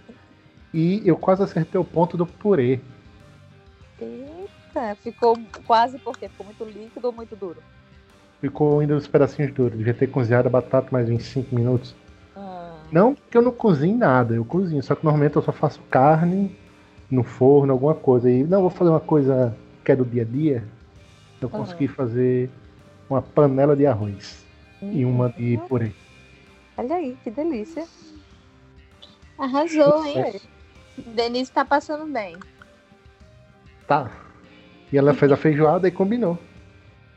e 0.73 1.07
eu 1.07 1.15
quase 1.17 1.43
acertei 1.43 1.79
o 1.79 1.85
ponto 1.85 2.17
do 2.17 2.25
purê. 2.25 2.79
Eita, 4.69 4.95
ficou 4.95 5.37
quase 5.65 5.97
porque 5.99 6.29
ficou 6.29 6.45
muito 6.45 6.63
líquido 6.63 7.07
ou 7.07 7.13
muito 7.13 7.35
duro? 7.35 7.61
Ficou 8.39 8.79
ainda 8.79 8.95
os 8.95 9.07
pedacinhos 9.07 9.51
duros. 9.53 9.77
Devia 9.77 9.93
ter 9.93 10.07
cozinhado 10.07 10.47
a 10.47 10.51
batata 10.51 10.89
mais 10.91 11.09
uns 11.09 11.23
5 11.25 11.53
minutos. 11.53 11.95
Ah, 12.35 12.83
Não 12.91 13.15
que 13.15 13.37
eu 13.37 13.41
não 13.41 13.51
cozinhe 13.51 13.95
nada, 13.95 14.33
eu 14.35 14.45
cozinho. 14.45 14.81
Só 14.83 14.95
que 14.95 15.03
normalmente 15.03 15.35
eu 15.35 15.41
só 15.41 15.51
faço 15.51 15.81
carne 15.89 16.55
no 17.09 17.23
forno, 17.23 17.73
alguma 17.73 17.95
coisa. 17.95 18.29
E 18.29 18.43
não, 18.43 18.61
vou 18.61 18.69
fazer 18.69 18.91
uma 18.91 18.99
coisa 18.99 19.55
que 19.83 19.91
é 19.91 19.95
do 19.95 20.05
dia 20.05 20.21
a 20.21 20.25
dia. 20.25 20.63
Eu 21.41 21.49
Uhum. 21.49 21.55
consegui 21.55 21.87
fazer 21.87 22.49
uma 23.09 23.21
panela 23.21 23.75
de 23.75 23.85
arroz 23.87 24.45
e 24.81 25.03
uma 25.03 25.29
de 25.29 25.57
Uhum. 25.57 25.67
purê. 25.67 25.91
Olha 26.77 26.95
aí, 26.95 27.17
que 27.23 27.31
delícia. 27.31 27.85
Arrasou, 29.37 30.03
hein? 30.05 30.25
Sucesso. 30.25 30.49
Denise 30.97 31.51
tá 31.51 31.65
passando 31.65 32.11
bem. 32.11 32.37
Tá. 33.87 34.11
E 34.91 34.97
ela 34.97 35.13
fez 35.13 35.31
a 35.31 35.37
feijoada 35.37 35.87
e 35.87 35.91
combinou. 35.91 36.37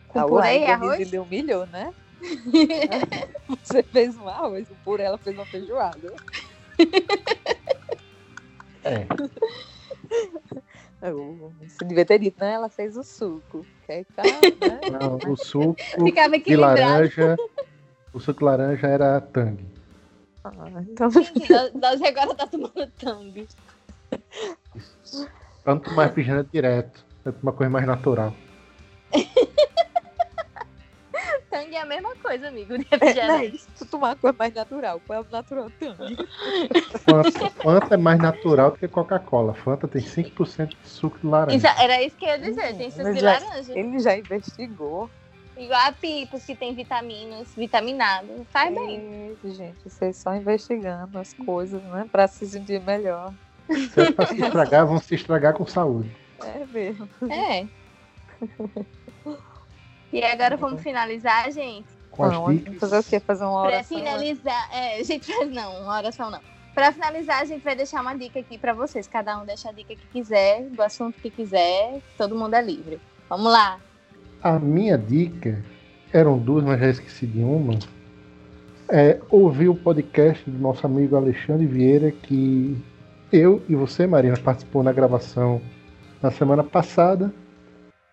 Com 0.09 0.21
Ah, 0.21 0.27
purê 0.27 0.59
e 0.61 0.65
arroz? 0.67 1.11
lhe 1.11 1.19
humilhou, 1.19 1.67
né? 1.67 1.93
Você 3.65 3.83
fez 3.83 4.17
um 4.17 4.29
arroz, 4.29 4.71
o 4.71 4.75
purê, 4.85 5.05
ela 5.05 5.19
fez 5.19 5.35
uma 5.37 5.47
feijoada. 5.47 6.13
É. 8.85 9.07
Você 11.67 11.85
devia 11.85 12.05
ter 12.05 12.19
dito, 12.19 12.41
né? 12.41 12.53
Ela 12.53 12.69
fez 12.69 12.97
o 12.97 13.03
suco. 13.03 13.67
Que 13.87 14.05
tá, 14.15 14.23
né? 14.23 14.81
Não, 15.01 15.19
o 15.33 15.37
suco 15.37 15.77
Ficava 16.05 16.31
de 16.31 16.37
equilibrado. 16.37 16.81
laranja. 16.81 17.37
O 18.13 18.21
suco 18.21 18.39
de 18.41 18.45
laranja 18.45 18.87
era 18.87 19.21
tangue. 19.21 19.65
Ah, 20.45 20.53
então, 20.89 21.09
Nós- 21.81 22.03
agora 22.03 22.35
tá 22.35 22.47
tomando 22.47 22.87
tangue. 22.99 23.49
Não 25.65 25.79
tomar 25.79 26.07
refrigerante 26.07 26.51
direto. 26.53 27.05
É 27.25 27.33
uma 27.43 27.53
coisa 27.53 27.71
mais 27.71 27.87
natural. 27.87 28.33
Tangue 31.51 31.75
é 31.77 31.81
a 31.83 31.85
mesma 31.85 32.15
coisa, 32.17 32.49
amigo. 32.49 32.79
de 32.79 32.87
é, 32.91 32.97
não, 32.97 32.99
refrigerante. 33.07 33.59
se 33.59 33.69
tu 33.79 33.85
tomar 33.87 34.09
uma 34.09 34.17
coisa 34.17 34.37
mais 34.39 34.55
natural, 34.55 35.01
qual 35.07 35.19
é 35.19 35.23
o 35.23 35.27
natural 35.31 35.71
tangue? 35.79 36.17
Fanta, 37.05 37.51
Fanta 37.63 37.95
é 37.95 37.99
mais 37.99 38.19
natural 38.19 38.71
do 38.71 38.79
que 38.79 38.89
Coca-Cola. 38.89 39.53
Fanta 39.53 39.87
tem 39.87 40.01
5% 40.03 40.69
de 40.83 40.89
suco 40.89 41.19
de 41.19 41.27
laranja. 41.27 41.57
Isso- 41.57 41.67
era 41.83 42.03
isso 42.03 42.17
que 42.17 42.25
eu 42.25 42.29
ia 42.31 42.39
dizer. 42.39 42.75
Tem 42.77 42.91
suco 42.91 43.13
de 43.13 43.21
já- 43.21 43.39
laranja. 43.39 43.79
Ele 43.79 43.99
já 43.99 44.17
investigou. 44.17 45.11
Igual 45.55 45.81
a 45.89 45.93
pipos, 45.93 46.43
que 46.45 46.55
tem 46.57 46.75
vitaminas, 46.75 47.49
vitaminado. 47.55 48.47
Faz 48.51 48.75
bem. 48.75 49.29
Eita, 49.29 49.51
gente, 49.51 49.77
vocês 49.85 50.17
só 50.17 50.35
investigando 50.35 51.19
as 51.19 51.35
coisas, 51.35 51.83
né? 51.83 52.09
Pra 52.11 52.27
se 52.27 52.47
sentir 52.47 52.81
melhor. 52.81 53.35
Se 53.93 54.01
é 54.01 54.11
pra 54.11 54.27
se 54.27 54.41
estragar, 54.41 54.87
vão 54.87 54.99
se 54.99 55.15
estragar 55.15 55.53
com 55.53 55.67
saúde. 55.67 56.11
É 56.45 56.67
mesmo. 56.67 57.09
É. 57.31 57.67
E 60.13 60.23
agora 60.25 60.57
vamos 60.57 60.83
finalizar, 60.83 61.51
gente. 61.51 61.87
Com 62.11 62.25
as 62.25 62.33
Não, 62.33 62.53
dicas. 62.55 62.77
fazer 62.79 62.99
o 62.99 63.03
quê? 63.05 63.21
Fazer 63.21 63.45
uma 63.45 63.63
Pra 63.63 63.71
oração? 63.77 63.99
finalizar. 63.99 64.69
É, 64.73 65.01
a 65.01 65.03
gente 65.03 65.33
faz 65.35 65.51
não, 65.51 65.83
uma 65.83 65.97
oração 65.97 66.31
não. 66.31 66.41
Pra 66.75 66.93
finalizar, 66.93 67.41
a 67.41 67.45
gente 67.45 67.63
vai 67.63 67.75
deixar 67.75 68.01
uma 68.03 68.15
dica 68.15 68.39
aqui 68.41 68.59
pra 68.59 68.73
vocês. 68.75 69.07
Cada 69.07 69.39
um 69.39 69.47
deixa 69.47 69.69
a 69.71 69.73
dica 69.73 69.95
que 69.95 70.07
quiser, 70.13 70.65
do 70.71 70.83
assunto 70.83 71.21
que 71.21 71.31
quiser. 71.31 72.01
Todo 72.19 72.35
mundo 72.37 72.55
é 72.55 72.63
livre. 72.63 73.01
Vamos 73.29 73.51
lá. 73.51 73.79
A 74.43 74.59
minha 74.59 74.99
dica, 74.99 75.63
eram 76.13 76.39
duas, 76.39 76.65
mas 76.65 76.81
já 76.81 76.89
esqueci 76.89 77.27
de 77.27 77.41
uma. 77.43 77.79
É 78.91 79.19
ouvir 79.31 79.69
o 79.69 79.75
podcast 79.75 80.49
do 80.51 80.59
nosso 80.59 80.85
amigo 80.87 81.17
Alexandre 81.17 81.67
Vieira, 81.67 82.11
que 82.11 82.77
eu 83.33 83.63
e 83.69 83.75
você, 83.75 84.07
Marina, 84.07 84.37
participou 84.37 84.83
na 84.83 84.93
gravação 84.93 85.61
na 86.23 86.31
semana 86.31 86.63
passada. 86.63 87.33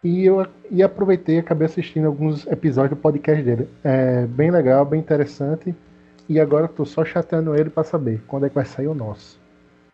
E 0.03 0.25
eu 0.25 0.45
e 0.71 0.81
aproveitei 0.81 1.35
e 1.35 1.39
acabei 1.39 1.65
assistindo 1.65 2.05
alguns 2.07 2.47
episódios 2.47 2.97
do 2.97 3.01
podcast 3.01 3.43
dele. 3.43 3.69
É 3.83 4.25
bem 4.25 4.49
legal, 4.49 4.85
bem 4.85 4.99
interessante. 4.99 5.75
E 6.27 6.39
agora 6.39 6.65
estou 6.65 6.85
só 6.85 7.03
chateando 7.03 7.55
ele 7.55 7.69
para 7.69 7.83
saber 7.83 8.21
quando 8.27 8.45
é 8.45 8.49
que 8.49 8.55
vai 8.55 8.65
sair 8.65 8.87
o 8.87 8.93
nosso. 8.93 9.39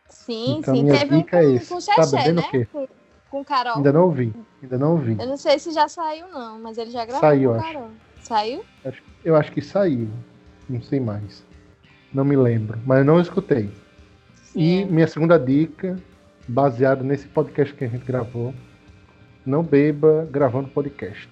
Sim, 0.07 0.57
Então, 0.59 0.75
sim. 0.75 0.83
minha 0.83 0.99
Teve 0.99 1.15
um 1.15 1.17
dica 1.19 1.37
é 1.39 1.43
com, 1.43 1.55
esse. 1.55 1.69
com 1.69 1.75
Tá 1.75 1.81
Xexé, 2.03 2.17
bebendo 2.17 2.41
né? 2.41 2.47
o 2.47 2.51
quê? 2.51 2.67
Com, 2.71 2.87
com 3.31 3.43
Carol. 3.43 3.77
Ainda 3.77 3.91
não 3.91 4.03
ouvi, 4.03 4.33
ainda 4.61 4.77
não 4.77 4.91
ouvi. 4.91 5.15
Eu 5.19 5.25
não 5.27 5.37
sei 5.37 5.57
se 5.57 5.71
já 5.71 5.87
saiu, 5.87 6.27
não, 6.27 6.59
mas 6.59 6.77
ele 6.77 6.91
já 6.91 7.03
gravou 7.05 7.21
Saiu, 7.21 7.49
com 7.51 7.55
acho. 7.57 7.65
Carol. 7.73 7.89
Saiu? 8.21 8.65
Eu 9.23 9.35
acho 9.35 9.51
que 9.51 9.61
saiu, 9.61 10.07
não 10.69 10.81
sei 10.81 10.99
mais. 10.99 11.43
Não 12.13 12.23
me 12.23 12.35
lembro, 12.35 12.77
mas 12.85 12.99
eu 12.99 13.05
não 13.05 13.19
escutei. 13.19 13.71
E 14.55 14.83
Sim. 14.83 14.85
minha 14.85 15.07
segunda 15.07 15.39
dica, 15.39 15.97
baseada 16.47 17.03
nesse 17.03 17.27
podcast 17.27 17.73
que 17.73 17.85
a 17.85 17.87
gente 17.87 18.05
gravou, 18.05 18.53
não 19.45 19.63
beba 19.63 20.27
gravando 20.31 20.67
podcast. 20.69 21.29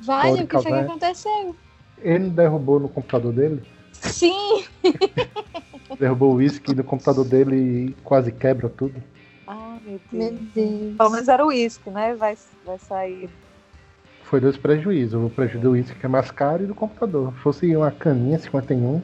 Vai, 0.00 0.30
pode 0.30 0.42
o 0.42 0.46
que 0.46 0.54
foi 0.54 0.72
que 0.72 0.78
aconteceu? 0.78 1.56
Ele 1.98 2.30
derrubou 2.30 2.78
no 2.78 2.88
computador 2.88 3.32
dele, 3.32 3.62
Sim, 4.00 4.64
derrubou 5.98 6.32
o 6.32 6.36
uísque 6.36 6.74
no 6.74 6.84
computador 6.84 7.24
dele 7.24 7.56
e 7.56 7.96
quase 8.04 8.30
quebra 8.30 8.68
tudo. 8.68 9.02
Ah, 9.46 9.78
meu 9.84 10.00
meu 10.12 10.30
Deus. 10.32 10.40
Deus. 10.54 10.96
Pelo 10.96 11.10
menos 11.10 11.28
era 11.28 11.44
o 11.44 11.48
uísque, 11.48 11.90
né? 11.90 12.14
Vai, 12.14 12.36
vai 12.64 12.78
sair. 12.78 13.30
Foi 14.24 14.40
dois 14.40 14.56
prejuízos. 14.56 15.24
O 15.24 15.30
prejuízo 15.30 15.62
do 15.62 15.70
uísque 15.72 15.98
que 15.98 16.06
é 16.06 16.08
mais 16.08 16.30
caro 16.30 16.64
e 16.64 16.66
do 16.66 16.74
computador. 16.74 17.32
Se 17.34 17.40
fosse 17.40 17.76
uma 17.76 17.90
caninha 17.90 18.38
51, 18.38 19.02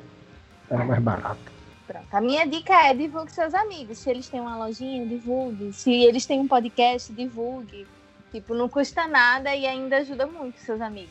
era 0.68 0.84
mais 0.84 1.02
barato. 1.02 1.51
Pronto. 1.86 2.06
A 2.12 2.20
minha 2.20 2.46
dica 2.46 2.74
é 2.86 2.94
divulgue 2.94 3.32
seus 3.32 3.54
amigos. 3.54 3.98
Se 3.98 4.10
eles 4.10 4.28
têm 4.28 4.40
uma 4.40 4.56
lojinha, 4.56 5.06
divulgue. 5.06 5.72
Se 5.72 5.90
eles 5.90 6.24
têm 6.26 6.40
um 6.40 6.48
podcast, 6.48 7.12
divulgue. 7.12 7.86
Tipo, 8.30 8.54
não 8.54 8.68
custa 8.68 9.06
nada 9.06 9.54
e 9.54 9.66
ainda 9.66 9.98
ajuda 9.98 10.26
muito 10.26 10.58
seus 10.60 10.80
amigos. 10.80 11.10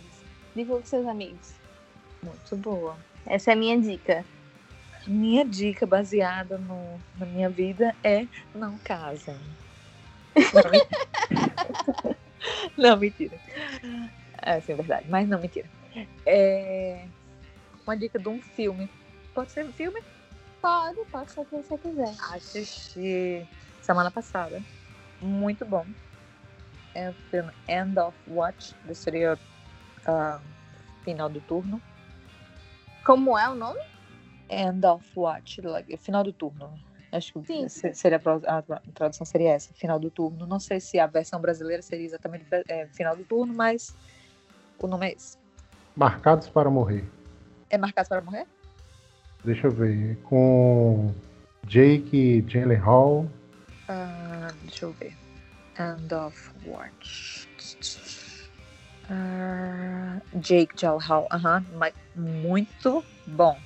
Divulgue 0.55 0.87
seus 0.87 1.05
amigos. 1.07 1.53
Muito 2.23 2.55
boa. 2.57 2.97
Essa 3.25 3.51
é 3.51 3.53
a 3.53 3.57
minha 3.57 3.79
dica. 3.79 4.25
Minha 5.05 5.43
dica 5.43 5.85
baseada 5.85 6.57
no, 6.57 6.99
na 7.17 7.25
minha 7.25 7.49
vida 7.49 7.95
é 8.03 8.27
não 8.53 8.77
casem. 8.79 9.35
Não, 12.77 12.95
mentira. 12.97 13.37
É, 14.41 14.59
sim, 14.61 14.73
é 14.73 14.75
verdade. 14.75 15.05
Mas 15.09 15.27
não, 15.27 15.39
mentira. 15.39 15.67
É 16.25 17.05
uma 17.85 17.97
dica 17.97 18.17
de 18.17 18.29
um 18.29 18.41
filme. 18.41 18.89
Pode 19.33 19.51
ser 19.51 19.65
um 19.65 19.73
filme? 19.73 20.01
Pode, 20.61 20.99
pode 21.11 21.31
ser 21.31 21.39
o 21.39 21.45
que 21.45 21.55
você 21.55 21.77
quiser. 21.77 22.15
Assisti 22.31 23.47
semana 23.81 24.11
passada. 24.11 24.61
Muito 25.19 25.65
bom. 25.65 25.85
É 26.93 27.09
o 27.09 27.13
filme 27.13 27.51
End 27.67 27.97
of 27.99 28.17
Watch. 28.27 28.75
que 28.85 28.93
Seria 28.93 29.39
ah, 30.05 30.39
final 31.03 31.29
do 31.29 31.41
turno. 31.41 31.81
Como 33.05 33.37
é 33.37 33.49
o 33.49 33.55
nome? 33.55 33.79
End 34.49 34.85
of 34.85 35.07
Watch, 35.15 35.61
like, 35.61 35.97
final 35.97 36.23
do 36.23 36.33
turno. 36.33 36.77
Acho 37.11 37.33
que 37.33 37.45
Sim. 37.47 37.67
se- 37.69 37.93
seria 37.93 38.21
a, 38.47 38.61
tradução 38.93 39.25
seria 39.25 39.51
essa, 39.53 39.73
final 39.73 39.99
do 39.99 40.11
turno. 40.11 40.45
Não 40.45 40.59
sei 40.59 40.79
se 40.79 40.99
a 40.99 41.07
versão 41.07 41.41
brasileira 41.41 41.81
seria 41.81 42.05
exatamente 42.05 42.45
é, 42.67 42.87
final 42.87 43.15
do 43.15 43.23
turno, 43.23 43.53
mas 43.53 43.95
o 44.77 44.87
nome 44.87 45.07
é 45.09 45.13
esse. 45.13 45.37
Marcados 45.95 46.47
para 46.47 46.69
morrer. 46.69 47.03
É 47.69 47.77
Marcados 47.77 48.09
para 48.09 48.21
Morrer? 48.21 48.45
Deixa 49.43 49.67
eu 49.67 49.71
ver. 49.71 50.17
Com 50.23 51.13
Jake 51.67 52.41
Gyllenhaal. 52.41 53.25
Ah, 53.87 54.47
deixa 54.61 54.85
eu 54.85 54.91
ver. 54.93 55.15
End 55.79 56.13
of 56.13 56.51
Watch. 56.65 57.47
Ah, 59.09 60.21
Jake 60.35 60.75
Gyllenhaal, 60.75 61.27
aham, 61.31 61.65
mas 61.77 61.93
muito 62.15 63.03
bom. 63.27 63.57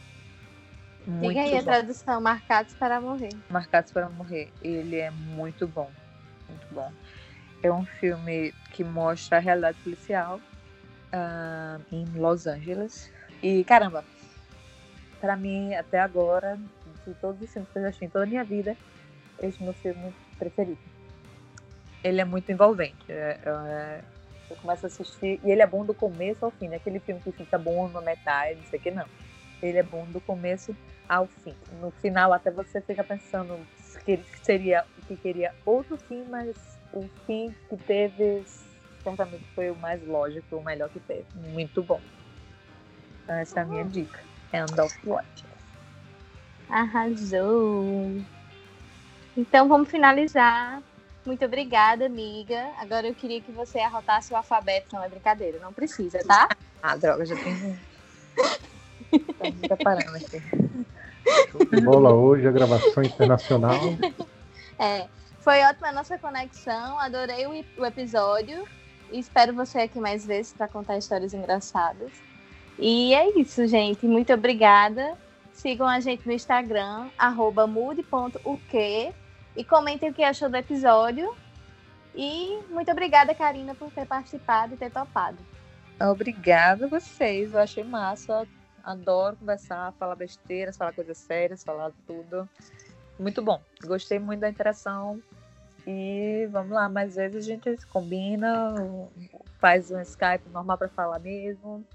Muito 1.05 1.27
Diga 1.27 1.41
aí 1.41 1.57
a 1.57 1.59
bom. 1.59 1.65
tradução, 1.65 2.21
marcados 2.21 2.73
para 2.75 2.99
morrer. 2.99 3.29
Marcados 3.49 3.91
para 3.91 4.09
Morrer. 4.09 4.51
Ele 4.61 4.97
é 4.97 5.11
muito 5.11 5.67
bom. 5.67 5.91
Muito 6.49 6.67
bom. 6.71 6.91
É 7.61 7.71
um 7.71 7.85
filme 7.85 8.53
que 8.71 8.83
mostra 8.83 9.37
a 9.37 9.41
realidade 9.41 9.77
policial 9.83 10.39
ah, 11.11 11.79
em 11.91 12.05
Los 12.15 12.47
Angeles. 12.47 13.11
E, 13.43 13.63
caramba, 13.65 14.03
para 15.19 15.35
mim, 15.35 15.73
até 15.73 15.99
agora, 15.99 16.59
de 17.05 17.13
todos 17.15 17.41
os 17.41 17.51
filmes 17.51 17.69
que 17.71 17.77
eu 17.77 17.81
já 17.83 17.89
assisti 17.89 18.05
em 18.05 18.09
toda 18.09 18.25
a 18.25 18.27
minha 18.27 18.43
vida, 18.43 18.75
esse 19.41 19.57
é 19.57 19.61
o 19.61 19.63
meu 19.63 19.73
filme 19.73 20.13
preferido. 20.37 20.79
Ele 22.03 22.21
é 22.21 22.25
muito 22.25 22.51
envolvente. 22.51 23.09
É, 23.09 23.39
é, 23.45 24.01
eu 24.49 24.55
começo 24.57 24.85
a 24.85 24.87
assistir 24.87 25.39
e 25.43 25.51
ele 25.51 25.61
é 25.61 25.67
bom 25.67 25.85
do 25.85 25.93
começo 25.93 26.45
ao 26.45 26.51
fim. 26.51 26.67
Não 26.67 26.73
é 26.73 26.77
aquele 26.77 26.99
filme 26.99 27.21
que 27.21 27.31
fica 27.31 27.57
bom 27.57 27.87
na 27.89 28.01
metade, 28.01 28.59
não 28.59 28.65
sei 28.67 28.79
o 28.79 28.81
que, 28.81 28.91
não. 28.91 29.05
Ele 29.61 29.77
é 29.77 29.83
bom 29.83 30.05
do 30.05 30.21
começo 30.21 30.75
ao 31.09 31.27
fim. 31.27 31.55
No 31.81 31.91
final, 31.91 32.33
até 32.33 32.51
você 32.51 32.81
fica 32.81 33.03
pensando 33.03 33.57
que 34.03 34.19
seria 34.43 34.85
que 35.07 35.15
queria 35.15 35.53
outro 35.65 35.97
fim, 35.97 36.23
mas 36.29 36.55
o 36.93 37.07
fim 37.25 37.53
que 37.69 37.77
teve 37.77 38.43
certamente 39.03 39.43
foi 39.53 39.69
o 39.69 39.75
mais 39.75 40.05
lógico, 40.05 40.57
o 40.57 40.63
melhor 40.63 40.89
que 40.89 40.99
teve. 40.99 41.25
Muito 41.51 41.81
bom. 41.83 42.01
Então, 43.23 43.35
essa 43.35 43.59
é 43.59 43.63
a 43.63 43.65
minha 43.65 43.83
dica. 43.83 44.19
Arrasou! 46.69 48.21
Então 49.35 49.67
vamos 49.67 49.89
finalizar. 49.89 50.81
Muito 51.25 51.43
obrigada, 51.43 52.05
amiga. 52.05 52.69
Agora 52.77 53.07
eu 53.07 53.15
queria 53.15 53.41
que 53.41 53.51
você 53.51 53.79
arrotasse 53.79 54.31
o 54.31 54.35
alfabeto, 54.37 54.95
não 54.95 55.03
é 55.03 55.09
brincadeira, 55.09 55.59
não 55.59 55.73
precisa, 55.73 56.19
tá? 56.19 56.47
Ah, 56.81 56.95
droga, 56.95 57.25
já 57.25 57.35
tem 57.35 57.53
um. 57.53 57.77
Tá 59.37 59.45
me 59.45 59.67
preparando 59.67 60.15
aqui. 60.15 60.41
Bola 61.83 62.13
hoje, 62.13 62.47
a 62.47 62.51
gravação 62.51 63.03
internacional. 63.03 63.79
É. 64.77 65.07
Foi 65.39 65.61
ótima 65.63 65.89
a 65.89 65.91
nossa 65.91 66.17
conexão, 66.17 66.99
adorei 66.99 67.45
o, 67.45 67.81
o 67.81 67.85
episódio. 67.85 68.67
E 69.11 69.19
espero 69.19 69.53
você 69.53 69.79
aqui 69.79 69.99
mais 69.99 70.25
vezes 70.25 70.53
para 70.53 70.67
contar 70.67 70.97
histórias 70.97 71.33
engraçadas. 71.33 72.11
E 72.77 73.13
é 73.13 73.39
isso, 73.39 73.65
gente. 73.67 74.05
Muito 74.05 74.33
obrigada. 74.33 75.17
Sigam 75.53 75.87
a 75.87 75.99
gente 75.99 76.25
no 76.27 76.33
Instagram, 76.33 77.09
mude.uk 77.67 79.13
e 79.55 79.63
comentem 79.63 80.09
o 80.09 80.13
que 80.13 80.23
achou 80.23 80.49
do 80.49 80.57
episódio. 80.57 81.33
E 82.13 82.59
muito 82.69 82.91
obrigada, 82.91 83.33
Karina, 83.33 83.73
por 83.73 83.89
ter 83.91 84.05
participado 84.05 84.73
e 84.73 84.77
ter 84.77 84.91
topado. 84.91 85.37
Obrigada 85.99 86.85
a 86.85 86.89
vocês. 86.89 87.53
Eu 87.53 87.59
achei 87.59 87.83
massa. 87.83 88.45
Adoro 88.83 89.37
conversar, 89.37 89.93
falar 89.93 90.15
besteiras, 90.15 90.77
falar 90.77 90.93
coisas 90.93 91.17
sérias, 91.17 91.63
falar 91.63 91.91
tudo. 92.05 92.47
Muito 93.17 93.41
bom. 93.41 93.61
Gostei 93.83 94.19
muito 94.19 94.41
da 94.41 94.49
interação. 94.49 95.21
E 95.87 96.47
vamos 96.51 96.71
lá, 96.71 96.89
mais 96.89 97.15
vezes 97.15 97.45
a 97.45 97.47
gente 97.47 97.77
combina, 97.87 98.73
faz 99.59 99.91
um 99.91 100.01
Skype 100.01 100.49
normal 100.51 100.77
para 100.77 100.89
falar 100.89 101.19
mesmo. 101.19 101.85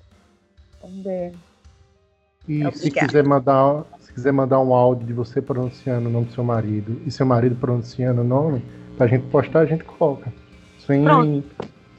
E 2.48 2.72
se 2.72 2.90
quiser, 2.90 3.24
mandar, 3.24 3.84
se 4.00 4.12
quiser 4.12 4.32
mandar 4.32 4.60
um 4.60 4.74
áudio 4.74 5.06
de 5.06 5.12
você 5.12 5.42
pronunciando 5.42 6.08
o 6.08 6.12
nome 6.12 6.26
do 6.26 6.32
seu 6.32 6.42
marido 6.42 7.00
e 7.06 7.10
seu 7.10 7.26
marido 7.26 7.54
pronunciando 7.56 8.22
o 8.22 8.24
nome, 8.24 8.64
pra 8.96 9.06
gente 9.06 9.26
postar, 9.26 9.60
a 9.60 9.66
gente 9.66 9.84
coloca. 9.84 10.32
Sem, 10.78 11.04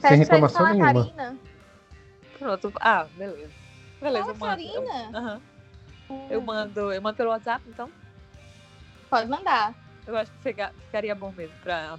sem 0.00 0.18
reclamação 0.18 0.66
nenhuma. 0.66 1.06
Karina. 1.06 1.36
Pronto. 2.38 2.72
Ah, 2.80 3.06
beleza. 3.16 3.50
Beleza, 4.00 4.34
Fala, 4.34 4.60
eu 4.60 4.82
mando. 4.82 4.90
Karina. 4.90 5.10
Eu, 5.12 5.20
uh 5.20 5.26
-huh. 5.26 6.26
eu 6.30 6.40
mando. 6.42 6.92
Eu 6.92 7.02
mando 7.02 7.16
pelo 7.16 7.30
WhatsApp, 7.30 7.64
então? 7.68 7.88
Pode 9.08 9.30
mandar. 9.30 9.74
Eu 10.06 10.16
acho 10.16 10.32
que 10.32 10.54
ficaria 10.86 11.14
bom 11.14 11.32
mesmo 11.36 11.54
pra 11.62 11.96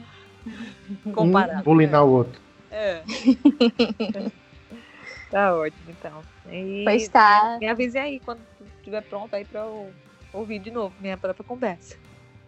comparar. 1.12 1.60
Um 1.60 1.62
bulinar 1.62 2.04
o 2.04 2.10
outro. 2.10 2.40
É. 2.70 3.02
tá 5.30 5.54
ótimo, 5.54 5.90
então. 5.90 6.22
E 6.50 6.82
pois 6.84 7.08
tá. 7.08 7.56
Me 7.60 7.68
avise 7.68 7.98
aí 7.98 8.20
quando 8.20 8.40
estiver 8.78 9.02
pronto 9.02 9.34
aí 9.34 9.44
pra 9.44 9.60
eu 9.60 9.92
ouvir 10.32 10.58
de 10.58 10.70
novo 10.70 10.94
minha 11.00 11.16
própria 11.16 11.44
conversa. 11.44 11.96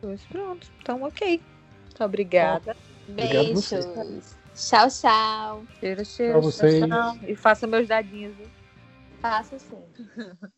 Pois 0.00 0.22
pronto. 0.24 0.66
Então, 0.80 1.02
ok. 1.02 1.40
Muito 1.84 2.04
obrigada. 2.04 2.76
Beijos. 3.08 4.36
Tchau, 4.54 4.88
tchau. 4.88 5.64
Cheiro, 5.80 6.04
cheiro. 6.04 6.32
Tchau, 6.32 6.42
vocês. 6.42 6.88
Tchau, 6.88 7.18
E 7.26 7.36
faça 7.36 7.66
meus 7.66 7.86
dadinhos. 7.88 8.34
Faça 9.20 9.58
sim. 9.58 9.82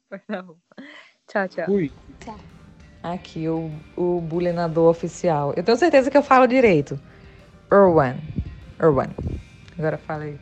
Tá 1.27 1.49
tchau, 1.49 1.49
tchau. 1.49 1.67
Fui. 1.67 1.93
Tchau. 2.21 2.39
Aqui, 3.03 3.49
o, 3.49 3.71
o 3.97 4.21
bulinador 4.21 4.91
oficial. 4.91 5.53
Eu 5.57 5.63
tenho 5.63 5.77
certeza 5.77 6.11
que 6.11 6.17
eu 6.17 6.23
falo 6.23 6.47
direito. 6.47 6.99
Erwan. 7.71 8.17
Erwan. 8.81 9.09
Agora 9.79 9.99
fala 9.99 10.25
aí. 10.25 10.39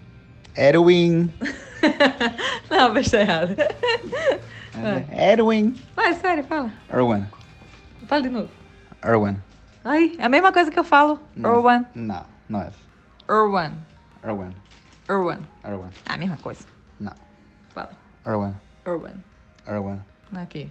Erwin. 0.57 1.31
Não, 2.71 2.95
mas 2.95 3.11
tá 3.11 3.21
errado. 3.21 3.57
Erwin. 5.13 5.75
Vai, 5.95 6.15
sério, 6.15 6.45
fala. 6.45 6.73
Erwan. 6.93 7.27
Fala 8.07 8.23
de 8.23 8.29
novo. 8.29 8.51
Erwan. 9.05 9.37
Aí, 9.85 10.17
é 10.19 10.25
a 10.25 10.29
mesma 10.29 10.53
coisa 10.53 10.71
que 10.71 10.79
eu 10.79 10.85
falo. 10.85 11.21
Não, 11.35 11.55
Erwan. 11.55 11.85
Não, 11.95 12.25
não 12.49 12.61
é. 12.61 12.71
Erwan. 13.29 13.73
Erwan. 14.23 14.53
Erwan. 15.09 15.41
Erwan. 15.65 15.91
É 16.09 16.13
a 16.13 16.17
mesma 16.17 16.37
coisa. 16.37 16.65
Não. 17.01 17.13
Fala. 17.75 17.91
Erwan. 18.27 18.55
Erwan. 18.87 19.15
Erwan. 19.67 19.99
Aqui. 20.35 20.71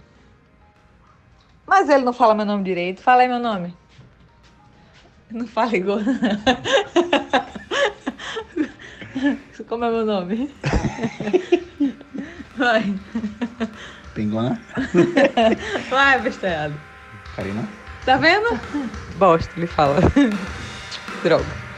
Mas 1.66 1.88
ele 1.88 2.04
não 2.04 2.12
fala 2.12 2.34
meu 2.34 2.44
nome 2.44 2.64
direito. 2.64 3.00
Fala 3.00 3.22
aí 3.22 3.28
meu 3.28 3.38
nome. 3.38 3.76
Não 5.30 5.46
fala 5.46 5.76
igual. 5.76 5.98
Como 9.68 9.84
é 9.84 9.90
meu 9.90 10.04
nome? 10.04 10.50
Vai. 12.56 12.94
Pingona. 14.14 14.60
Vai, 15.90 16.20
besteirado. 16.20 16.74
Karina. 17.34 17.66
Tá 18.04 18.16
vendo? 18.16 18.58
Bosta, 19.16 19.52
ele 19.56 19.66
fala. 19.66 20.00
Droga. 21.22 21.71